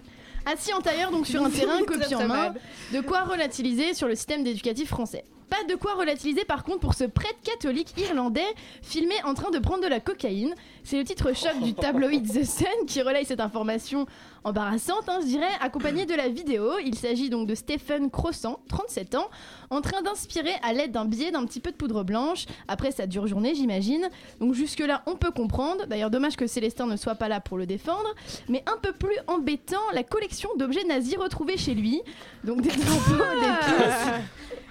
Assis 0.46 0.74
en 0.74 0.82
tailleur, 0.82 1.10
donc 1.12 1.26
sur 1.26 1.44
un 1.44 1.50
terrain, 1.52 1.78
Très, 1.84 1.86
copie 1.86 2.14
en 2.16 2.20
très 2.20 2.28
main, 2.28 2.36
mal. 2.52 2.62
de 2.94 3.02
quoi 3.02 3.24
relativiser 3.24 3.94
sur 3.94 4.08
le 4.08 4.16
système 4.16 4.46
éducatif 4.46 4.90
français. 4.90 5.24
Pas 5.50 5.64
de 5.70 5.76
quoi 5.76 5.94
relativiser 5.94 6.44
par 6.44 6.64
contre 6.64 6.80
pour 6.80 6.94
ce 6.96 7.04
prêtre 7.04 7.40
catholique 7.44 7.94
irlandais 7.98 8.42
filmé 8.82 9.14
en 9.24 9.34
train 9.34 9.52
de 9.52 9.60
prendre 9.60 9.84
de 9.84 9.88
la 9.88 10.00
cocaïne. 10.00 10.56
C'est 10.84 10.98
le 10.98 11.04
titre 11.04 11.34
choc 11.36 11.60
du 11.62 11.74
tabloïd 11.74 12.28
The 12.28 12.44
Sun 12.44 12.86
qui 12.88 13.02
relaye 13.02 13.26
cette 13.26 13.40
information 13.40 14.06
embarrassante, 14.44 15.08
hein, 15.08 15.20
je 15.22 15.28
dirais, 15.28 15.50
accompagnée 15.60 16.06
de 16.06 16.14
la 16.14 16.30
vidéo. 16.30 16.74
Il 16.84 16.96
s'agit 16.96 17.30
donc 17.30 17.48
de 17.48 17.56
Stephen 17.56 18.12
Croissant, 18.12 18.60
37 18.70 19.16
ans, 19.16 19.30
en 19.72 19.82
train 19.82 20.02
d'inspirer 20.04 20.54
à 20.62 20.74
l'aide 20.74 20.92
d'un 20.92 21.06
billet 21.06 21.32
d'un 21.32 21.46
petit 21.46 21.60
peu 21.60 21.72
de 21.72 21.76
poudre 21.76 22.04
blanche. 22.04 22.46
Après 22.68 22.92
sa 22.92 23.08
dure 23.08 23.28
journée, 23.28 23.56
j'imagine. 23.56 24.08
Donc 24.40 24.54
jusque-là, 24.54 25.04
on 25.08 25.16
peut 25.16 25.32
comprendre. 25.32 25.88
D'ailleurs, 25.88 26.12
dommage 26.12 26.36
que 26.38 26.48
Célestin 26.48 26.86
ne 26.86 26.96
soit 26.96 27.16
pas 27.16 27.28
là 27.28 27.40
pour 27.40 27.58
le 27.58 27.66
défendre. 27.66 28.14
Mais 28.50 28.64
un 28.68 28.78
peu 28.78 28.94
plus 28.94 29.18
embêtant, 29.28 29.82
la 29.94 30.04
collection 30.04 30.50
d'objets 30.58 30.84
nazis 30.86 31.18
retrouvés 31.18 31.58
chez 31.58 31.74
lui. 31.74 32.02
Donc 32.44 32.62
des 32.62 32.70
drapeaux, 32.76 33.40
des 33.40 33.48
pins. 33.48 34.22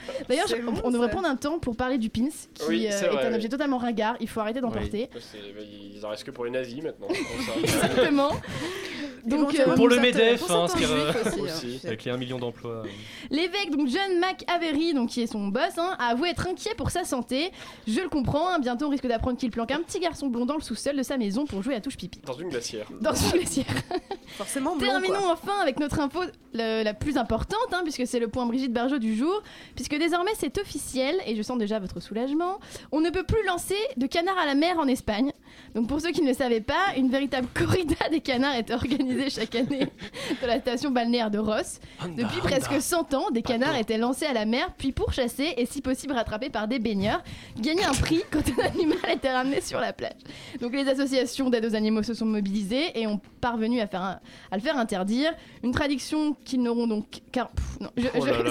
D'ailleurs, 0.28 0.46
on 0.84 0.90
devrait 0.90 1.10
prendre 1.10 1.28
un 1.28 1.36
temps 1.36 1.58
pour 1.58 1.76
parler 1.76 1.98
du 1.98 2.10
pins, 2.10 2.28
qui 2.54 2.62
Oui, 2.68 2.86
euh, 2.86 2.90
est, 2.90 3.08
un 3.08 3.28
oui. 3.30 3.34
objet 3.34 3.48
totalement 3.48 3.78
ringard. 3.78 4.16
Il 4.20 4.28
faut 4.28 4.40
arrêter 4.40 4.60
d'en 4.60 4.70
Oui. 4.70 4.78
porter. 4.78 5.10
Ils 5.94 6.04
en 6.04 6.08
restent 6.10 6.24
que 6.24 6.30
pour 6.30 6.44
les 6.44 6.50
nazis 6.50 6.82
maintenant. 6.82 7.08
Exactement. 7.62 8.30
Donc, 9.26 9.58
euh, 9.58 9.74
Pour 9.74 9.88
le 9.88 9.98
MEDEF, 10.00 10.42
hein, 10.50 10.66
ce 10.68 10.76
qui 10.76 10.84
aussi, 10.84 10.92
hein, 10.92 11.58
tu 11.60 11.78
sais. 11.78 11.86
Avec 11.86 12.04
les 12.04 12.10
1 12.10 12.16
million 12.16 12.38
d'emplois. 12.38 12.70
euh. 12.70 12.84
L'évêque, 13.30 13.70
donc 13.70 13.88
John 13.88 14.18
McAvery, 14.20 14.94
donc 14.94 15.08
qui 15.10 15.22
est 15.22 15.26
son 15.26 15.48
boss, 15.48 15.78
hein, 15.78 15.96
a 15.98 16.08
avoué 16.08 16.28
être 16.30 16.46
inquiet 16.46 16.74
pour 16.76 16.90
sa 16.90 17.04
santé. 17.04 17.50
Je 17.86 18.00
le 18.00 18.08
comprends, 18.08 18.48
hein, 18.50 18.58
bientôt 18.58 18.86
on 18.86 18.90
risque 18.90 19.06
d'apprendre 19.06 19.38
qu'il 19.38 19.50
planque 19.50 19.70
un 19.70 19.80
petit 19.80 20.00
garçon 20.00 20.28
blond 20.28 20.44
dans 20.46 20.56
le 20.56 20.62
sous-sol 20.62 20.96
de 20.96 21.02
sa 21.02 21.16
maison 21.16 21.46
pour 21.46 21.62
jouer 21.62 21.74
à 21.74 21.80
touche 21.80 21.96
pipi. 21.96 22.20
Dans 22.26 22.34
une 22.34 22.48
glacière. 22.48 22.86
Dans 23.00 23.14
une 23.14 23.30
glacière. 23.30 23.66
Forcément, 24.36 24.76
blond, 24.76 24.86
Terminons 24.88 25.14
quoi. 25.20 25.32
enfin 25.32 25.60
avec 25.62 25.78
notre 25.80 26.00
info 26.00 26.20
le- 26.52 26.82
la 26.82 26.94
plus 26.94 27.16
importante, 27.16 27.58
hein, 27.72 27.80
puisque 27.82 28.06
c'est 28.06 28.18
le 28.20 28.28
point 28.28 28.46
Brigitte 28.46 28.72
Barjot 28.72 28.98
du 28.98 29.14
jour, 29.16 29.42
puisque 29.74 29.96
désormais 29.96 30.32
c'est 30.38 30.58
officiel, 30.58 31.16
et 31.26 31.36
je 31.36 31.42
sens 31.42 31.58
déjà 31.58 31.78
votre 31.78 32.00
soulagement, 32.00 32.58
on 32.92 33.00
ne 33.00 33.10
peut 33.10 33.24
plus 33.24 33.44
lancer 33.46 33.76
de 33.96 34.06
canards 34.06 34.38
à 34.38 34.46
la 34.46 34.54
mer 34.54 34.78
en 34.78 34.86
Espagne. 34.86 35.32
Donc 35.74 35.88
pour 35.88 36.00
ceux 36.00 36.10
qui 36.10 36.20
ne 36.22 36.28
le 36.28 36.34
savaient 36.34 36.60
pas, 36.60 36.94
une 36.96 37.10
véritable 37.10 37.46
corrida 37.54 38.08
des 38.10 38.20
canards 38.20 38.54
est 38.56 38.70
organisée 38.72 39.13
chaque 39.30 39.54
année 39.54 39.86
dans 40.40 40.46
la 40.46 40.60
station 40.60 40.90
balnéaire 40.90 41.30
de 41.30 41.38
Ross. 41.38 41.80
Depuis 42.16 42.40
presque 42.40 42.80
100 42.80 43.14
ans, 43.14 43.30
des 43.30 43.42
canards 43.42 43.76
étaient 43.76 43.98
lancés 43.98 44.26
à 44.26 44.32
la 44.32 44.44
mer, 44.46 44.68
puis 44.76 44.92
pourchassés 44.92 45.54
et 45.56 45.66
si 45.66 45.80
possible 45.80 46.14
rattrapés 46.14 46.50
par 46.50 46.68
des 46.68 46.78
baigneurs, 46.78 47.22
gagnaient 47.58 47.84
un 47.84 47.94
prix 47.94 48.22
quand 48.30 48.40
un 48.58 48.66
animal 48.66 48.98
était 49.12 49.32
ramené 49.32 49.60
sur 49.60 49.80
la 49.80 49.92
plage. 49.92 50.12
Donc 50.60 50.72
les 50.74 50.88
associations 50.88 51.50
d'aide 51.50 51.64
aux 51.66 51.74
animaux 51.74 52.02
se 52.02 52.14
sont 52.14 52.26
mobilisées 52.26 52.98
et 52.98 53.06
ont 53.06 53.20
parvenu 53.40 53.80
à, 53.80 53.86
faire 53.86 54.02
un- 54.02 54.20
à 54.50 54.56
le 54.56 54.62
faire 54.62 54.76
interdire. 54.78 55.32
Une 55.62 55.72
traduction 55.72 56.34
qu'ils 56.44 56.62
n'auront 56.62 56.86
donc... 56.86 57.06
Car, 57.32 57.48
pff, 57.50 57.80
non, 57.80 57.90
je, 57.96 58.06
Oh 58.14 58.20
je- 58.24 58.30
là 58.30 58.42
là 58.42 58.50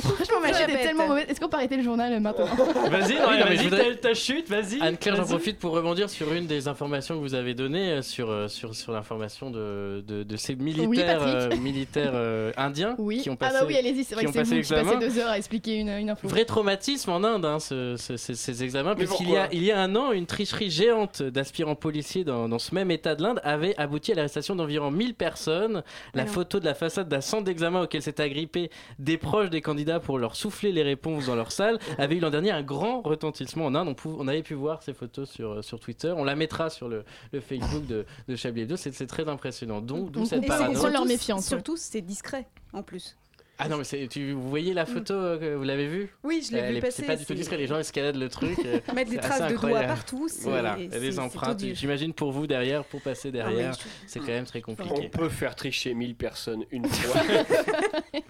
Franchement, 0.00 0.40
ma 0.42 0.52
chute 0.52 0.68
est 0.68 0.82
tellement 0.82 1.08
mauvaise. 1.08 1.26
Est-ce 1.28 1.40
qu'on 1.40 1.48
peut 1.48 1.56
arrêter 1.56 1.76
le 1.76 1.82
journal 1.82 2.18
maintenant 2.20 2.46
Vas-y, 2.90 3.14
non, 3.14 3.26
oui, 3.30 3.38
non, 3.38 3.46
vas-y, 3.46 3.64
voudrais- 3.64 3.96
ta, 3.96 4.14
chute, 4.14 4.48
vas-y. 4.48 4.80
Anne-Claire, 4.80 5.16
j'en 5.16 5.24
profite 5.24 5.58
pour 5.58 5.72
rebondir 5.72 6.10
sur 6.10 6.32
une 6.32 6.46
des 6.46 6.68
informations 6.68 7.14
que 7.14 7.20
vous 7.20 7.34
avez 7.34 7.54
données 7.54 7.90
euh, 7.92 8.02
sur, 8.02 8.30
euh, 8.30 8.48
sur, 8.48 8.74
sur 8.74 8.92
l'information 8.92 9.50
de, 9.56 10.04
de, 10.06 10.22
de 10.22 10.36
ces 10.36 10.54
militaires, 10.54 11.22
euh, 11.22 11.56
militaires 11.56 12.12
euh, 12.14 12.52
indiens 12.56 12.94
Oui. 12.98 13.20
qui 13.22 13.30
ont 13.30 13.34
ah 13.34 13.46
passé, 13.48 13.56
bah 13.60 13.64
oui, 13.66 13.76
allez-y, 13.76 14.04
c'est 14.04 14.14
vrai 14.14 14.24
que 14.24 14.32
c'est 14.32 14.38
passé 14.40 14.56
vous 14.56 14.62
qui 14.62 14.72
passez 14.74 14.98
deux 14.98 15.18
heures 15.18 15.30
à 15.30 15.38
expliquer 15.38 15.76
une, 15.76 15.88
une 15.88 16.10
info. 16.10 16.28
Vrai 16.28 16.44
traumatisme 16.44 17.10
en 17.10 17.24
Inde, 17.24 17.44
hein, 17.44 17.58
ce- 17.58 17.96
ce- 17.96 18.16
ces- 18.16 18.34
ces 18.34 18.62
examens, 18.64 18.94
puisqu'il 18.94 19.30
y 19.30 19.36
a, 19.36 19.48
il 19.52 19.64
y 19.64 19.72
a 19.72 19.80
un 19.80 19.94
an, 19.96 20.12
une 20.12 20.26
tricherie 20.26 20.70
géante 20.70 21.22
d'aspirants 21.22 21.74
policiers 21.74 22.24
dans, 22.24 22.48
dans 22.48 22.58
ce 22.58 22.74
même 22.74 22.90
état 22.90 23.14
de 23.14 23.22
l'Inde 23.22 23.40
avait 23.44 23.74
abouti 23.78 24.12
à 24.12 24.14
l'arrestation 24.14 24.54
d'environ 24.56 24.90
1000 24.90 25.14
personnes. 25.14 25.82
La 26.14 26.22
Alors. 26.22 26.34
photo 26.34 26.60
de 26.60 26.64
la 26.64 26.74
façade 26.74 27.08
d'un 27.08 27.20
centre 27.20 27.44
d'examen 27.44 27.82
auquel 27.82 28.02
s'étaient 28.02 28.22
agrippés 28.22 28.70
des 28.98 29.16
proches 29.18 29.50
des 29.50 29.60
candidats 29.60 30.00
pour 30.00 30.18
leur 30.18 30.36
souffler 30.36 30.72
les 30.72 30.82
réponses 30.82 31.26
dans 31.26 31.34
leur 31.36 31.52
salle 31.52 31.78
avait 31.98 32.16
eu 32.16 32.20
l'an 32.20 32.30
dernier 32.30 32.50
un 32.50 32.62
grand 32.62 33.00
retentissement 33.02 33.66
en 33.66 33.74
Inde. 33.74 33.88
On, 34.04 34.10
on 34.18 34.28
avait 34.28 34.42
pu 34.42 34.54
voir 34.54 34.82
ces 34.82 34.92
photos 34.92 35.30
sur, 35.30 35.50
euh, 35.52 35.62
sur 35.62 35.80
Twitter. 35.80 36.12
On 36.16 36.24
la 36.24 36.34
mettra 36.36 36.70
sur 36.70 36.88
le, 36.88 37.04
le 37.32 37.40
Facebook 37.40 37.86
de, 37.86 38.04
de 38.28 38.36
Chablis 38.36 38.62
Hebdo. 38.62 38.76
C'est 38.76 38.92
c'est 38.94 39.06
très 39.06 39.28
impressionnant. 39.36 39.80
Donc, 39.80 40.10
d'où 40.10 40.20
On 40.20 40.24
cette 40.24 40.42
Et 40.42 40.48
c'est- 40.48 40.58
leur 40.58 40.76
surtout- 40.80 41.04
méfiance. 41.06 41.46
Surtout, 41.46 41.76
c'est 41.76 42.00
discret, 42.02 42.46
en 42.72 42.82
plus. 42.82 43.16
Ah 43.58 43.70
non, 43.70 43.78
mais 43.78 44.06
tu, 44.08 44.32
vous 44.32 44.50
voyez 44.50 44.74
la 44.74 44.84
photo, 44.84 45.14
euh, 45.14 45.38
que 45.38 45.54
vous 45.54 45.62
l'avez 45.64 45.86
vue? 45.86 46.10
Oui, 46.24 46.44
je 46.46 46.52
l'ai 46.52 46.58
Elle 46.58 46.72
vu 46.72 46.76
est- 46.76 46.80
passer. 46.82 47.00
C'est 47.00 47.06
pas 47.06 47.16
du 47.16 47.24
tout 47.24 47.32
discret, 47.32 47.56
les 47.56 47.66
gens 47.66 47.78
escaladent 47.78 48.16
le 48.16 48.28
truc. 48.28 48.58
euh, 48.66 48.80
Mettre 48.94 49.10
des 49.10 49.16
traces 49.16 49.50
de 49.50 49.56
doigts 49.56 49.80
partout, 49.84 50.28
c'est 50.28 50.42
Voilà, 50.42 50.76
des 50.76 51.18
empreintes. 51.18 51.60
J'imagine 51.72 52.12
pour 52.12 52.32
vous 52.32 52.46
derrière, 52.46 52.84
pour 52.84 53.00
passer 53.00 53.28
Ah, 53.28 53.32
derrière, 53.32 53.72
je- 53.72 53.78
c'est 54.08 54.18
quand 54.18 54.26
même 54.26 54.44
très 54.44 54.58
On 54.66 54.74
compliqué. 54.74 55.08
peut 55.08 55.30
faire 55.30 55.54
tricher 55.56 55.94
1000 55.94 56.14
personnes 56.16 56.64
une 56.70 56.84
fois. 56.86 57.20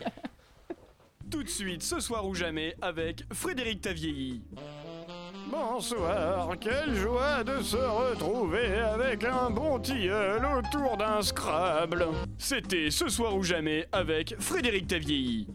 Tout 1.29 1.43
de 1.43 1.49
suite, 1.49 1.83
ce 1.83 1.99
soir 1.99 2.25
ou 2.29 2.35
jamais, 2.37 2.77
avec 2.81 3.25
Frédéric 3.33 3.81
Tavieilly. 3.81 4.43
Bonsoir, 5.49 6.51
quelle 6.61 6.95
joie 6.97 7.45
de 7.45 7.63
se 7.63 7.77
retrouver 7.77 8.79
avec 8.79 9.23
un 9.23 9.49
bon 9.49 9.79
tilleul 9.79 10.45
autour 10.45 10.97
d'un 10.97 11.23
Scrabble. 11.23 12.09
C'était 12.37 12.91
ce 12.91 13.09
soir 13.09 13.37
ou 13.37 13.45
jamais 13.45 13.87
avec 13.93 14.35
Frédéric 14.41 14.89
Tavieilly. 14.89 15.47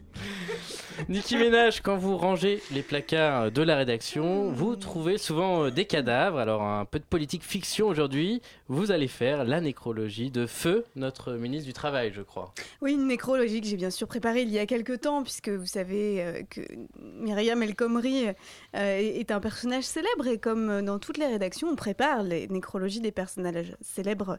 Niki 1.10 1.36
Ménage, 1.36 1.82
quand 1.82 1.98
vous 1.98 2.16
rangez 2.16 2.62
les 2.72 2.84
placards 2.84 3.52
de 3.52 3.62
la 3.62 3.76
rédaction, 3.76 4.52
vous 4.52 4.76
trouvez 4.76 5.18
souvent 5.18 5.66
euh, 5.66 5.72
des 5.72 5.86
cadavres. 5.86 6.38
Alors, 6.38 6.62
un 6.62 6.86
peu 6.86 7.00
de 7.00 7.04
politique 7.04 7.44
fiction 7.44 7.88
aujourd'hui. 7.88 8.42
Vous 8.68 8.92
allez 8.92 9.08
faire 9.08 9.44
la 9.44 9.62
nécrologie 9.62 10.32
de 10.32 10.46
Feu, 10.46 10.86
notre 10.96 11.34
ministre 11.34 11.66
du 11.66 11.74
Travail, 11.74 12.12
je 12.14 12.22
crois. 12.22 12.54
Oui, 12.82 12.94
une 12.94 13.08
nécrologie 13.08 13.62
que 13.62 13.68
j'ai 13.68 13.78
bien 13.78 13.90
sûr 13.90 14.08
préparée 14.08 14.44
il 14.44 14.50
y 14.50 14.60
a 14.60 14.66
quelques 14.66 15.02
temps, 15.02 15.24
puisque 15.24 15.50
vous 15.50 15.66
savez 15.66 16.22
euh, 16.22 16.42
que 16.50 16.62
Myriam 17.00 17.64
El 17.64 17.76
Khomri 17.76 18.28
euh, 18.28 18.34
est 18.74 19.32
un 19.32 19.40
personnage 19.40 19.86
célèbre 19.86 20.28
et 20.28 20.38
comme 20.38 20.84
dans 20.84 21.00
toutes 21.00 21.18
les 21.18 21.28
rédactions, 21.28 21.70
on 21.70 21.76
prépare 21.76 22.22
les 22.24 22.48
nécrologies 22.48 23.02
des 23.02 23.12
personnages 23.12 23.76
célèbres 23.82 24.38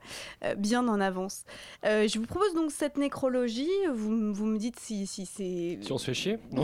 bien 0.56 0.86
en 0.88 1.00
avance. 1.00 1.44
Je 1.84 2.18
vous 2.18 2.26
propose 2.26 2.54
donc 2.54 2.70
cette 2.70 2.96
nécrologie, 2.96 3.68
vous, 3.92 4.32
vous 4.32 4.46
me 4.46 4.58
dites 4.58 4.78
si 4.78 5.06
c'est... 5.06 5.71
Si 5.80 5.92
on 5.92 5.98
se 5.98 6.06
fait 6.06 6.14
chier 6.14 6.38
Oui, 6.52 6.62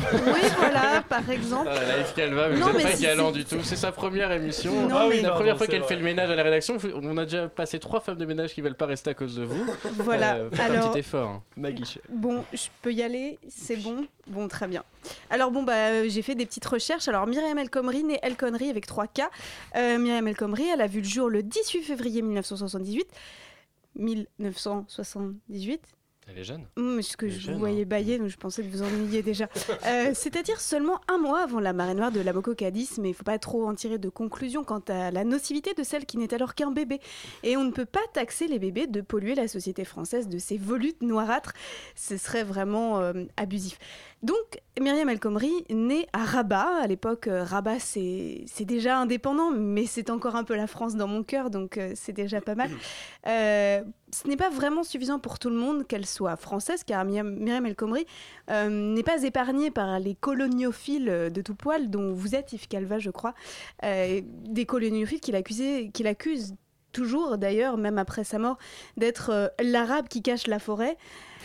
voilà, 0.59 1.03
par 1.09 1.29
exemple. 1.31 1.69
Ah, 1.71 1.75
là, 1.75 2.01
Yves 2.01 2.15
Calva, 2.15 2.49
vous 2.51 2.59
Non, 2.59 2.67
n'êtes 2.69 2.77
mais 2.77 2.83
pas 2.83 2.97
si, 2.97 3.03
galant 3.03 3.31
du 3.33 3.45
tout. 3.45 3.59
C'est 3.63 3.77
sa 3.77 3.93
première 3.93 4.31
émission. 4.33 4.89
Non, 4.89 4.95
Ah 4.99 5.07
oui, 5.09 5.17
c'est 5.17 5.23
la 5.23 5.31
première 5.31 5.57
fois 5.57 5.67
qu'elle 5.67 5.81
vrai. 5.81 5.89
fait 5.89 5.97
le 5.97 6.03
ménage 6.05 6.31
à 6.31 6.35
la 6.37 6.43
rédaction. 6.43 6.77
On 6.95 7.17
a 7.17 7.25
déjà 7.25 7.49
passé 7.49 7.79
trois 7.79 8.01
femmes 8.01 8.19
de 8.19 8.25
ménage 8.27 8.55
qui 8.55 8.61
veulent 8.61 8.75
pas 8.77 8.87
rester 8.87 9.11
à 9.11 9.15
cause 9.15 9.37
de 9.37 9.45
vous. 9.45 9.65
Voilà, 9.95 10.37
Euh, 10.37 10.51
faites 10.51 10.61
un 10.61 10.75
alors... 10.75 10.91
petit 10.93 10.99
effort. 11.01 11.29
hein. 11.29 11.43
Maggie. 11.57 11.99
Bon, 12.09 12.45
je 12.53 12.67
peux 12.83 12.93
y 12.93 13.03
aller, 13.03 13.39
c'est 13.49 13.77
bon 13.77 14.07
Bon, 14.27 14.47
très 14.49 14.69
bien. 14.69 14.85
Alors 15.31 15.51
bon, 15.51 15.63
bah, 15.63 15.73
euh, 15.75 16.05
j'ai 16.09 16.21
fait 16.23 16.35
des 16.35 16.45
petites 16.45 16.67
recherches. 16.67 17.09
Alors 17.09 17.27
Myriam 17.27 17.57
El 17.59 17.71
Khomri, 17.71 18.05
née 18.05 18.19
El 18.23 18.37
Khomri 18.37 18.69
avec 18.69 18.87
3 18.87 19.07
K. 19.07 19.23
Euh, 19.77 19.99
Myriam 19.99 20.29
El 20.29 20.37
Khomri, 20.37 20.67
elle 20.69 20.83
a 20.83 20.87
vu 20.87 20.99
le 21.01 21.07
jour 21.09 21.31
le 21.31 21.43
18 21.43 21.83
février 21.83 22.21
1978. 22.23 23.07
1978 23.97 25.81
Elle 26.31 26.39
est 26.39 26.45
jeune. 26.45 26.67
Hum, 26.77 27.01
ce 27.01 27.17
que 27.17 27.27
Elle 27.27 27.33
je 27.33 27.39
jeune, 27.39 27.55
vous 27.55 27.57
hein. 27.57 27.61
voyais 27.61 27.85
bailler, 27.87 28.19
donc 28.19 28.29
je 28.29 28.37
pensais 28.37 28.63
que 28.63 28.69
vous 28.69 28.83
ennuyiez 28.83 29.23
déjà. 29.23 29.49
Euh, 29.87 30.11
C'est-à-dire 30.13 30.61
seulement 30.61 31.01
un 31.09 31.19
mois 31.19 31.43
avant 31.43 31.61
la 31.61 31.73
marée 31.73 31.95
noire 31.95 32.11
de 32.11 32.21
la 32.21 32.33
Cadiz, 32.57 32.99
mais 32.99 33.11
il 33.11 33.15
faut 33.15 33.25
pas 33.25 33.39
trop 33.39 33.67
en 33.67 33.75
tirer 33.75 33.99
de 33.99 34.09
conclusion 34.09 34.65
quant 34.65 34.83
à 34.89 35.11
la 35.11 35.25
nocivité 35.25 35.73
de 35.73 35.83
celle 35.83 36.05
qui 36.05 36.19
n'est 36.19 36.35
alors 36.35 36.55
qu'un 36.55 36.71
bébé. 36.71 37.01
Et 37.43 37.57
on 37.57 37.65
ne 37.65 37.71
peut 37.71 37.85
pas 37.85 38.01
taxer 38.13 38.49
les 38.49 38.59
bébés 38.59 38.87
de 38.87 39.01
polluer 39.01 39.35
la 39.35 39.49
société 39.49 39.85
française 39.85 40.29
de 40.29 40.39
ces 40.39 40.59
volutes 40.59 41.03
noirâtres. 41.03 41.53
Ce 41.95 42.17
serait 42.17 42.45
vraiment 42.45 43.01
euh, 43.01 43.25
abusif. 43.37 43.79
Donc, 44.23 44.61
Myriam 44.81 45.09
El 45.09 45.21
Khomri, 45.21 45.53
née 45.71 46.07
à 46.13 46.25
Rabat. 46.25 46.83
À 46.83 46.87
l'époque, 46.87 47.29
euh, 47.29 47.45
Rabat, 47.45 47.79
c'est 47.79 48.43
c'est 48.47 48.65
déjà 48.65 48.99
indépendant, 48.99 49.53
mais 49.53 49.87
c'est 49.87 50.11
encore 50.11 50.35
un 50.35 50.45
peu 50.45 50.57
la 50.57 50.67
France 50.67 50.97
dans 50.97 51.07
mon 51.07 51.23
cœur, 51.23 51.51
donc 51.51 51.79
euh, 51.79 51.93
c'est 51.95 52.13
déjà 52.13 52.41
pas 52.41 52.55
mal. 52.55 52.71
Ce 54.11 54.27
n'est 54.27 54.37
pas 54.37 54.49
vraiment 54.49 54.85
suffisant 54.85 55.19
pour 55.19 55.39
tout 55.39 55.51
le 55.51 55.57
monde 55.57 55.87
qu'elle 55.87 56.07
soit 56.07 56.37
française, 56.37 56.83
car 56.85 57.05
Myriam, 57.05 57.67
El 57.67 57.77
Khomri 57.77 58.07
euh, 58.51 58.69
n'est 58.71 59.03
pas 59.03 59.23
épargnée 59.23 59.71
par 59.71 59.99
les 59.99 60.15
coloniophiles 60.15 61.31
de 61.33 61.43
tout 61.43 61.55
poil, 61.55 61.91
dont 61.91 62.13
vous 62.15 62.35
êtes 62.35 62.53
Yves 62.55 62.69
Calva, 62.69 62.99
je 62.99 63.11
crois, 63.11 63.35
Euh, 63.85 64.21
des 64.25 64.65
coloniophiles 64.65 65.21
qu'il 65.21 65.35
accusait- 65.37 65.91
qu'il 65.93 66.07
accuse 66.07 66.55
toujours 66.93 67.37
d'ailleurs, 67.37 67.77
même 67.77 67.99
après 67.99 68.25
sa 68.25 68.39
mort, 68.39 68.57
d'être 68.97 69.31
euh, 69.31 69.49
l'arabe 69.63 70.09
qui 70.09 70.23
cache 70.23 70.47
la 70.47 70.59
forêt, 70.59 70.97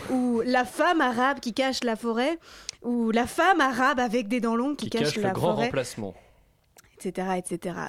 ou 0.09 0.41
la 0.45 0.63
femme 0.63 1.01
arabe 1.01 1.39
qui 1.41 1.53
cache 1.53 1.83
la 1.83 1.95
forêt, 1.97 2.39
ou 2.81 3.11
la 3.11 3.27
femme 3.27 3.59
arabe 3.59 3.99
avec 3.99 4.29
des 4.29 4.39
dents 4.39 4.55
longues 4.55 4.77
qui, 4.77 4.89
Qui 4.89 4.97
cache, 4.97 5.07
cache 5.09 5.15
le 5.17 5.23
la 5.23 5.31
grand 5.31 5.51
forêt 5.53 5.65
remplacement. 5.65 6.13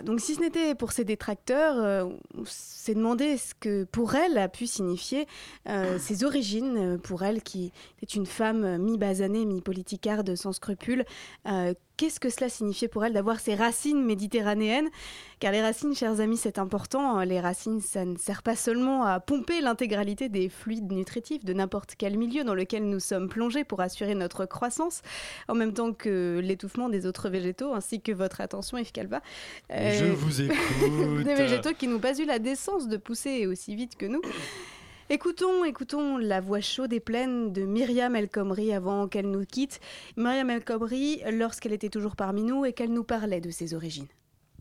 Donc 0.04 0.20
si 0.20 0.34
ce 0.34 0.40
n'était 0.40 0.74
pour 0.74 0.92
ses 0.92 1.04
détracteurs, 1.04 1.76
euh, 1.78 2.04
on 2.36 2.44
s'est 2.46 2.94
demandé 2.94 3.36
ce 3.36 3.54
que 3.54 3.84
pour 3.84 4.14
elle 4.14 4.38
a 4.38 4.48
pu 4.48 4.66
signifier 4.66 5.26
euh, 5.68 5.98
ses 5.98 6.24
origines, 6.24 6.76
euh, 6.76 6.98
pour 6.98 7.22
elle 7.22 7.42
qui 7.42 7.72
est 8.02 8.14
une 8.14 8.26
femme 8.26 8.64
euh, 8.64 8.78
mi-basanée, 8.78 9.44
mi-politicarde, 9.44 10.34
sans 10.34 10.52
scrupules. 10.52 11.04
Euh, 11.94 12.04
Qu'est-ce 12.04 12.20
que 12.20 12.28
cela 12.28 12.48
signifiait 12.48 12.88
pour 12.88 13.04
elle 13.04 13.12
d'avoir 13.12 13.40
ses 13.40 13.54
racines 13.54 14.04
méditerranéennes? 14.04 14.88
Car 15.40 15.52
les 15.52 15.62
racines, 15.62 15.94
chers 15.94 16.20
amis, 16.20 16.36
c'est 16.36 16.58
important. 16.58 17.20
Les 17.20 17.40
racines, 17.40 17.80
ça 17.80 18.04
ne 18.04 18.16
sert 18.16 18.42
pas 18.42 18.56
seulement 18.56 19.04
à 19.04 19.20
pomper 19.20 19.60
l'intégralité 19.60 20.28
des 20.28 20.48
fluides 20.48 20.90
nutritifs 20.92 21.44
de 21.44 21.52
n'importe 21.52 21.94
quel 21.96 22.18
milieu 22.18 22.44
dans 22.44 22.54
lequel 22.54 22.88
nous 22.88 23.00
sommes 23.00 23.28
plongés 23.28 23.64
pour 23.64 23.80
assurer 23.80 24.14
notre 24.14 24.44
croissance, 24.46 25.02
en 25.48 25.54
même 25.54 25.72
temps 25.72 25.92
que 25.92 26.40
l'étouffement 26.42 26.88
des 26.88 27.06
autres 27.06 27.28
végétaux, 27.28 27.74
ainsi 27.74 28.00
que 28.00 28.12
votre 28.12 28.40
attention, 28.40 28.78
Yves 28.78 28.92
Calva. 28.92 29.20
Je 29.70 30.12
vous 30.12 30.40
écoute. 30.42 31.24
des 31.24 31.34
végétaux 31.34 31.74
qui 31.78 31.88
n'ont 31.88 32.00
pas 32.00 32.18
eu 32.18 32.24
la 32.24 32.38
décence 32.38 32.88
de 32.88 32.96
pousser 32.96 33.46
aussi 33.46 33.74
vite 33.74 33.96
que 33.96 34.06
nous. 34.06 34.22
Écoutons, 35.10 35.64
écoutons 35.64 36.16
la 36.16 36.40
voix 36.40 36.62
chaude 36.62 36.94
et 36.94 36.98
pleine 36.98 37.52
de 37.52 37.66
Myriam 37.66 38.16
El 38.16 38.30
Khomri 38.30 38.72
avant 38.72 39.06
qu'elle 39.06 39.30
nous 39.30 39.44
quitte. 39.44 39.78
Myriam 40.16 40.48
El 40.48 40.64
Khomri, 40.64 41.20
lorsqu'elle 41.30 41.74
était 41.74 41.90
toujours 41.90 42.16
parmi 42.16 42.42
nous 42.42 42.64
et 42.64 42.72
qu'elle 42.72 42.90
nous 42.90 43.04
parlait 43.04 43.42
de 43.42 43.50
ses 43.50 43.74
origines. 43.74 44.06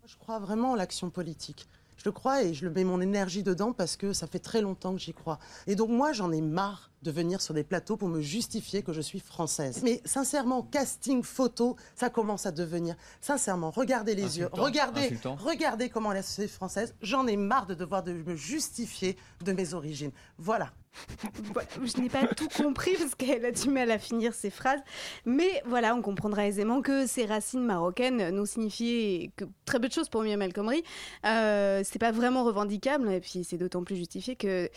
Je 0.06 0.18
crois 0.18 0.40
vraiment 0.40 0.72
en 0.72 0.76
l'action 0.76 1.10
politique. 1.10 1.66
Je 1.96 2.04
le 2.04 2.12
crois 2.12 2.44
et 2.44 2.54
je 2.54 2.66
le 2.66 2.72
mets 2.72 2.84
mon 2.84 3.00
énergie 3.00 3.42
dedans 3.42 3.72
parce 3.72 3.96
que 3.96 4.12
ça 4.12 4.28
fait 4.28 4.40
très 4.40 4.62
longtemps 4.62 4.94
que 4.94 5.00
j'y 5.00 5.14
crois. 5.14 5.40
Et 5.66 5.76
donc 5.76 5.90
moi, 5.90 6.12
j'en 6.12 6.34
ai 6.34 6.42
marre 6.42 6.92
de 7.04 7.12
venir 7.12 7.42
sur 7.42 7.54
des 7.54 7.64
plateaux 7.64 7.98
pour 7.98 8.08
me 8.08 8.22
justifier 8.22 8.82
que 8.82 8.94
je 8.94 9.02
suis 9.02 9.20
française. 9.20 9.82
Mais 9.84 10.02
sincèrement, 10.06 10.64
casting 10.64 11.22
photo, 11.22 11.76
ça 11.96 12.10
commence 12.10 12.46
à 12.46 12.52
devenir. 12.52 12.96
Sincèrement, 13.22 13.70
regardez 13.70 14.16
les 14.16 14.40
yeux, 14.40 14.50
regardez, 14.52 15.06
Insultant. 15.06 15.36
regardez 15.36 15.90
comment 15.90 16.12
est 16.12 16.16
la 16.16 16.24
société 16.24 16.48
française. 16.48 16.96
J'en 17.02 17.28
ai 17.28 17.38
marre 17.38 17.68
de 17.68 17.74
devoir 17.76 18.04
de 18.04 18.14
me 18.14 18.36
justifier 18.36 19.18
de 19.44 19.52
mes 19.52 19.74
origines. 19.74 20.12
Voilà. 20.38 20.72
Je 21.84 22.00
n'ai 22.00 22.10
pas 22.10 22.28
tout 22.28 22.48
compris 22.56 22.92
parce 22.98 23.16
qu'elle 23.16 23.46
a 23.46 23.52
du 23.52 23.70
mal 23.70 23.90
à 23.92 23.98
finir 23.98 24.34
ses 24.34 24.50
phrases. 24.50 24.80
Mais 25.26 25.62
voilà, 25.66 25.96
on 25.96 26.02
comprendra 26.02 26.46
aisément 26.46 26.82
que 26.82 27.08
ces 27.08 27.26
racines 27.26 27.64
marocaines 27.66 28.30
n'ont 28.30 28.46
signifié 28.46 29.32
que 29.36 29.46
très 29.66 29.80
peu 29.80 29.88
de 29.88 29.94
choses 29.94 30.10
pour 30.10 30.22
Myriam 30.22 30.42
El 30.42 30.54
Khomri. 30.54 30.84
Euh, 31.26 31.82
c'est 31.84 32.00
pas 32.00 32.12
vraiment 32.12 32.44
revendicable 32.44 33.12
et 33.12 33.20
puis 33.20 33.44
c'est 33.44 33.58
d'autant 33.58 33.84
plus 33.84 33.96
justifié 33.96 34.36
que 34.36 34.70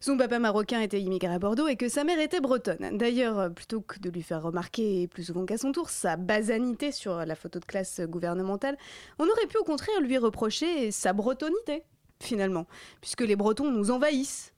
son 0.00 0.16
papa 0.16 0.38
marocain 0.38 0.80
était 0.80 1.00
immigré 1.00 1.32
à 1.32 1.38
Bordeaux 1.38 1.66
et 1.74 1.76
que 1.76 1.88
sa 1.88 2.04
mère 2.04 2.20
était 2.20 2.40
bretonne. 2.40 2.96
D'ailleurs, 2.96 3.36
euh, 3.36 3.48
plutôt 3.48 3.80
que 3.80 3.98
de 3.98 4.08
lui 4.08 4.22
faire 4.22 4.40
remarquer 4.40 5.08
plus 5.08 5.24
souvent 5.24 5.44
qu'à 5.44 5.58
son 5.58 5.72
tour 5.72 5.90
sa 5.90 6.16
basanité 6.16 6.92
sur 6.92 7.26
la 7.26 7.34
photo 7.34 7.58
de 7.58 7.64
classe 7.64 8.00
gouvernementale, 8.00 8.78
on 9.18 9.24
aurait 9.24 9.48
pu 9.48 9.56
au 9.58 9.64
contraire 9.64 10.00
lui 10.00 10.16
reprocher 10.16 10.92
sa 10.92 11.12
bretonité 11.12 11.82
finalement, 12.20 12.68
puisque 13.00 13.22
les 13.22 13.34
Bretons 13.34 13.72
nous 13.72 13.90
envahissent. 13.90 14.52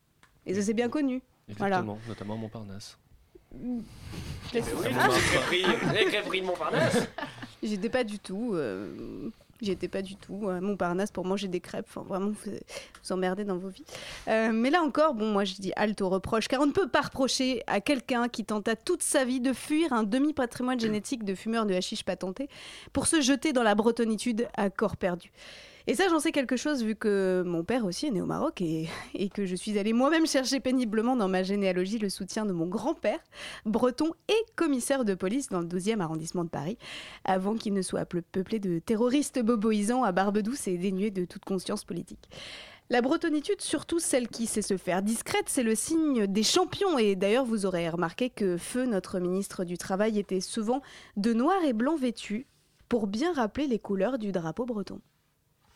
Et 0.44 0.52
ça 0.52 0.60
c'est 0.60 0.74
bien 0.74 0.90
connu. 0.90 1.22
Voilà. 1.56 1.76
Exactement, 1.78 1.98
notamment 2.06 2.36
Montparnasse. 2.36 2.98
Ah, 3.54 3.56
les 4.52 4.60
les 4.60 6.04
crêperies 6.04 6.42
de 6.42 6.46
Montparnasse. 6.46 6.98
J'étais 7.62 7.88
pas 7.88 8.04
du 8.04 8.18
tout. 8.18 8.50
euh, 8.52 9.30
J'étais 9.62 9.88
pas 9.88 10.02
du 10.02 10.16
tout 10.16 10.48
à 10.48 10.60
Montparnasse 10.60 11.10
pour 11.10 11.24
manger 11.24 11.48
des 11.48 11.60
crêpes. 11.60 11.86
Enfin, 11.88 12.02
vraiment, 12.02 12.30
vous 12.30 12.52
vous 12.52 13.12
emmerdez 13.12 13.44
dans 13.44 13.56
vos 13.56 13.68
vies. 13.68 13.84
Euh, 14.28 14.50
mais 14.52 14.70
là 14.70 14.82
encore, 14.82 15.14
bon, 15.14 15.30
moi 15.30 15.44
je 15.44 15.54
dis 15.54 15.72
halte 15.76 16.00
au 16.02 16.08
reproche, 16.08 16.48
car 16.48 16.60
on 16.60 16.66
ne 16.66 16.72
peut 16.72 16.88
pas 16.88 17.02
reprocher 17.02 17.62
à 17.66 17.80
quelqu'un 17.80 18.28
qui 18.28 18.44
tenta 18.44 18.76
toute 18.76 19.02
sa 19.02 19.24
vie 19.24 19.40
de 19.40 19.52
fuir 19.52 19.92
un 19.92 20.02
demi-patrimoine 20.02 20.80
génétique 20.80 21.24
de 21.24 21.34
fumeurs 21.34 21.66
de 21.66 21.74
hashish 21.74 22.04
patenté 22.04 22.48
pour 22.92 23.06
se 23.06 23.20
jeter 23.20 23.52
dans 23.52 23.62
la 23.62 23.74
bretonitude 23.74 24.48
à 24.56 24.70
corps 24.70 24.96
perdu. 24.96 25.32
Et 25.88 25.94
ça, 25.94 26.08
j'en 26.08 26.18
sais 26.18 26.32
quelque 26.32 26.56
chose 26.56 26.82
vu 26.82 26.96
que 26.96 27.44
mon 27.46 27.62
père 27.62 27.84
aussi 27.84 28.06
est 28.06 28.10
né 28.10 28.20
au 28.20 28.26
Maroc 28.26 28.60
et, 28.60 28.88
que 29.32 29.46
je 29.46 29.54
suis 29.54 29.78
allée 29.78 29.92
moi-même 29.92 30.26
chercher 30.26 30.58
péniblement 30.58 31.14
dans 31.14 31.28
ma 31.28 31.44
généalogie 31.44 31.98
le 31.98 32.08
soutien 32.08 32.44
de 32.44 32.52
mon 32.52 32.66
grand-père, 32.66 33.20
breton 33.64 34.12
et 34.28 34.52
commissaire 34.56 35.04
de 35.04 35.14
police 35.14 35.48
dans 35.48 35.60
le 35.60 35.66
12e 35.66 36.00
arrondissement 36.00 36.42
de 36.42 36.48
Paris, 36.48 36.76
avant 37.24 37.54
qu'il 37.54 37.72
ne 37.72 37.82
soit 37.82 38.04
peu- 38.04 38.22
peuplé 38.22 38.58
de 38.58 38.80
terroristes 38.80 39.40
boboisants 39.40 40.02
à 40.02 40.10
barbe 40.10 40.38
douce 40.38 40.66
et 40.66 40.76
dénués 40.76 41.10
de 41.12 41.24
toute 41.24 41.44
conscience 41.44 41.84
politique. 41.84 42.28
La 42.88 43.00
bretonitude, 43.00 43.60
surtout 43.60 43.98
celle 43.98 44.28
qui 44.28 44.46
sait 44.46 44.62
se 44.62 44.76
faire 44.76 45.02
discrète, 45.02 45.48
c'est 45.48 45.64
le 45.64 45.74
signe 45.74 46.26
des 46.28 46.44
champions. 46.44 46.98
Et 46.98 47.16
d'ailleurs, 47.16 47.44
vous 47.44 47.66
aurez 47.66 47.88
remarqué 47.88 48.30
que 48.30 48.56
Feu, 48.56 48.86
notre 48.86 49.18
ministre 49.18 49.64
du 49.64 49.76
Travail, 49.76 50.20
était 50.20 50.40
souvent 50.40 50.82
de 51.16 51.32
noir 51.32 51.64
et 51.64 51.72
blanc 51.72 51.96
vêtu 51.96 52.46
pour 52.88 53.08
bien 53.08 53.32
rappeler 53.32 53.66
les 53.66 53.80
couleurs 53.80 54.18
du 54.18 54.30
drapeau 54.30 54.66
breton. 54.66 55.00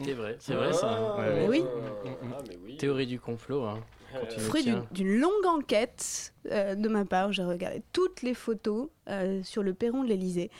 C'est 0.03 0.13
vrai, 0.15 0.37
c'est 0.41 0.55
vrai 0.55 0.73
ça. 0.73 1.15
Ah, 1.17 1.21
Ouais, 1.21 1.47
oui. 1.49 1.61
Mm, 1.63 2.29
mm. 2.73 2.77
Théorie 2.79 3.07
du 3.07 3.21
complot. 3.21 3.65
Hein. 3.65 3.81
tu 4.31 4.41
Fruit 4.41 4.65
d'une 4.91 5.19
longue 5.19 5.47
enquête 5.47 6.33
euh, 6.51 6.75
de 6.75 6.89
ma 6.89 7.05
part, 7.05 7.33
j'ai 7.33 7.45
regardé 7.45 7.83
toutes 7.93 8.23
les 8.23 8.35
photos 8.35 8.89
euh, 9.09 9.43
sur 9.43 9.63
le 9.63 9.75
perron 9.75 10.03
de 10.03 10.09
l'Elysée. 10.09 10.51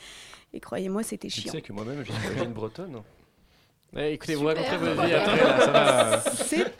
Et 0.53 0.59
croyez-moi, 0.59 1.01
c'était 1.03 1.27
Tu 1.29 1.41
chiant. 1.41 1.51
sais 1.51 1.61
que 1.61 1.73
moi-même, 1.73 2.03
j'ai 2.05 2.43
une 2.43 2.53
bretonne. 2.53 3.01
Ouais, 3.93 4.13
écoutez, 4.13 4.35
vous 4.35 4.47
Super. 4.47 4.63
racontez 4.63 4.77
votre 4.85 5.05
vie 5.05 5.13
après, 5.13 5.43
là, 5.43 5.59
ça 5.59 5.71
va. 5.71 6.21
C'est- 6.31 6.73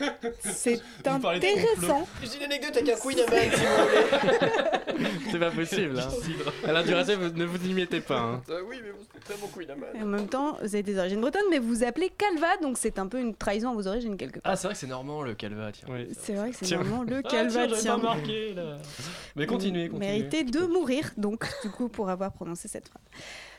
C'est 0.43 0.75
Vous 1.09 1.19
parlez 1.19 1.39
de 1.41 1.45
intéressant. 1.45 2.07
J'ai 2.23 2.37
une 2.37 2.43
anecdote 2.43 2.77
avec 2.77 2.89
un 2.89 2.95
Queen 2.99 3.19
Amman, 3.19 3.51
si 3.51 3.65
vous 3.65 3.83
voulez. 3.83 5.11
C'est 5.31 5.39
pas 5.39 5.51
possible. 5.51 5.99
Hein. 5.99 6.69
Alain 6.69 6.83
Duracell, 6.83 7.17
vous- 7.19 7.37
ne 7.37 7.43
vous 7.45 7.67
y 7.67 7.73
mettez 7.73 7.99
pas. 7.99 8.17
hein. 8.19 8.41
Euh, 8.49 8.61
oui, 8.69 8.77
mais 8.81 8.91
bon, 8.91 8.99
c'est 9.13 9.23
très 9.25 9.33
bon 9.41 9.47
Queen 9.47 9.69
Amman. 9.71 9.87
Et 9.93 10.03
en 10.03 10.05
même 10.05 10.27
temps, 10.29 10.53
vous 10.61 10.73
avez 10.73 10.83
des 10.83 10.97
origines 10.97 11.19
bretonnes, 11.19 11.41
mais 11.49 11.59
vous 11.59 11.67
vous 11.67 11.83
appelez 11.83 12.09
Calva, 12.09 12.55
donc 12.61 12.77
c'est 12.77 12.97
un 12.97 13.07
peu 13.07 13.19
une 13.19 13.35
trahison 13.35 13.71
à 13.71 13.73
vos 13.73 13.87
origines 13.87 14.15
quelque 14.15 14.39
part. 14.39 14.53
Ah, 14.53 14.55
c'est 14.55 14.67
vrai 14.67 14.73
que 14.75 14.79
c'est 14.79 14.87
normand 14.87 15.21
le 15.21 15.33
calva, 15.33 15.71
tiens. 15.73 15.87
C'est 16.17 16.33
vrai 16.35 16.51
que 16.51 16.55
c'est 16.55 16.65
Tiens. 16.65 16.77
vraiment 16.77 17.03
le 17.03 17.17
Ah, 17.17 17.29
Calva, 17.29 17.49
tiens, 17.49 17.67
j'avais 17.67 17.81
tiens. 17.81 17.99
pas 17.99 18.15
marqué, 18.15 18.53
là. 18.53 18.77
Mais 19.35 19.45
continuez, 19.47 19.89
continuez. 19.89 20.07
Mérité 20.13 20.43
de 20.45 20.59
mourir, 20.61 21.09
donc, 21.17 21.45
du 21.63 21.69
coup, 21.71 21.89
pour 21.89 22.09
avoir 22.09 22.31
prononcé 22.31 22.69
cette 22.69 22.87
phrase. 22.87 23.01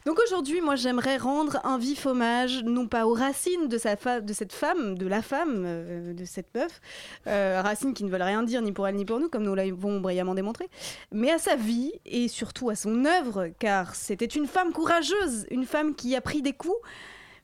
Donc 0.05 0.19
aujourd'hui, 0.27 0.61
moi, 0.61 0.75
j'aimerais 0.75 1.17
rendre 1.17 1.61
un 1.65 1.79
vif 1.79 2.07
hommage, 2.07 2.65
non 2.65 2.89
pas 2.89 3.07
aux 3.07 3.15
racines 3.15 3.69
de, 3.69 3.79
cette 3.79 4.53
femme, 4.53 4.99
de 4.99 5.07
la 5.07 5.23
femme, 5.23 5.63
euh, 5.65 6.13
de 6.13 6.25
cette 6.25 6.53
meuf, 6.57 6.81
euh, 7.29 7.61
racines 7.63 7.95
qui 7.95 8.03
ne 8.03 8.11
veulent 8.11 8.23
rien 8.23 8.43
dire 8.43 8.63
ni 8.63 8.73
pour 8.73 8.89
elle 8.89 8.97
ni 8.97 9.05
pour 9.05 9.21
nous, 9.21 9.29
comme 9.29 9.45
nous 9.45 9.55
l'avons 9.55 10.01
brillamment 10.01 10.35
démontré, 10.35 10.69
mais 11.13 11.31
à 11.31 11.39
sa 11.39 11.55
vie 11.55 11.93
et 12.05 12.27
surtout 12.27 12.69
à 12.69 12.75
son 12.75 13.05
œuvre, 13.05 13.49
car 13.61 13.95
c'était 13.95 14.27
une 14.27 14.49
femme 14.49 14.73
courageuse, 14.73 15.47
une 15.51 15.65
femme 15.65 15.95
qui 15.95 16.17
a 16.17 16.21
pris 16.21 16.43
des 16.43 16.53
coups, 16.53 16.81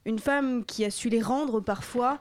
une 0.05 0.19
femme 0.19 0.65
qui 0.65 0.85
a 0.85 0.91
su 0.91 1.09
les 1.11 1.23
rendre 1.23 1.61
parfois. 1.61 2.21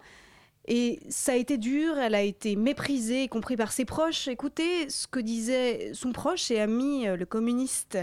Et 0.70 1.00
ça 1.10 1.32
a 1.32 1.36
été 1.36 1.58
dur, 1.58 1.98
elle 1.98 2.14
a 2.14 2.22
été 2.22 2.58
méprisée, 2.58 3.24
y 3.24 3.30
compris 3.30 3.56
par 3.56 3.72
ses 3.72 3.86
proches. 3.86 4.28
Écoutez 4.28 4.90
ce 4.90 5.08
que 5.08 5.20
disait 5.20 5.92
son 5.94 6.12
proche 6.12 6.52
et 6.52 6.60
ami, 6.60 7.08
euh, 7.08 7.16
le 7.16 7.26
communiste 7.26 7.98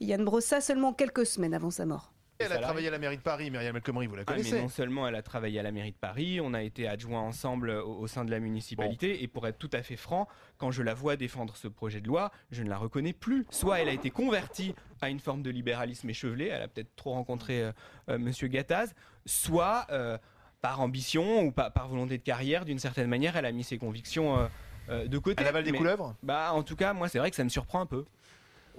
Yann 0.00 0.24
Brossa, 0.24 0.60
seulement 0.60 0.92
quelques 0.92 1.26
semaines 1.26 1.54
avant 1.54 1.70
sa 1.70 1.86
mort. 1.86 2.12
Elle 2.40 2.52
a 2.52 2.58
travaillé 2.58 2.86
à 2.86 2.92
la 2.92 3.00
mairie 3.00 3.16
de 3.16 3.22
Paris, 3.22 3.50
Myriam 3.50 3.74
El 3.74 3.82
Khomri, 3.82 4.06
vous 4.06 4.14
la 4.14 4.22
Ah, 4.24 4.30
mais 4.30 4.36
connaissez 4.36 4.62
non 4.62 4.68
seulement 4.68 5.08
elle 5.08 5.16
a 5.16 5.22
travaillé 5.22 5.58
à 5.58 5.64
la 5.64 5.72
mairie 5.72 5.90
de 5.90 5.96
Paris, 5.96 6.40
on 6.40 6.54
a 6.54 6.62
été 6.62 6.86
adjoints 6.86 7.20
ensemble 7.20 7.70
au, 7.70 7.98
au 7.98 8.06
sein 8.06 8.24
de 8.24 8.30
la 8.30 8.38
municipalité, 8.38 9.24
et 9.24 9.26
pour 9.26 9.48
être 9.48 9.58
tout 9.58 9.70
à 9.72 9.82
fait 9.82 9.96
franc, 9.96 10.28
quand 10.56 10.70
je 10.70 10.84
la 10.84 10.94
vois 10.94 11.16
défendre 11.16 11.56
ce 11.56 11.66
projet 11.66 12.00
de 12.00 12.06
loi, 12.06 12.30
je 12.52 12.62
ne 12.62 12.68
la 12.68 12.78
reconnais 12.78 13.12
plus. 13.12 13.44
Soit 13.50 13.80
elle 13.80 13.88
a 13.88 13.92
été 13.92 14.10
convertie 14.10 14.72
à 15.00 15.10
une 15.10 15.18
forme 15.18 15.42
de 15.42 15.50
libéralisme 15.50 16.08
échevelé, 16.08 16.46
elle 16.46 16.62
a 16.62 16.68
peut-être 16.68 16.94
trop 16.94 17.10
rencontré 17.14 17.60
euh, 17.60 17.72
euh, 18.08 18.18
Monsieur 18.18 18.46
Gattaz, 18.46 18.94
soit 19.26 19.88
euh, 19.90 20.16
par 20.60 20.80
ambition 20.80 21.42
ou 21.42 21.50
par, 21.50 21.72
par 21.72 21.88
volonté 21.88 22.18
de 22.18 22.22
carrière, 22.22 22.64
d'une 22.64 22.78
certaine 22.78 23.08
manière, 23.08 23.36
elle 23.36 23.46
a 23.46 23.52
mis 23.52 23.64
ses 23.64 23.78
convictions 23.78 24.38
euh, 24.38 24.46
euh, 24.90 25.08
de 25.08 25.18
côté. 25.18 25.42
Elle 25.42 25.48
avale 25.48 25.64
des 25.64 25.72
mais- 25.72 25.78
couleuvres? 25.78 26.14
Bah, 26.22 26.52
en 26.52 26.62
tout 26.62 26.76
cas, 26.76 26.92
moi, 26.92 27.08
c'est 27.08 27.18
vrai 27.18 27.30
que 27.30 27.36
ça 27.36 27.42
me 27.42 27.48
surprend 27.48 27.80
un 27.80 27.86
peu. 27.86 28.04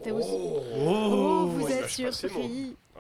T'es 0.04 0.12
aussi. 0.12 0.30
Oh, 0.34 0.62
Oh, 0.86 1.46
vous 1.48 1.68
il 1.68 1.74
êtes 1.74 1.90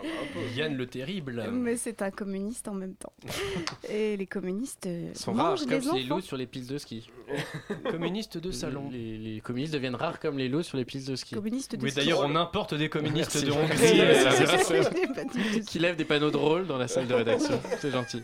va 0.08 0.10
se 0.10 0.16
passer 0.34 0.34
surpris. 0.34 0.60
Yann 0.60 0.76
le 0.76 0.88
terrible. 0.88 1.50
Mais 1.52 1.78
c'est 1.78 2.02
un 2.02 2.12
communiste 2.12 2.68
en 2.68 2.74
même 2.74 2.95
temps. 2.95 3.14
Et 3.89 4.18
les 4.18 4.28
communistes 4.28 4.88
euh, 4.88 5.12
Ils 5.14 5.20
sont 5.20 5.34
rares 5.34 5.58
comme 5.58 5.95
les 5.95 6.04
loups 6.04 6.22
sur 6.22 6.38
les 6.38 6.47
pistes 6.47 6.70
de 6.72 6.78
ski. 6.78 7.10
Communiste 7.89 8.38
de 8.38 8.52
salon. 8.52 8.89
Les, 8.91 9.18
les 9.18 9.41
communistes 9.41 9.74
deviennent 9.74 9.95
rares 9.95 10.20
comme 10.20 10.38
les 10.38 10.47
loups 10.50 10.64
sur 10.64 10.78
les 10.78 10.86
pistes 10.86 11.10
de 11.10 11.16
ski. 11.16 11.36
Communistes 11.36 11.76
de 11.76 11.84
Oui, 11.84 11.91
ski. 11.91 12.00
d'ailleurs, 12.00 12.22
on 12.22 12.36
importe 12.36 12.74
des 12.74 12.89
communistes 12.89 13.36
Merci, 13.36 13.45
de. 13.45 13.52
Hongrie. 13.52 14.02
Euh. 14.02 15.60
Qui 15.68 15.80
lève 15.80 15.95
des 15.95 16.06
panneaux 16.06 16.32
drôles 16.32 16.68
dans 16.68 16.78
la 16.78 16.88
salle 16.88 17.08
de 17.08 17.14
rédaction. 17.14 17.60
C'est 17.80 17.91
gentil. 17.91 18.24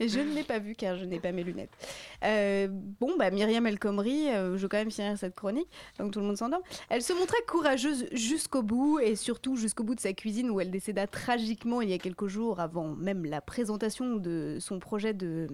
Et 0.00 0.08
je 0.08 0.18
ne 0.18 0.34
l'ai 0.34 0.44
pas 0.44 0.58
vu 0.58 0.74
car 0.74 0.96
je 0.96 1.04
n'ai 1.04 1.20
pas 1.20 1.30
mes 1.30 1.44
lunettes. 1.44 1.70
Euh, 2.24 2.68
bon, 2.70 3.16
bah 3.18 3.30
Myriam 3.30 3.66
El 3.66 3.78
Khomri, 3.78 4.30
euh, 4.30 4.56
je 4.56 4.62
vais 4.62 4.68
quand 4.68 4.78
même 4.78 4.90
finir 4.90 5.16
cette 5.18 5.34
chronique, 5.34 5.68
donc 5.98 6.12
tout 6.12 6.20
le 6.20 6.24
monde 6.26 6.38
s'endort. 6.38 6.62
Elle 6.88 7.02
se 7.02 7.12
montrait 7.12 7.42
courageuse 7.46 8.06
jusqu'au 8.12 8.62
bout 8.62 8.98
et 8.98 9.14
surtout 9.14 9.56
jusqu'au 9.56 9.84
bout 9.84 9.94
de 9.94 10.00
sa 10.00 10.14
cuisine 10.14 10.49
où 10.50 10.60
elle 10.60 10.70
décéda 10.70 11.06
tragiquement 11.06 11.80
il 11.80 11.90
y 11.90 11.92
a 11.92 11.98
quelques 11.98 12.26
jours 12.26 12.60
avant 12.60 12.88
même 12.88 13.24
la 13.24 13.40
présentation 13.40 14.16
de 14.16 14.58
son 14.60 14.78
projet 14.78 15.14
de. 15.14 15.46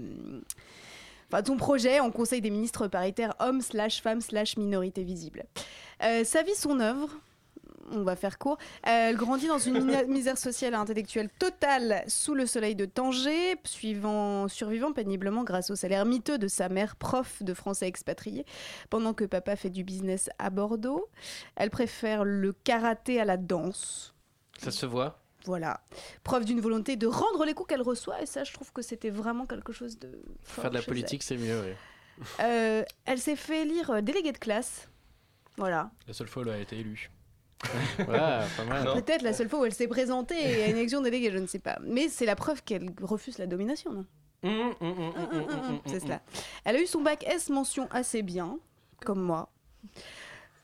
Enfin, 1.28 1.42
de 1.42 1.46
son 1.46 1.56
projet 1.56 1.98
en 1.98 2.10
Conseil 2.10 2.40
des 2.40 2.50
ministres 2.50 2.86
paritaires 2.86 3.34
hommes 3.40 3.60
slash 3.60 4.00
femmes 4.00 4.20
slash 4.20 4.56
minorité 4.56 5.02
visible. 5.02 5.44
Euh, 6.02 6.22
sa 6.22 6.42
vie, 6.42 6.54
son 6.54 6.78
œuvre, 6.78 7.10
on 7.90 8.02
va 8.02 8.16
faire 8.16 8.38
court. 8.38 8.58
Euh, 8.86 9.10
Elle 9.10 9.16
grandit 9.16 9.48
dans 9.48 9.58
une 9.58 9.80
misère 10.08 10.38
sociale 10.38 10.74
et 10.74 10.76
intellectuelle 10.76 11.28
totale 11.38 12.04
sous 12.06 12.34
le 12.34 12.46
soleil 12.46 12.74
de 12.74 12.84
Tanger, 12.84 13.56
suivant, 13.64 14.48
survivant 14.48 14.92
péniblement 14.92 15.44
grâce 15.44 15.70
au 15.70 15.76
salaire 15.76 16.04
miteux 16.04 16.38
de 16.38 16.48
sa 16.48 16.68
mère, 16.68 16.96
prof 16.96 17.42
de 17.42 17.54
français 17.54 17.86
expatrié, 17.86 18.44
pendant 18.90 19.14
que 19.14 19.24
papa 19.24 19.56
fait 19.56 19.70
du 19.70 19.84
business 19.84 20.30
à 20.38 20.50
Bordeaux. 20.50 21.08
Elle 21.56 21.70
préfère 21.70 22.24
le 22.24 22.52
karaté 22.52 23.20
à 23.20 23.24
la 23.24 23.36
danse. 23.36 24.15
Ça 24.58 24.70
se 24.70 24.86
voit. 24.86 25.18
Voilà. 25.44 25.80
Preuve 26.24 26.44
d'une 26.44 26.60
volonté 26.60 26.96
de 26.96 27.06
rendre 27.06 27.44
les 27.44 27.54
coups 27.54 27.68
qu'elle 27.68 27.82
reçoit, 27.82 28.20
et 28.22 28.26
ça, 28.26 28.42
je 28.44 28.52
trouve 28.52 28.72
que 28.72 28.82
c'était 28.82 29.10
vraiment 29.10 29.46
quelque 29.46 29.72
chose 29.72 29.98
de. 29.98 30.10
fort 30.42 30.62
Faire 30.62 30.70
de 30.70 30.76
la 30.78 30.82
politique, 30.82 31.22
c'est 31.22 31.36
mieux. 31.36 31.60
oui. 31.62 32.24
elle. 32.38 32.46
Euh, 32.46 32.84
elle 33.04 33.18
s'est 33.18 33.36
fait 33.36 33.62
élire 33.62 33.90
euh, 33.90 34.00
déléguée 34.00 34.32
de 34.32 34.38
classe. 34.38 34.88
Voilà. 35.56 35.90
La 36.08 36.14
seule 36.14 36.28
fois 36.28 36.42
où 36.42 36.48
elle 36.48 36.54
a 36.54 36.58
été 36.58 36.78
élue. 36.78 37.10
Voilà, 37.98 38.44
pas 38.56 38.64
mal. 38.64 38.84
Non. 38.86 38.94
Peut-être 38.94 39.22
la 39.22 39.32
seule 39.32 39.48
fois 39.48 39.60
où 39.60 39.64
elle 39.64 39.72
s'est 39.74 39.88
présentée 39.88 40.62
à 40.64 40.66
une 40.68 40.76
élection 40.76 41.00
déléguée, 41.00 41.30
je 41.30 41.38
ne 41.38 41.46
sais 41.46 41.58
pas. 41.58 41.78
Mais 41.82 42.08
c'est 42.08 42.26
la 42.26 42.36
preuve 42.36 42.62
qu'elle 42.62 42.92
refuse 43.00 43.38
la 43.38 43.46
domination, 43.46 43.92
non 43.92 44.04
Hum, 44.42 44.74
C'est 45.86 46.00
cela. 46.00 46.20
Elle 46.64 46.76
a 46.76 46.80
eu 46.82 46.86
son 46.86 47.00
bac 47.00 47.24
S 47.26 47.48
mention 47.48 47.88
assez 47.90 48.22
bien, 48.22 48.58
comme 49.04 49.20
moi. 49.20 49.48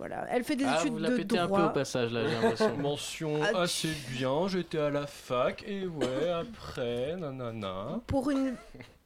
Voilà. 0.02 0.26
Elle 0.30 0.42
fait 0.42 0.56
des 0.56 0.64
Ah, 0.64 0.80
études 0.80 0.94
vous 0.94 0.98
la 0.98 1.10
de 1.10 1.16
pétez 1.16 1.38
un 1.38 1.46
peu 1.46 1.62
au 1.62 1.70
passage, 1.70 2.10
là, 2.12 2.26
j'ai 2.26 2.34
l'impression. 2.34 2.76
Mention 2.78 3.40
Ah, 3.40 3.60
assez 3.60 3.88
bien, 4.10 4.48
j'étais 4.48 4.78
à 4.78 4.90
la 4.90 5.06
fac 5.06 5.62
et 5.64 5.86
ouais, 5.86 6.28
après, 6.28 7.14
nanana. 7.16 8.00
Pour 8.08 8.28
une, 8.30 8.56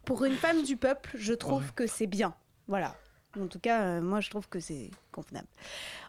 pour 0.07 0.25
une 0.25 0.37
femme 0.37 0.63
du 0.63 0.79
peuple, 0.79 1.11
je 1.19 1.35
trouve 1.35 1.75
que 1.75 1.87
c'est 1.87 2.07
bien. 2.07 2.33
Voilà. 2.67 2.95
En 3.39 3.47
tout 3.47 3.59
cas, 3.59 3.83
euh, 3.83 4.01
moi, 4.01 4.21
je 4.21 4.31
trouve 4.31 4.49
que 4.49 4.59
c'est 4.59 4.91
convenable. 5.13 5.49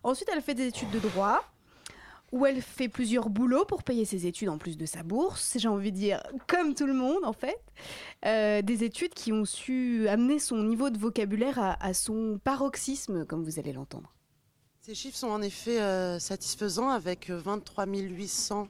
Ensuite, 0.04 0.30
elle 0.34 0.42
fait 0.42 0.54
des 0.54 0.68
études 0.68 0.92
de 0.92 1.00
droit, 1.00 1.44
où 2.32 2.46
elle 2.46 2.62
fait 2.62 2.88
plusieurs 2.88 3.28
boulots 3.28 3.66
pour 3.66 3.84
payer 3.84 4.06
ses 4.06 4.26
études 4.26 4.48
en 4.48 4.58
plus 4.58 4.78
de 4.78 4.86
sa 4.86 5.04
bourse. 5.04 5.58
J'ai 5.58 5.68
envie 5.68 5.92
de 5.92 5.98
dire, 5.98 6.24
comme 6.48 6.76
tout 6.76 6.88
le 6.88 6.94
monde, 6.94 7.26
en 7.26 7.34
fait. 7.34 7.60
Euh, 8.26 8.62
des 8.62 8.86
études 8.86 9.14
qui 9.14 9.34
ont 9.34 9.44
su 9.44 10.08
amener 10.08 10.40
son 10.40 10.64
niveau 10.64 10.90
de 10.90 10.98
vocabulaire 10.98 11.60
à, 11.60 11.86
à 11.86 11.94
son 11.94 12.40
paroxysme, 12.42 13.26
comme 13.26 13.44
vous 13.44 13.60
allez 13.60 13.74
l'entendre. 13.74 14.14
Ces 14.88 14.96
chiffres 14.96 15.18
sont 15.18 15.28
en 15.28 15.42
effet 15.42 15.82
euh, 15.82 16.18
satisfaisants 16.18 16.88
avec 16.90 17.30
euh, 17.30 17.38
23 17.38 17.86
800 17.88 18.70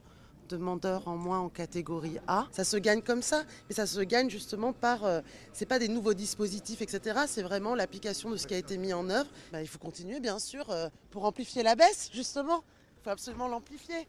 demandeurs 0.49 1.07
en 1.07 1.15
moins 1.15 1.37
en 1.37 1.49
catégorie 1.49 2.17
A. 2.25 2.47
Ça 2.51 2.63
se 2.63 2.75
gagne 2.75 3.03
comme 3.03 3.21
ça, 3.21 3.43
mais 3.69 3.75
ça 3.75 3.85
se 3.85 3.99
gagne 3.99 4.27
justement 4.27 4.73
par. 4.73 5.05
euh, 5.05 5.21
c'est 5.53 5.67
pas 5.67 5.77
des 5.77 5.87
nouveaux 5.87 6.15
dispositifs, 6.15 6.81
etc. 6.81 7.19
C'est 7.27 7.43
vraiment 7.43 7.75
l'application 7.75 8.31
de 8.31 8.37
ce 8.37 8.47
qui 8.47 8.55
a 8.55 8.57
été 8.57 8.79
mis 8.79 8.93
en 8.93 9.11
œuvre. 9.11 9.29
Bah, 9.51 9.61
il 9.61 9.67
faut 9.67 9.77
continuer, 9.77 10.19
bien 10.19 10.39
sûr, 10.39 10.67
euh, 10.71 10.89
pour 11.11 11.23
amplifier 11.25 11.61
la 11.61 11.75
baisse, 11.75 12.09
justement. 12.11 12.63
Il 12.97 13.03
faut 13.03 13.09
absolument 13.11 13.47
l'amplifier. 13.47 14.07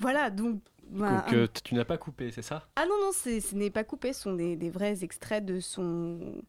Voilà, 0.00 0.28
donc. 0.28 0.60
bah, 0.90 1.22
Donc 1.24 1.32
euh, 1.32 1.48
tu 1.64 1.74
n'as 1.74 1.86
pas 1.86 1.96
coupé, 1.96 2.30
c'est 2.30 2.42
ça? 2.42 2.68
Ah 2.76 2.84
non, 2.84 2.96
non, 3.00 3.10
ce 3.12 3.54
n'est 3.54 3.70
pas 3.70 3.84
coupé, 3.84 4.12
ce 4.12 4.20
sont 4.20 4.34
des, 4.34 4.54
des 4.56 4.68
vrais 4.68 5.02
extraits 5.02 5.42
de 5.46 5.60
son. 5.60 6.42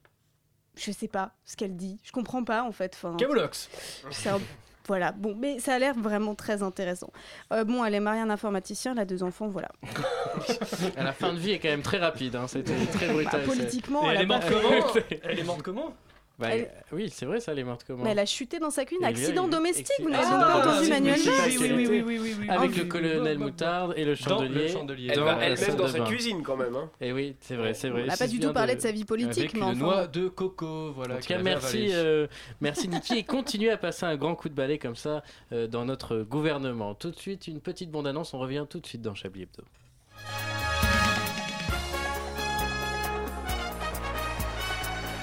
Je 0.76 0.90
sais 0.90 1.08
pas 1.08 1.32
ce 1.46 1.56
qu'elle 1.56 1.74
dit. 1.76 2.00
Je 2.02 2.12
comprends 2.12 2.44
pas 2.44 2.64
en 2.64 2.72
fait. 2.72 2.92
Enfin, 2.96 3.16
Camoulox 3.16 3.70
c'est 4.10 4.28
un- 4.28 4.40
Voilà, 4.86 5.12
bon, 5.12 5.34
mais 5.38 5.58
ça 5.60 5.74
a 5.74 5.78
l'air 5.78 5.94
vraiment 5.96 6.34
très 6.34 6.62
intéressant. 6.62 7.10
Euh, 7.52 7.64
bon, 7.64 7.84
elle 7.84 7.94
est 7.94 8.00
mariée 8.00 8.20
à 8.20 8.24
un 8.24 8.30
informaticien, 8.30 8.92
elle 8.92 8.98
a 8.98 9.04
deux 9.06 9.22
enfants, 9.22 9.48
voilà. 9.48 9.68
La 10.96 11.12
fin 11.12 11.32
de 11.32 11.38
vie 11.38 11.52
est 11.52 11.58
quand 11.58 11.68
même 11.68 11.82
très 11.82 11.98
rapide, 11.98 12.36
hein, 12.36 12.46
c'était 12.46 12.74
très 12.92 13.08
brutal. 13.12 13.40
Bah, 13.40 13.46
politiquement, 13.46 14.02
Et 14.04 14.06
elle 14.08 14.10
elle 14.12 14.18
a 14.18 14.22
est 14.22 14.26
morte 14.26 14.42
pas- 14.42 14.50
comment 14.50 15.18
Elle 15.22 15.38
est 15.38 15.44
morte 15.44 15.62
comment 15.62 15.94
Bah, 16.36 16.48
Elle- 16.50 16.68
Oui, 16.90 17.10
c'est 17.10 17.26
vrai, 17.26 17.38
ça, 17.38 17.52
elle 17.52 17.60
est 17.60 17.64
morte 17.64 17.84
comment 17.86 18.02
Mais 18.02 18.10
elle 18.10 18.18
a 18.18 18.26
chuté 18.26 18.58
dans 18.58 18.70
sa 18.70 18.84
cuisine, 18.84 19.04
Et 19.04 19.08
accident 19.08 19.46
domestique, 19.46 19.86
vous 20.00 20.10
n'avez 20.10 20.24
pas 20.24 20.56
entendu 20.58 20.88
Manuel 20.88 21.20
pas 21.22 21.30
Valls 21.30 21.52
ce 21.52 21.58
qu'elle 21.58 21.80
était. 21.80 22.50
Avec 22.50 22.76
le 22.76 22.84
colonel 22.86 23.38
Moutarde 23.38 23.94
et 23.96 24.04
le 24.04 24.14
chandelier. 24.16 24.74
Elle 25.10 25.20
va 25.20 25.38
elle-même 25.44 25.76
dans 25.76 25.88
sa 25.88 26.00
cuisine 26.00 26.42
quand 26.42 26.56
même. 26.56 26.74
Hein. 26.74 26.90
Et 27.00 27.12
oui, 27.12 27.36
c'est 27.40 27.54
vrai, 27.54 27.74
c'est 27.74 27.88
vrai. 27.88 28.02
On 28.02 28.06
n'a 28.06 28.16
pas 28.16 28.26
du 28.26 28.40
tout 28.40 28.52
parlé 28.52 28.74
de 28.74 28.80
sa 28.80 28.90
vie 28.90 29.04
politique, 29.04 29.54
mais 29.54 29.60
une 29.60 29.64
enfin. 29.66 29.74
noix 29.74 30.06
de 30.06 30.28
coco, 30.28 30.92
voilà. 30.92 31.14
En 31.16 31.18
tout 31.18 31.26
cas, 31.26 31.38
merci, 31.38 31.90
euh, 31.92 32.26
merci 32.60 32.88
Niki 32.88 33.18
et 33.18 33.22
continuez 33.22 33.70
à 33.70 33.76
passer 33.76 34.06
un 34.06 34.16
grand 34.16 34.34
coup 34.34 34.48
de 34.48 34.54
balai 34.54 34.78
comme 34.78 34.96
ça 34.96 35.22
euh, 35.52 35.66
dans 35.68 35.84
notre 35.84 36.22
gouvernement. 36.22 36.94
Tout 36.94 37.10
de 37.10 37.18
suite, 37.18 37.46
une 37.46 37.60
petite 37.60 37.90
bande-annonce, 37.90 38.34
on 38.34 38.38
revient 38.38 38.66
tout 38.68 38.80
de 38.80 38.86
suite 38.86 39.02
dans 39.02 39.14
Chablis 39.14 39.42
Hebdo. 39.42 39.62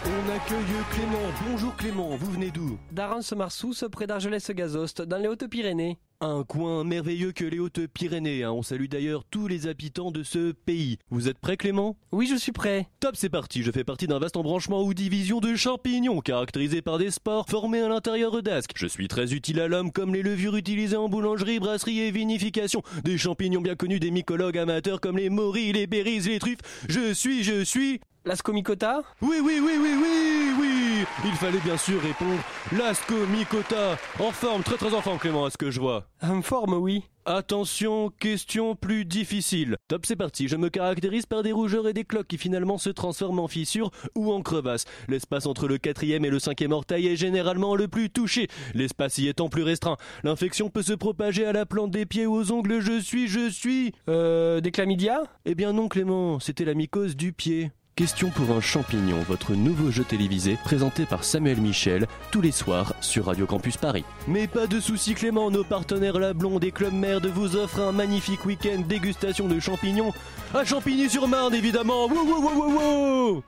On 0.03 0.29
accueille 0.31 0.65
Clément. 0.91 1.31
Bonjour 1.47 1.75
Clément, 1.75 2.15
vous 2.15 2.31
venez 2.31 2.49
d'où 2.49 2.79
D'Arens-Marsous, 2.91 3.87
près 3.91 4.07
d'Argelès-Gazost, 4.07 5.03
dans 5.03 5.17
les 5.17 5.27
Hautes-Pyrénées. 5.27 5.99
Un 6.21 6.43
coin 6.43 6.83
merveilleux 6.83 7.31
que 7.31 7.45
les 7.45 7.59
Hautes-Pyrénées. 7.59 8.43
hein. 8.43 8.51
On 8.51 8.63
salue 8.63 8.85
d'ailleurs 8.87 9.23
tous 9.29 9.47
les 9.47 9.67
habitants 9.67 10.11
de 10.11 10.23
ce 10.23 10.51
pays. 10.53 10.97
Vous 11.09 11.29
êtes 11.29 11.37
prêt 11.37 11.57
Clément? 11.57 11.97
Oui, 12.11 12.27
je 12.27 12.35
suis 12.35 12.51
prêt. 12.51 12.87
Top, 12.99 13.15
c'est 13.15 13.29
parti. 13.29 13.61
Je 13.63 13.71
fais 13.71 13.83
partie 13.83 14.07
d'un 14.07 14.19
vaste 14.19 14.37
embranchement 14.37 14.83
ou 14.83 14.93
division 14.95 15.39
de 15.39 15.55
champignons 15.55 16.19
caractérisés 16.21 16.81
par 16.81 16.97
des 16.97 17.11
spores 17.11 17.47
formés 17.49 17.81
à 17.81 17.89
l'intérieur 17.89 18.41
d'asques. 18.41 18.73
Je 18.75 18.87
suis 18.87 19.07
très 19.07 19.33
utile 19.33 19.59
à 19.59 19.67
l'homme 19.67 19.91
comme 19.91 20.13
les 20.13 20.23
levures 20.23 20.55
utilisées 20.55 20.97
en 20.97 21.09
boulangerie, 21.09 21.59
brasserie 21.59 21.99
et 22.01 22.11
vinification. 22.11 22.81
Des 23.03 23.17
champignons 23.19 23.61
bien 23.61 23.75
connus 23.75 23.99
des 23.99 24.11
mycologues 24.11 24.57
amateurs 24.57 24.99
comme 25.01 25.17
les 25.17 25.29
morilles, 25.29 25.73
les 25.73 25.87
berries, 25.87 26.21
les 26.21 26.39
truffes. 26.39 26.59
Je 26.89 27.13
suis, 27.13 27.43
je 27.43 27.63
suis... 27.63 27.99
L'ascomicota 28.23 29.01
Oui, 29.23 29.37
oui, 29.43 29.59
oui, 29.59 29.73
oui, 29.81 29.93
oui, 29.99 30.51
oui 30.59 31.05
Il 31.25 31.31
fallait 31.31 31.59
bien 31.59 31.75
sûr 31.75 31.99
répondre 32.01 32.39
l'ascomicota. 32.71 33.97
En 34.19 34.31
forme, 34.31 34.61
très 34.61 34.77
très 34.77 34.93
en 34.93 35.01
forme 35.01 35.17
Clément, 35.17 35.45
à 35.45 35.49
ce 35.49 35.57
que 35.57 35.71
je 35.71 35.79
vois. 35.79 36.05
En 36.21 36.43
forme, 36.43 36.75
oui. 36.75 37.03
Attention, 37.25 38.11
question 38.19 38.75
plus 38.75 39.05
difficile. 39.05 39.75
Top, 39.87 40.05
c'est 40.05 40.15
parti. 40.15 40.47
Je 40.47 40.55
me 40.55 40.69
caractérise 40.69 41.25
par 41.25 41.41
des 41.41 41.51
rougeurs 41.51 41.87
et 41.87 41.93
des 41.93 42.03
cloques 42.03 42.27
qui 42.27 42.37
finalement 42.37 42.77
se 42.77 42.91
transforment 42.91 43.39
en 43.39 43.47
fissures 43.47 43.89
ou 44.15 44.31
en 44.31 44.43
crevasses. 44.43 44.85
L'espace 45.07 45.47
entre 45.47 45.67
le 45.67 45.79
quatrième 45.79 46.23
et 46.23 46.29
le 46.29 46.39
cinquième 46.39 46.73
orteil 46.73 47.07
est 47.07 47.15
généralement 47.15 47.75
le 47.75 47.87
plus 47.87 48.11
touché. 48.11 48.47
L'espace 48.75 49.17
y 49.17 49.29
étant 49.29 49.49
plus 49.49 49.63
restreint. 49.63 49.97
L'infection 50.23 50.69
peut 50.69 50.83
se 50.83 50.93
propager 50.93 51.45
à 51.45 51.53
la 51.53 51.65
plante 51.65 51.89
des 51.89 52.05
pieds 52.05 52.27
ou 52.27 52.35
aux 52.35 52.51
ongles. 52.51 52.81
Je 52.81 52.99
suis, 52.99 53.27
je 53.27 53.49
suis. 53.49 53.93
Euh, 54.09 54.61
des 54.61 54.71
chlamydia? 54.71 55.23
Eh 55.45 55.55
bien 55.55 55.73
non, 55.73 55.87
Clément. 55.87 56.39
C'était 56.39 56.65
la 56.65 56.75
mycose 56.75 57.15
du 57.15 57.33
pied. 57.33 57.71
Question 58.01 58.31
pour 58.31 58.49
un 58.49 58.61
champignon, 58.61 59.19
votre 59.27 59.53
nouveau 59.53 59.91
jeu 59.91 60.03
télévisé 60.03 60.57
présenté 60.63 61.05
par 61.05 61.23
Samuel 61.23 61.61
Michel 61.61 62.07
tous 62.31 62.41
les 62.41 62.51
soirs 62.51 62.95
sur 62.99 63.27
Radio 63.27 63.45
Campus 63.45 63.77
Paris. 63.77 64.03
Mais 64.27 64.47
pas 64.47 64.65
de 64.65 64.79
soucis 64.79 65.13
Clément, 65.13 65.51
nos 65.51 65.63
partenaires 65.63 66.17
La 66.17 66.33
Blonde 66.33 66.63
et 66.63 66.71
Club 66.71 66.93
Merde 66.93 67.27
vous 67.27 67.55
offrent 67.55 67.79
un 67.79 67.91
magnifique 67.91 68.43
week-end 68.43 68.81
dégustation 68.87 69.47
de 69.47 69.59
champignons 69.59 70.13
à 70.55 70.65
Champigny-sur-Marne 70.65 71.53
évidemment. 71.53 72.07
Wouh, 72.07 73.43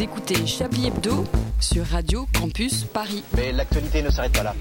Vous 0.00 0.04
écoutez 0.04 0.46
Chablis 0.46 0.86
Hebdo 0.86 1.26
sur 1.60 1.84
Radio 1.84 2.24
Campus 2.32 2.84
Paris. 2.84 3.22
Mais 3.36 3.52
l'actualité 3.52 4.00
ne 4.02 4.08
s'arrête 4.08 4.32
pas 4.32 4.44
là. 4.44 4.54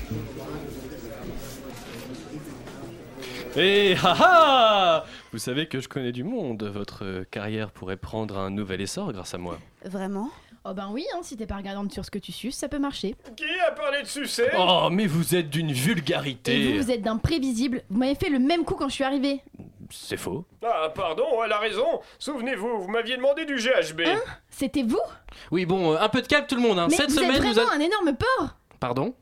Et 3.56 3.96
haha 4.04 5.06
Vous 5.32 5.38
savez 5.38 5.68
que 5.70 5.80
je 5.80 5.88
connais 5.88 6.12
du 6.12 6.26
monde. 6.26 6.64
Votre 6.64 7.24
carrière 7.32 7.72
pourrait 7.72 7.96
prendre 7.96 8.38
un 8.38 8.50
nouvel 8.50 8.82
essor 8.82 9.14
grâce 9.14 9.34
à 9.34 9.38
moi. 9.38 9.58
Vraiment 9.86 10.30
Oh 10.66 10.74
ben 10.74 10.90
oui, 10.92 11.06
hein, 11.16 11.20
si 11.24 11.38
t'es 11.38 11.48
pas 11.48 11.56
regardante 11.56 11.94
sur 11.94 12.04
ce 12.04 12.12
que 12.12 12.20
tu 12.20 12.34
suces, 12.34 12.58
ça 12.58 12.68
peut 12.68 12.80
marcher. 12.80 13.16
Qui 13.38 13.46
a 13.66 13.72
parlé 13.72 14.02
de 14.02 14.08
sucer? 14.08 14.50
Oh, 14.58 14.90
mais 14.92 15.08
vous 15.08 15.36
êtes 15.36 15.50
d'une 15.50 15.70
Et 15.70 15.74
vulgarité. 15.74 16.74
vous, 16.74 16.84
vous 16.84 16.92
êtes 16.92 17.02
d'un 17.02 17.16
prévisible. 17.16 17.84
Vous 17.90 17.98
m'avez 17.98 18.16
fait 18.16 18.30
le 18.30 18.40
même 18.40 18.66
coup 18.66 18.76
quand 18.76 18.90
je 18.90 18.96
suis 18.96 19.06
arrivée. 19.06 19.40
C'est 19.90 20.18
faux. 20.18 20.46
Ah, 20.64 20.90
pardon, 20.94 21.26
elle 21.44 21.52
a 21.52 21.58
raison. 21.60 22.02
Souvenez-vous, 22.20 22.82
vous 22.82 22.88
m'aviez 22.90 23.18
demandé 23.18 23.46
du 23.46 23.56
GHB. 23.56 24.02
Hein 24.06 24.20
C'était 24.50 24.84
vous 24.84 25.00
Oui, 25.52 25.66
bon, 25.66 25.94
euh, 25.94 25.98
un 26.00 26.10
peu 26.10 26.22
de 26.22 26.28
calme 26.28 26.46
tout 26.48 26.56
le 26.56 26.62
monde. 26.62 26.78
Hein. 26.80 26.88
Mais 26.90 26.96
Cette 26.96 27.10
vous 27.10 27.16
semaine, 27.18 27.32
êtes 27.36 27.44
nous 27.44 27.54
vraiment 27.54 27.72
a- 27.72 27.76
un 27.76 27.80
énorme 27.80 28.16
porc 28.16 28.50
Pardon 28.80 29.14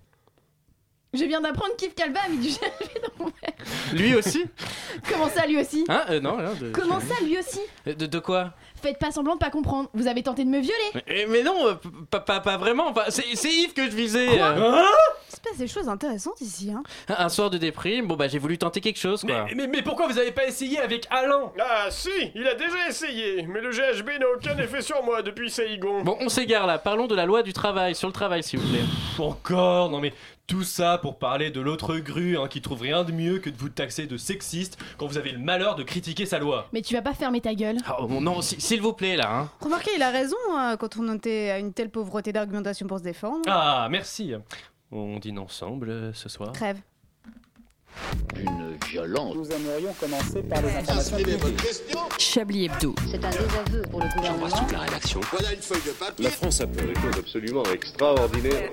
Je 1.14 1.24
viens 1.24 1.42
d'apprendre 1.42 1.76
qu'Yves 1.78 1.94
Calva 1.94 2.20
a 2.26 2.30
mis 2.30 2.38
du 2.38 2.50
GHB 2.50 3.02
dans 3.02 3.24
mon 3.26 3.32
verre. 3.42 3.54
Lui 3.94 4.16
aussi 4.16 4.46
Comment 5.10 5.30
ça, 5.30 5.46
lui 5.48 5.60
aussi 5.60 5.86
Hein 5.90 6.04
Euh, 6.10 6.20
Non, 6.20 6.36
rien 6.38 6.54
de... 6.54 6.70
Comment 6.72 7.00
ça, 7.00 7.16
lui 7.24 7.38
aussi 7.40 7.62
de, 7.86 8.06
de 8.06 8.20
quoi 8.20 8.54
Faites 8.82 9.00
pas 9.00 9.12
semblant 9.12 9.34
de 9.36 9.40
pas 9.40 9.50
comprendre. 9.50 9.90
Vous 9.94 10.08
avez 10.08 10.24
tenté 10.24 10.44
de 10.46 10.50
me 10.50 10.60
violer. 10.60 10.76
mais, 10.96 11.04
eh, 11.08 11.26
mais 11.28 11.44
non, 11.44 11.68
euh, 11.68 11.74
pas, 12.12 12.20
pas, 12.20 12.40
pas 12.40 12.58
vraiment. 12.58 12.90
Enfin, 12.90 13.04
c'est 13.10 13.26
c'est 13.36 13.52
Yves 13.52 13.74
que 13.74 13.86
je 13.90 13.96
visais. 13.96 14.28
Quoi 14.38 14.48
euh. 14.50 14.82
Il 15.30 15.36
se 15.36 15.42
passe 15.42 15.58
des 15.58 15.68
choses 15.68 15.90
intéressantes 15.90 16.40
ici. 16.42 16.72
Hein. 16.72 16.84
Un 17.10 17.30
soir 17.30 17.50
de 17.50 17.58
déprime, 17.58 18.08
bon 18.08 18.16
bah 18.16 18.28
j'ai 18.28 18.40
voulu 18.40 18.58
tenter 18.58 18.80
quelque 18.82 19.00
chose 19.00 19.22
quoi. 19.24 19.46
Mais, 19.56 19.68
mais 19.68 19.82
pourquoi 19.82 20.08
vous 20.08 20.18
avez 20.18 20.32
pas 20.32 20.46
essayé 20.46 20.80
avec 20.80 21.06
Alain? 21.10 21.52
Ah, 21.60 21.88
si, 21.90 22.10
il 22.34 22.48
a 22.48 22.56
déjà 22.56 22.88
essayé, 22.90 23.46
mais 23.48 23.62
le 23.62 23.72
GHB 23.72 24.20
n'a 24.20 24.28
aucun 24.36 24.58
effet 24.58 24.82
sur 24.82 25.04
moi 25.04 25.22
depuis 25.22 25.50
Saigon. 25.50 26.04
Bon, 26.04 26.18
on 26.22 26.30
s'égare 26.30 26.66
là. 26.66 26.78
Parlons 26.78 27.08
de 27.08 27.16
la 27.16 27.26
loi 27.26 27.44
du 27.44 27.54
travail, 27.54 27.94
sur 27.96 28.08
le 28.08 28.14
travail 28.14 28.42
s'il 28.44 28.60
vous 28.60 28.70
plaît. 28.70 28.84
Encore? 29.20 29.90
Non 29.90 30.00
mais 30.00 30.14
tout 30.48 30.64
ça 30.64 30.98
pour 30.98 31.18
parler 31.20 31.52
de 31.52 31.60
l'autre 31.60 31.98
grue 31.98 32.38
hein, 32.38 32.48
qui 32.48 32.62
trouve 32.62 32.82
rien 32.82 33.04
de 33.04 33.12
mieux 33.12 33.40
que 33.40 33.50
de 33.50 33.58
vous 33.58 33.68
taxer 33.68 34.06
de 34.08 34.16
sexiste 34.16 34.78
quand 34.98 35.06
vous 35.06 35.18
avez 35.18 35.32
le 35.32 35.40
malheur 35.40 35.76
de 35.76 35.84
critiquer 35.84 36.26
sa 36.26 36.40
loi. 36.40 36.70
Mais 36.72 36.82
tu 36.82 36.94
vas 36.94 37.02
pas 37.02 37.14
fermer 37.14 37.42
ta 37.42 37.54
gueule. 37.54 37.76
Oh 38.00 38.08
non, 38.08 38.42
si- 38.42 38.62
s'il 38.68 38.82
vous 38.82 38.94
plaît 38.94 39.16
là. 39.16 39.32
Hein. 39.32 39.50
Remarquez, 39.62 39.92
il 39.96 40.02
a 40.02 40.10
raison 40.10 40.36
hein, 40.52 40.76
quand 40.78 40.98
on 40.98 41.16
était 41.16 41.52
à 41.52 41.60
une 41.60 41.72
telle 41.72 41.90
pauvreté 41.90 42.34
d'argumentation 42.34 42.86
pour 42.86 43.00
se 43.00 43.04
défendre. 43.04 43.44
Ah, 43.48 43.88
merci. 43.90 44.34
On 44.92 45.20
dîne 45.20 45.40
ensemble 45.40 45.90
euh, 45.90 46.14
ce 46.14 46.28
soir. 46.28 46.52
Crève. 46.52 46.78
Une 48.36 48.78
violence. 48.90 49.36
Nous 49.36 49.50
aimerions 49.52 49.94
commencer 49.94 50.44
par 50.44 50.62
les 50.62 50.76
informations 50.76 51.18
publiques. 51.18 52.20
Chablis 52.20 52.66
Hebdo. 52.66 52.94
C'est 53.10 53.24
un 53.24 53.30
désaveu 53.30 53.82
pour 53.90 54.02
le 54.02 54.16
gouvernement. 54.16 54.68
la 54.72 54.80
rédaction. 54.80 55.22
Voilà 55.32 55.54
une 55.54 55.62
feuille 55.62 55.82
de 55.86 55.92
papier. 55.92 56.26
La 56.26 56.32
France 56.32 56.62
a 56.62 56.68
fait 56.68 56.88
des 56.88 56.96
choses 56.96 57.18
absolument 57.18 57.64
extraordinaires. 57.74 58.72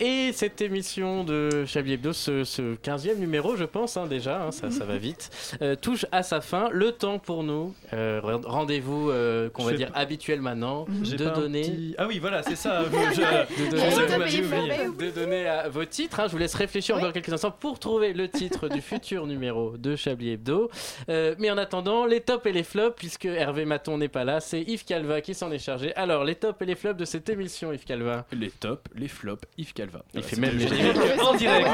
Et 0.00 0.32
cette 0.32 0.60
émission 0.60 1.24
de 1.24 1.64
Chablis 1.66 1.94
Hebdo, 1.94 2.12
ce, 2.12 2.44
ce 2.44 2.76
15e 2.76 3.16
numéro, 3.18 3.56
je 3.56 3.64
pense 3.64 3.96
hein, 3.96 4.06
déjà, 4.06 4.42
hein, 4.44 4.52
ça, 4.52 4.70
ça 4.70 4.84
va 4.84 4.96
vite, 4.96 5.30
euh, 5.60 5.74
touche 5.74 6.06
à 6.12 6.22
sa 6.22 6.40
fin. 6.40 6.68
Le 6.70 6.92
temps 6.92 7.18
pour 7.18 7.42
nous, 7.42 7.74
euh, 7.92 8.20
re- 8.22 8.44
rendez-vous 8.46 9.10
euh, 9.10 9.50
qu'on 9.50 9.64
va 9.64 9.72
dire 9.72 9.90
habituel 9.94 10.40
maintenant, 10.40 10.86
J'ai 11.02 11.16
de 11.16 11.24
pas 11.24 11.30
donner. 11.30 11.62
petit- 11.62 11.94
Ah 11.98 12.06
oui, 12.06 12.18
voilà, 12.20 12.42
c'est 12.44 12.54
ça. 12.56 12.84
je- 12.84 12.88
de 13.64 13.70
donner, 13.70 15.06
de 15.06 15.10
donner 15.10 15.46
à 15.48 15.68
vos 15.68 15.84
titres. 15.84 16.20
hein. 16.20 16.26
Je 16.28 16.32
vous 16.32 16.38
laisse 16.38 16.54
réfléchir 16.54 16.96
encore 16.96 17.12
quelques 17.12 17.32
instants 17.32 17.50
pour 17.50 17.78
trouver 17.80 18.12
le 18.12 18.28
titre 18.28 18.68
du 18.68 18.80
futur 18.80 19.26
numéro 19.26 19.76
de 19.76 19.96
Chablis 19.96 20.30
Hebdo. 20.32 20.70
Euh, 21.08 21.34
mais 21.38 21.50
en 21.50 21.58
attendant, 21.58 22.06
les 22.06 22.20
tops 22.20 22.46
et 22.46 22.52
les 22.52 22.62
flops, 22.62 22.94
puisque 22.96 23.24
Hervé 23.24 23.64
Maton 23.64 23.98
n'est 23.98 24.08
pas 24.08 24.24
là, 24.24 24.38
c'est 24.40 24.60
Yves 24.62 24.84
Calva 24.84 25.20
qui 25.22 25.34
s'en 25.34 25.50
est 25.50 25.58
chargé. 25.58 25.92
Alors, 25.96 26.22
les 26.24 26.36
tops 26.36 26.60
et 26.62 26.66
les 26.66 26.76
flops 26.76 26.98
de 26.98 27.04
cette 27.04 27.28
émission, 27.28 27.72
Yves 27.72 27.84
Calva? 27.84 28.26
Les 28.32 28.50
tops, 28.50 28.82
les 28.94 29.08
flops, 29.08 29.42
Yves 29.58 29.72
Calva. 29.72 29.87
Il 30.14 30.20
Voilà, 30.20 30.26
fait 30.28 30.34
c'était 30.36 30.40
même 30.40 30.58
le 30.58 31.14
les 31.16 31.20
en 31.20 31.34
direct. 31.34 31.68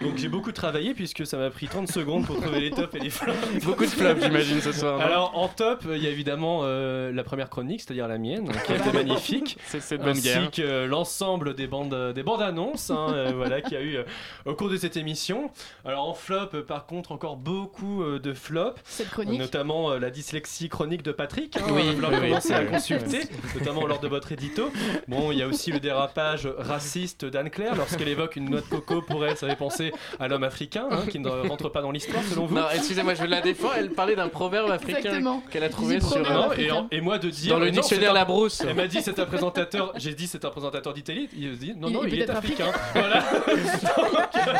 Donc 0.00 0.16
j'ai 0.16 0.28
beaucoup 0.28 0.52
travaillé 0.52 0.94
puisque 0.94 1.26
ça 1.26 1.36
m'a 1.36 1.50
pris 1.50 1.66
30 1.68 1.90
secondes 1.90 2.26
pour 2.26 2.40
trouver 2.40 2.60
les 2.60 2.70
tops 2.70 2.94
et 2.94 2.98
les 3.00 3.10
flops. 3.10 3.38
Beaucoup 3.64 3.84
de 3.84 3.90
flops, 3.90 4.22
j'imagine, 4.22 4.60
ce 4.60 4.72
soir. 4.72 5.00
Alors 5.00 5.32
en 5.36 5.48
top, 5.48 5.84
il 5.90 6.02
y 6.02 6.06
a 6.06 6.10
évidemment 6.10 6.60
euh, 6.62 7.12
la 7.12 7.24
première 7.24 7.48
chronique, 7.50 7.80
c'est-à-dire 7.82 8.08
la 8.08 8.18
mienne, 8.18 8.50
qui 8.66 8.72
a 8.72 8.76
été 8.76 8.92
magnifique. 8.94 9.58
C'est 9.66 9.92
de 9.92 10.02
bonne 10.02 10.10
ainsi 10.10 10.22
guerre. 10.22 10.50
que 10.50 10.84
l'ensemble 10.86 11.54
des 11.54 11.66
bandes, 11.66 12.12
des 12.14 12.22
bandes 12.22 12.42
annonces 12.42 12.90
hein, 12.90 13.06
euh, 13.14 13.32
voilà, 13.36 13.60
qu'il 13.60 13.72
y 13.74 13.76
a 13.76 13.82
eu 13.82 13.96
euh, 13.96 14.04
au 14.46 14.54
cours 14.54 14.68
de 14.68 14.76
cette 14.76 14.96
émission. 14.96 15.50
Alors 15.84 16.08
en 16.08 16.14
flop, 16.14 16.48
euh, 16.54 16.62
par 16.62 16.86
contre, 16.86 17.12
encore 17.12 17.36
beaucoup 17.36 18.02
euh, 18.02 18.18
de 18.18 18.32
flops, 18.34 18.80
Cette 18.84 19.10
chronique. 19.10 19.38
notamment 19.38 19.90
euh, 19.92 19.98
la 19.98 20.10
dyslexie 20.10 20.68
chronique 20.68 21.02
de 21.02 21.12
Patrick. 21.12 21.56
hein, 21.56 21.60
Oui, 21.70 21.82
oui, 21.94 22.00
commencer 22.00 22.52
à 22.54 22.64
consulter, 22.64 23.20
notamment 23.54 23.86
lors 23.86 24.00
de 24.00 24.08
votre 24.08 24.32
édito. 24.32 24.70
Bon, 25.08 25.32
il 25.32 25.38
y 25.38 25.42
a 25.42 25.46
aussi 25.46 25.72
le 25.72 25.80
dérapage 25.80 26.48
raciste 26.58 27.24
d'Anne-Claire 27.42 27.74
lorsqu'elle 27.76 28.08
évoque 28.08 28.36
une 28.36 28.50
noix 28.50 28.60
de 28.60 28.66
coco 28.66 29.02
pour 29.02 29.24
elle, 29.26 29.36
ça 29.36 29.48
fait 29.48 29.56
penser 29.56 29.92
à 30.20 30.28
l'homme 30.28 30.44
africain 30.44 30.86
hein, 30.90 31.00
qui 31.10 31.18
ne 31.18 31.28
rentre 31.48 31.68
pas 31.70 31.82
dans 31.82 31.90
l'histoire 31.90 32.22
selon 32.24 32.46
vous 32.46 32.54
Non, 32.54 32.64
excusez-moi, 32.74 33.14
je 33.14 33.24
la 33.24 33.40
défends. 33.40 33.70
Elle 33.76 33.90
parlait 33.90 34.16
d'un 34.16 34.28
proverbe 34.28 34.70
africain 34.70 35.40
qu'elle 35.50 35.64
a 35.64 35.68
trouvé 35.68 36.00
sur. 36.00 36.18
Non, 36.20 36.52
et, 36.52 36.70
en- 36.70 36.86
et 36.90 37.00
moi 37.00 37.18
de 37.18 37.30
dire 37.30 37.54
Dans 37.54 37.58
le 37.58 37.66
non, 37.66 37.72
dictionnaire 37.72 38.04
c'est 38.06 38.10
un- 38.10 38.14
Labrousse. 38.14 38.60
Elle 38.68 38.74
m'a 38.76 38.86
dit 38.86 39.00
c'est 39.02 39.18
un 39.18 39.24
présentateur. 39.26 39.92
J'ai 39.96 40.14
dit 40.14 40.26
c'est 40.26 40.44
un 40.44 40.50
présentateur 40.50 40.92
d'Italie. 40.94 41.28
Il 41.36 41.56
dit 41.58 41.74
non 41.76 41.88
Il 41.88 41.92
non 41.94 42.04
est 42.04 42.08
il 42.10 42.20
est 42.22 42.30
africain. 42.30 42.66
Voilà. 42.94 43.22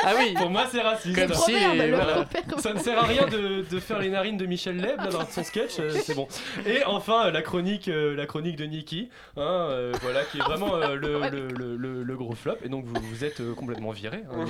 Ah 0.04 0.12
oui. 0.18 0.34
Pour 0.34 0.50
moi 0.50 0.64
c'est 0.70 0.80
raciste. 0.80 1.14
Comme 1.18 1.34
si. 1.34 1.52
voilà. 1.52 2.24
Ça 2.58 2.72
ne 2.72 2.78
sert 2.78 2.98
à 2.98 3.02
rien 3.06 3.26
de, 3.26 3.64
de 3.68 3.80
faire 3.80 3.98
les 3.98 4.08
narines 4.08 4.36
de 4.36 4.46
Michel 4.46 4.76
Leb 4.76 5.00
dans 5.10 5.26
son 5.28 5.42
sketch, 5.44 5.78
euh, 5.80 5.90
c'est 6.02 6.14
bon. 6.14 6.28
Et 6.66 6.84
enfin 6.84 7.26
euh, 7.26 7.30
la 7.30 7.42
chronique, 7.42 7.88
euh, 7.88 8.14
la 8.16 8.26
chronique 8.26 8.56
de 8.56 8.64
Niki, 8.64 9.08
hein, 9.36 9.40
euh, 9.40 9.92
voilà, 10.02 10.22
qui 10.24 10.38
est 10.38 10.42
vraiment 10.42 10.76
euh, 10.76 10.94
le, 10.94 11.18
le, 11.30 11.48
le, 11.48 11.76
le- 11.76 12.02
le 12.02 12.16
gros 12.16 12.34
flop. 12.34 12.56
Et 12.64 12.68
donc 12.72 12.84
vous, 12.86 13.00
vous 13.00 13.24
êtes 13.24 13.40
euh, 13.40 13.54
complètement 13.54 13.90
viré, 13.92 14.24
hein. 14.28 14.44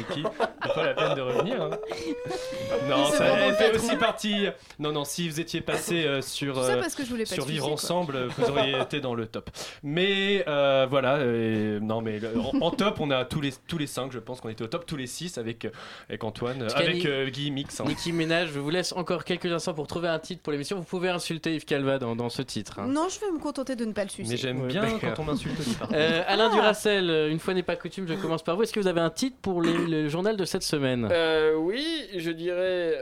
C'est 0.64 0.74
pas 0.74 0.82
la 0.84 0.94
peine 0.94 1.14
de 1.14 1.20
revenir. 1.20 1.60
hein. 1.62 1.70
Non, 2.88 3.06
ça 3.06 3.26
elle 3.26 3.54
fait 3.54 3.74
aussi 3.76 3.96
partie. 3.96 4.46
Non, 4.78 4.92
non, 4.92 5.04
si 5.04 5.28
vous 5.28 5.40
étiez 5.40 5.60
passé 5.60 6.04
euh, 6.04 6.22
sur 6.22 6.54
Tout 6.54 6.62
ça 6.62 6.72
euh, 6.74 6.80
parce 6.80 6.94
que 6.94 7.04
je 7.04 7.10
voulais 7.10 7.24
pas 7.24 7.34
sur 7.34 7.44
te 7.44 7.50
Vivre 7.50 7.64
sucer, 7.64 7.86
quoi. 7.88 7.96
ensemble, 7.96 8.16
euh, 8.16 8.28
vous 8.36 8.44
auriez 8.50 8.78
été 8.80 9.00
dans 9.00 9.14
le 9.14 9.26
top. 9.26 9.50
Mais 9.82 10.44
euh, 10.48 10.86
voilà, 10.88 11.16
euh, 11.16 11.78
non 11.80 12.00
mais 12.00 12.18
le- 12.18 12.32
en, 12.38 12.52
en 12.66 12.70
top, 12.70 13.00
on 13.00 13.10
a 13.10 13.24
tous 13.24 13.40
les 13.40 13.52
tous 13.68 13.78
les 13.78 13.86
cinq, 13.86 14.12
je 14.12 14.18
pense 14.18 14.40
qu'on 14.40 14.48
était 14.48 14.64
au 14.64 14.68
top, 14.68 14.86
tous 14.86 14.96
les 14.96 15.06
six 15.06 15.36
avec 15.38 15.64
euh, 15.64 15.70
avec 16.08 16.24
Antoine, 16.24 16.62
euh, 16.62 16.66
Parce 16.68 16.80
avec 16.80 17.04
euh, 17.06 17.28
Guy 17.28 17.50
Mix. 17.50 17.80
hein. 17.80 17.84
Niki 17.86 18.12
Ménage, 18.12 18.50
je 18.54 18.58
vous 18.60 18.70
laisse 18.70 18.92
encore 18.92 19.24
quelques 19.24 19.46
instants 19.52 19.74
pour 19.74 19.86
trouver 19.86 20.08
un 20.08 20.18
titre 20.18 20.42
pour 20.42 20.52
l'émission. 20.52 20.76
Vous 20.78 20.84
pouvez 20.84 21.08
insulter 21.10 21.54
Yves 21.54 21.64
Calva 21.64 21.98
dans, 21.98 22.16
dans 22.16 22.30
ce 22.30 22.42
titre. 22.42 22.78
hein. 22.78 22.86
Non, 22.88 23.08
je 23.08 23.20
vais 23.20 23.30
me 23.32 23.38
contenter 23.38 23.76
de 23.76 23.84
ne 23.84 23.92
pas 23.92 24.04
le 24.04 24.10
sucer. 24.10 24.30
Mais 24.30 24.36
j'aime 24.36 24.62
Ouais, 24.62 24.68
bien 24.68 24.82
d'accord. 24.82 25.00
quand 25.16 25.22
on 25.22 25.24
m'insulte 25.26 25.58
aussi. 25.60 25.74
par 25.74 25.88
Euh, 25.92 26.22
Alain 26.26 26.50
Duracel, 26.50 27.28
une 27.30 27.38
fois 27.38 27.54
n'est 27.54 27.62
pas 27.62 27.76
coutume, 27.76 28.06
je 28.08 28.11
commence 28.16 28.42
par 28.42 28.56
vous. 28.56 28.62
Est-ce 28.64 28.72
que 28.72 28.80
vous 28.80 28.86
avez 28.86 29.00
un 29.00 29.10
titre 29.10 29.36
pour 29.42 29.62
les- 29.62 29.72
le 29.86 30.08
journal 30.08 30.36
de 30.36 30.44
cette 30.44 30.62
semaine? 30.62 31.08
Euh, 31.10 31.54
oui, 31.56 31.84
je 32.16 32.30
dirais 32.30 32.56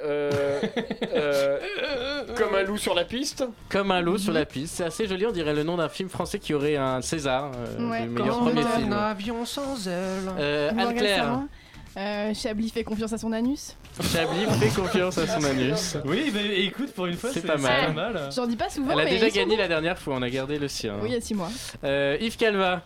euh, 0.05 0.61
euh, 1.15 1.59
comme 2.37 2.55
un 2.55 2.63
loup 2.63 2.79
sur 2.79 2.95
la 2.95 3.05
piste. 3.05 3.45
Comme 3.69 3.91
un 3.91 4.01
loup 4.01 4.19
sur 4.19 4.33
la 4.33 4.45
piste. 4.47 4.77
C'est 4.77 4.85
assez 4.85 5.07
joli, 5.07 5.27
on 5.27 5.33
dirait 5.33 5.55
le 5.55 5.63
nom 5.63 5.77
d'un 5.77 5.89
film 5.89 6.09
français 6.09 6.39
qui 6.39 6.55
aurait 6.55 6.77
un 6.77 7.01
César, 7.03 7.51
euh, 7.55 7.89
Ouais, 7.91 8.05
le 8.05 8.11
meilleur 8.11 8.37
comme 8.39 8.47
premier 8.49 8.63
un 8.63 8.69
film. 8.79 8.93
avion 8.93 9.45
sans 9.45 9.87
aile. 9.89 10.31
Euh, 10.39 10.69
Vous 10.73 10.77
me 10.77 10.87
regardez 10.87 11.09
ça, 11.09 11.15
Anne-Claire, 11.15 11.41
Euh, 11.97 12.33
Chablis 12.35 12.71
fait 12.71 12.85
confiance 12.85 13.13
à 13.13 13.19
son 13.19 13.33
anus. 13.33 13.77
Chablis 14.13 14.47
fait 14.61 14.81
confiance 14.81 15.19
à 15.19 15.27
son 15.27 15.43
anus. 15.45 15.97
Oui, 16.05 16.33
écoute, 16.57 16.93
pour 16.93 17.07
une 17.07 17.17
fois, 17.17 17.31
C'est 17.33 17.45
pas 17.45 17.57
mal. 17.57 18.29
J'en 18.35 18.47
dis 18.47 18.55
pas 18.57 18.69
souvent, 18.69 18.93
Elle 18.93 19.01
a 19.01 19.05
mais 19.05 19.11
déjà 19.11 19.29
gagné 19.29 19.57
la 19.57 19.67
dernière 19.67 19.99
fois, 19.99 20.15
on 20.17 20.23
a 20.23 20.31
gardé 20.31 20.59
le 20.61 20.69
sien. 20.69 20.95
Oui, 21.03 21.09
il 21.11 21.15
y 21.15 21.17
a 21.17 21.21
6 21.21 21.35
mois. 21.35 21.49
Euh, 21.83 22.17
Yves 22.21 22.37
Calva, 22.37 22.83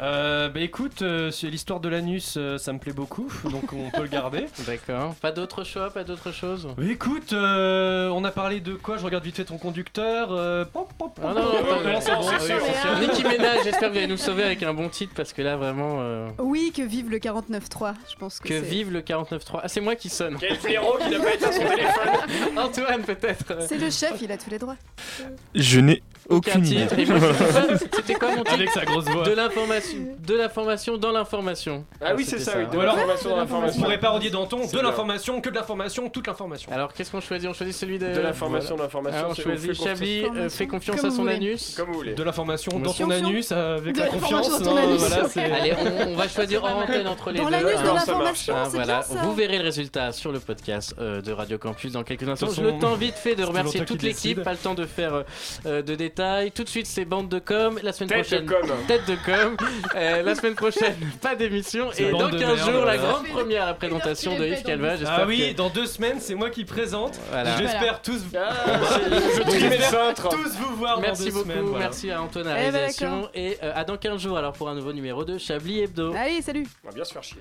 Euh, 0.00 0.48
bah 0.48 0.60
écoute, 0.60 1.02
euh, 1.02 1.30
c'est 1.30 1.48
l'histoire 1.48 1.80
de 1.80 1.88
l'anus, 1.88 2.34
euh, 2.36 2.58
ça 2.58 2.72
me 2.72 2.78
plaît 2.78 2.92
beaucoup, 2.92 3.28
donc 3.50 3.72
on 3.72 3.90
peut 3.90 4.02
le 4.02 4.08
garder. 4.08 4.46
d'accord. 4.66 5.14
Pas 5.16 5.32
d'autre 5.32 5.64
choix, 5.64 5.90
pas 5.90 6.04
d'autre 6.04 6.30
chose 6.32 6.68
Écoute, 6.90 7.32
euh, 7.32 8.08
on 8.10 8.22
a 8.24 8.30
parlé 8.30 8.60
de 8.60 8.74
quoi? 8.74 8.98
Je 8.98 9.04
regarde 9.04 9.24
vite 9.24 9.36
fait 9.36 9.44
ton 9.44 9.58
conducteur. 9.58 10.28
euh, 10.32 10.64
pop, 10.64 10.88
pop, 10.98 11.14
pop, 11.14 11.24
Ah 11.26 11.34
non, 11.34 11.44
non, 11.44 12.00
c'est 12.00 12.14
bon. 12.14 13.00
Nicki 13.00 13.22
Ménage, 13.24 13.60
j'espère 13.64 13.88
que 13.88 13.92
vous 13.94 13.98
allez 13.98 14.06
nous 14.06 14.16
sauver 14.16 14.44
avec 14.44 14.62
un 14.62 14.74
bon 14.74 14.88
titre 14.88 15.12
parce 15.16 15.32
que 15.32 15.42
là 15.42 15.56
vraiment. 15.56 15.96
euh, 16.00 16.28
Oui, 16.38 16.72
que 16.76 16.82
vive 16.82 17.10
le 17.10 17.18
49.3. 17.18 17.94
Je 18.10 18.16
pense 18.16 18.38
que, 18.40 18.48
Que 18.48 18.54
c'est- 18.60 18.66
vive 18.66 18.92
le 18.92 19.00
49.3. 19.00 19.60
Ah, 19.62 19.68
c'est 19.68 19.80
moi 19.80 19.96
qui 19.96 20.08
sonne. 20.10 20.36
Quel 20.38 20.58
blaireau 20.58 20.98
qui 20.98 21.10
n'a 21.10 21.18
pas 21.18 21.34
éteint 21.34 21.52
son 21.52 21.60
téléphone? 21.60 22.58
Antoine, 22.58 23.02
peut-être. 23.02 23.62
C'est 23.68 23.78
le 23.78 23.90
chef, 23.90 24.20
il 24.20 24.30
a 24.32 24.36
tous 24.36 24.50
les 24.50 24.58
droits. 24.58 24.76
Je 25.54 25.80
n'ai 25.80 26.02
Aucun 26.28 26.52
aucune 26.52 26.66
idée. 26.66 26.86
titre. 26.86 26.98
Et 26.98 27.06
moi, 27.06 27.18
c'était 27.96 28.14
quoi- 28.14 28.28
mon 28.30 28.36
titre 28.44 28.52
Avec 28.54 28.70
sa 28.70 28.84
grosse 28.84 29.04
voix. 29.06 29.24
De 29.24 29.32
l'information, 29.32 29.98
de 30.26 30.34
l'information 30.34 30.96
dans 30.96 31.10
l'information. 31.12 31.84
Ah 32.00 32.14
oui, 32.16 32.24
c'est 32.24 32.38
ça, 32.38 32.52
oui, 32.56 32.66
de 32.70 32.76
Ou 32.76 32.80
alors, 32.80 32.94
l'information 32.96 33.28
dans 33.30 33.34
on 33.36 33.38
l'information. 33.38 33.82
pourrait 33.82 33.98
parodier 34.00 34.30
Danton, 34.30 34.60
de 34.72 34.80
l'information, 34.80 35.40
que 35.40 35.50
de 35.50 35.54
l'information, 35.54 36.08
toute 36.10 36.26
l'information. 36.26 36.70
Alors 36.72 36.92
qu'est-ce 36.92 37.10
qu'on 37.10 37.20
choisit? 37.20 37.48
On 37.48 37.52
choisit 37.54 37.74
celui 37.74 37.98
de. 37.98 38.06
De 38.12 38.20
l'information, 38.20 38.76
de 38.76 38.82
l'information. 38.82 39.26
On 39.30 39.34
choisit 39.34 39.74
fait 39.74 39.84
Chablis 39.84 40.22
confiance- 40.22 40.36
euh, 40.44 40.48
fait 40.48 40.66
confiance 40.66 41.04
à 41.04 41.10
son 41.10 41.26
anus. 41.26 41.74
Comme 41.76 41.88
vous 41.88 41.94
voulez. 41.94 42.14
De 42.14 42.22
l'information 42.22 42.78
dans 42.78 42.92
fion. 42.92 43.10
anus, 43.10 43.50
avec 43.52 43.94
De 43.94 43.98
la 44.00 44.06
l'information 44.06 44.38
confiance. 44.38 44.62
dans 44.62 45.42
Allez, 45.42 45.72
on, 45.74 46.08
on 46.12 46.16
va 46.16 46.28
choisir 46.28 46.64
en 46.64 46.82
antenne 46.82 47.06
entre 47.08 47.30
les 47.30 47.38
Dans 47.40 47.46
deux. 47.46 47.50
l'anus 47.50 47.80
de 47.80 47.86
l'information, 47.86 48.54
Ah, 48.56 48.68
vous 49.22 49.34
verrez 49.34 49.58
le 49.58 49.64
résultat 49.64 50.12
sur 50.12 50.30
le 50.32 50.38
podcast 50.40 50.94
euh, 50.98 51.20
de 51.20 51.32
Radio 51.32 51.58
Campus 51.58 51.92
dans 51.92 52.02
quelques 52.04 52.28
instants. 52.28 52.48
Je 52.54 52.62
le 52.62 52.78
temps 52.78 52.94
vite 52.94 53.14
fait 53.16 53.34
de 53.34 53.44
remercier 53.44 53.84
toute 53.84 53.98
qui 53.98 54.06
l'équipe, 54.06 54.42
pas 54.42 54.52
le 54.52 54.58
temps 54.58 54.74
de 54.74 54.86
faire 54.86 55.24
euh, 55.66 55.82
de 55.82 55.94
détails. 55.94 56.11
Tout 56.14 56.64
de 56.64 56.68
suite, 56.68 56.86
c'est 56.86 57.04
bande 57.04 57.28
de 57.28 57.38
com. 57.38 57.78
La 57.82 57.92
semaine 57.92 58.08
Tête 58.10 58.30
de 58.30 58.44
prochaine, 58.46 58.68
com. 58.68 58.76
tête 58.86 59.06
de 59.06 59.16
com. 59.24 59.56
Euh, 59.94 60.22
la 60.22 60.34
semaine 60.34 60.54
prochaine, 60.54 60.96
pas 61.20 61.34
d'émission. 61.34 61.90
Et 61.98 62.10
dans 62.10 62.28
de 62.28 62.38
15 62.38 62.40
merde, 62.40 62.58
jours, 62.58 62.84
la 62.84 62.96
voilà. 62.96 63.12
grande 63.12 63.26
première, 63.28 63.66
la 63.66 63.74
présentation 63.74 64.38
de 64.38 64.44
Yves 64.46 64.62
Calva. 64.62 64.96
J'espère 64.96 65.18
Ah 65.20 65.24
oui, 65.26 65.52
que- 65.52 65.56
dans 65.56 65.70
deux 65.70 65.86
semaines, 65.86 66.18
c'est 66.20 66.34
moi 66.34 66.50
qui 66.50 66.64
présente. 66.64 67.18
Voilà. 67.30 67.56
J'espère 67.58 68.02
tous. 68.02 68.22
Ah, 68.36 68.52
tous 70.30 70.56
vous 70.58 70.76
voir 70.76 71.00
Merci 71.00 71.24
dans 71.24 71.28
deux 71.28 71.32
beaucoup, 71.36 71.48
semaines. 71.50 71.64
voilà. 71.64 71.84
merci 71.86 72.10
à 72.10 72.22
Antoine 72.22 72.46
à 72.46 72.54
la 72.54 72.60
Eh 72.60 72.64
ben, 72.66 72.72
réalisation 72.72 73.28
et 73.34 73.58
euh, 73.62 73.72
à 73.74 73.84
dans 73.84 73.96
15 73.96 74.20
jours 74.20 74.36
alors 74.38 74.52
pour 74.52 74.68
un 74.68 74.74
nouveau 74.74 74.92
numéro 74.92 75.24
de 75.24 75.38
Chablis 75.38 75.80
Hebdo. 75.80 76.14
Allez, 76.14 76.42
salut 76.42 76.66
On 76.84 76.88
va 76.88 76.94
bien 76.94 77.04
se 77.04 77.12
faire 77.12 77.22
chier. 77.22 77.38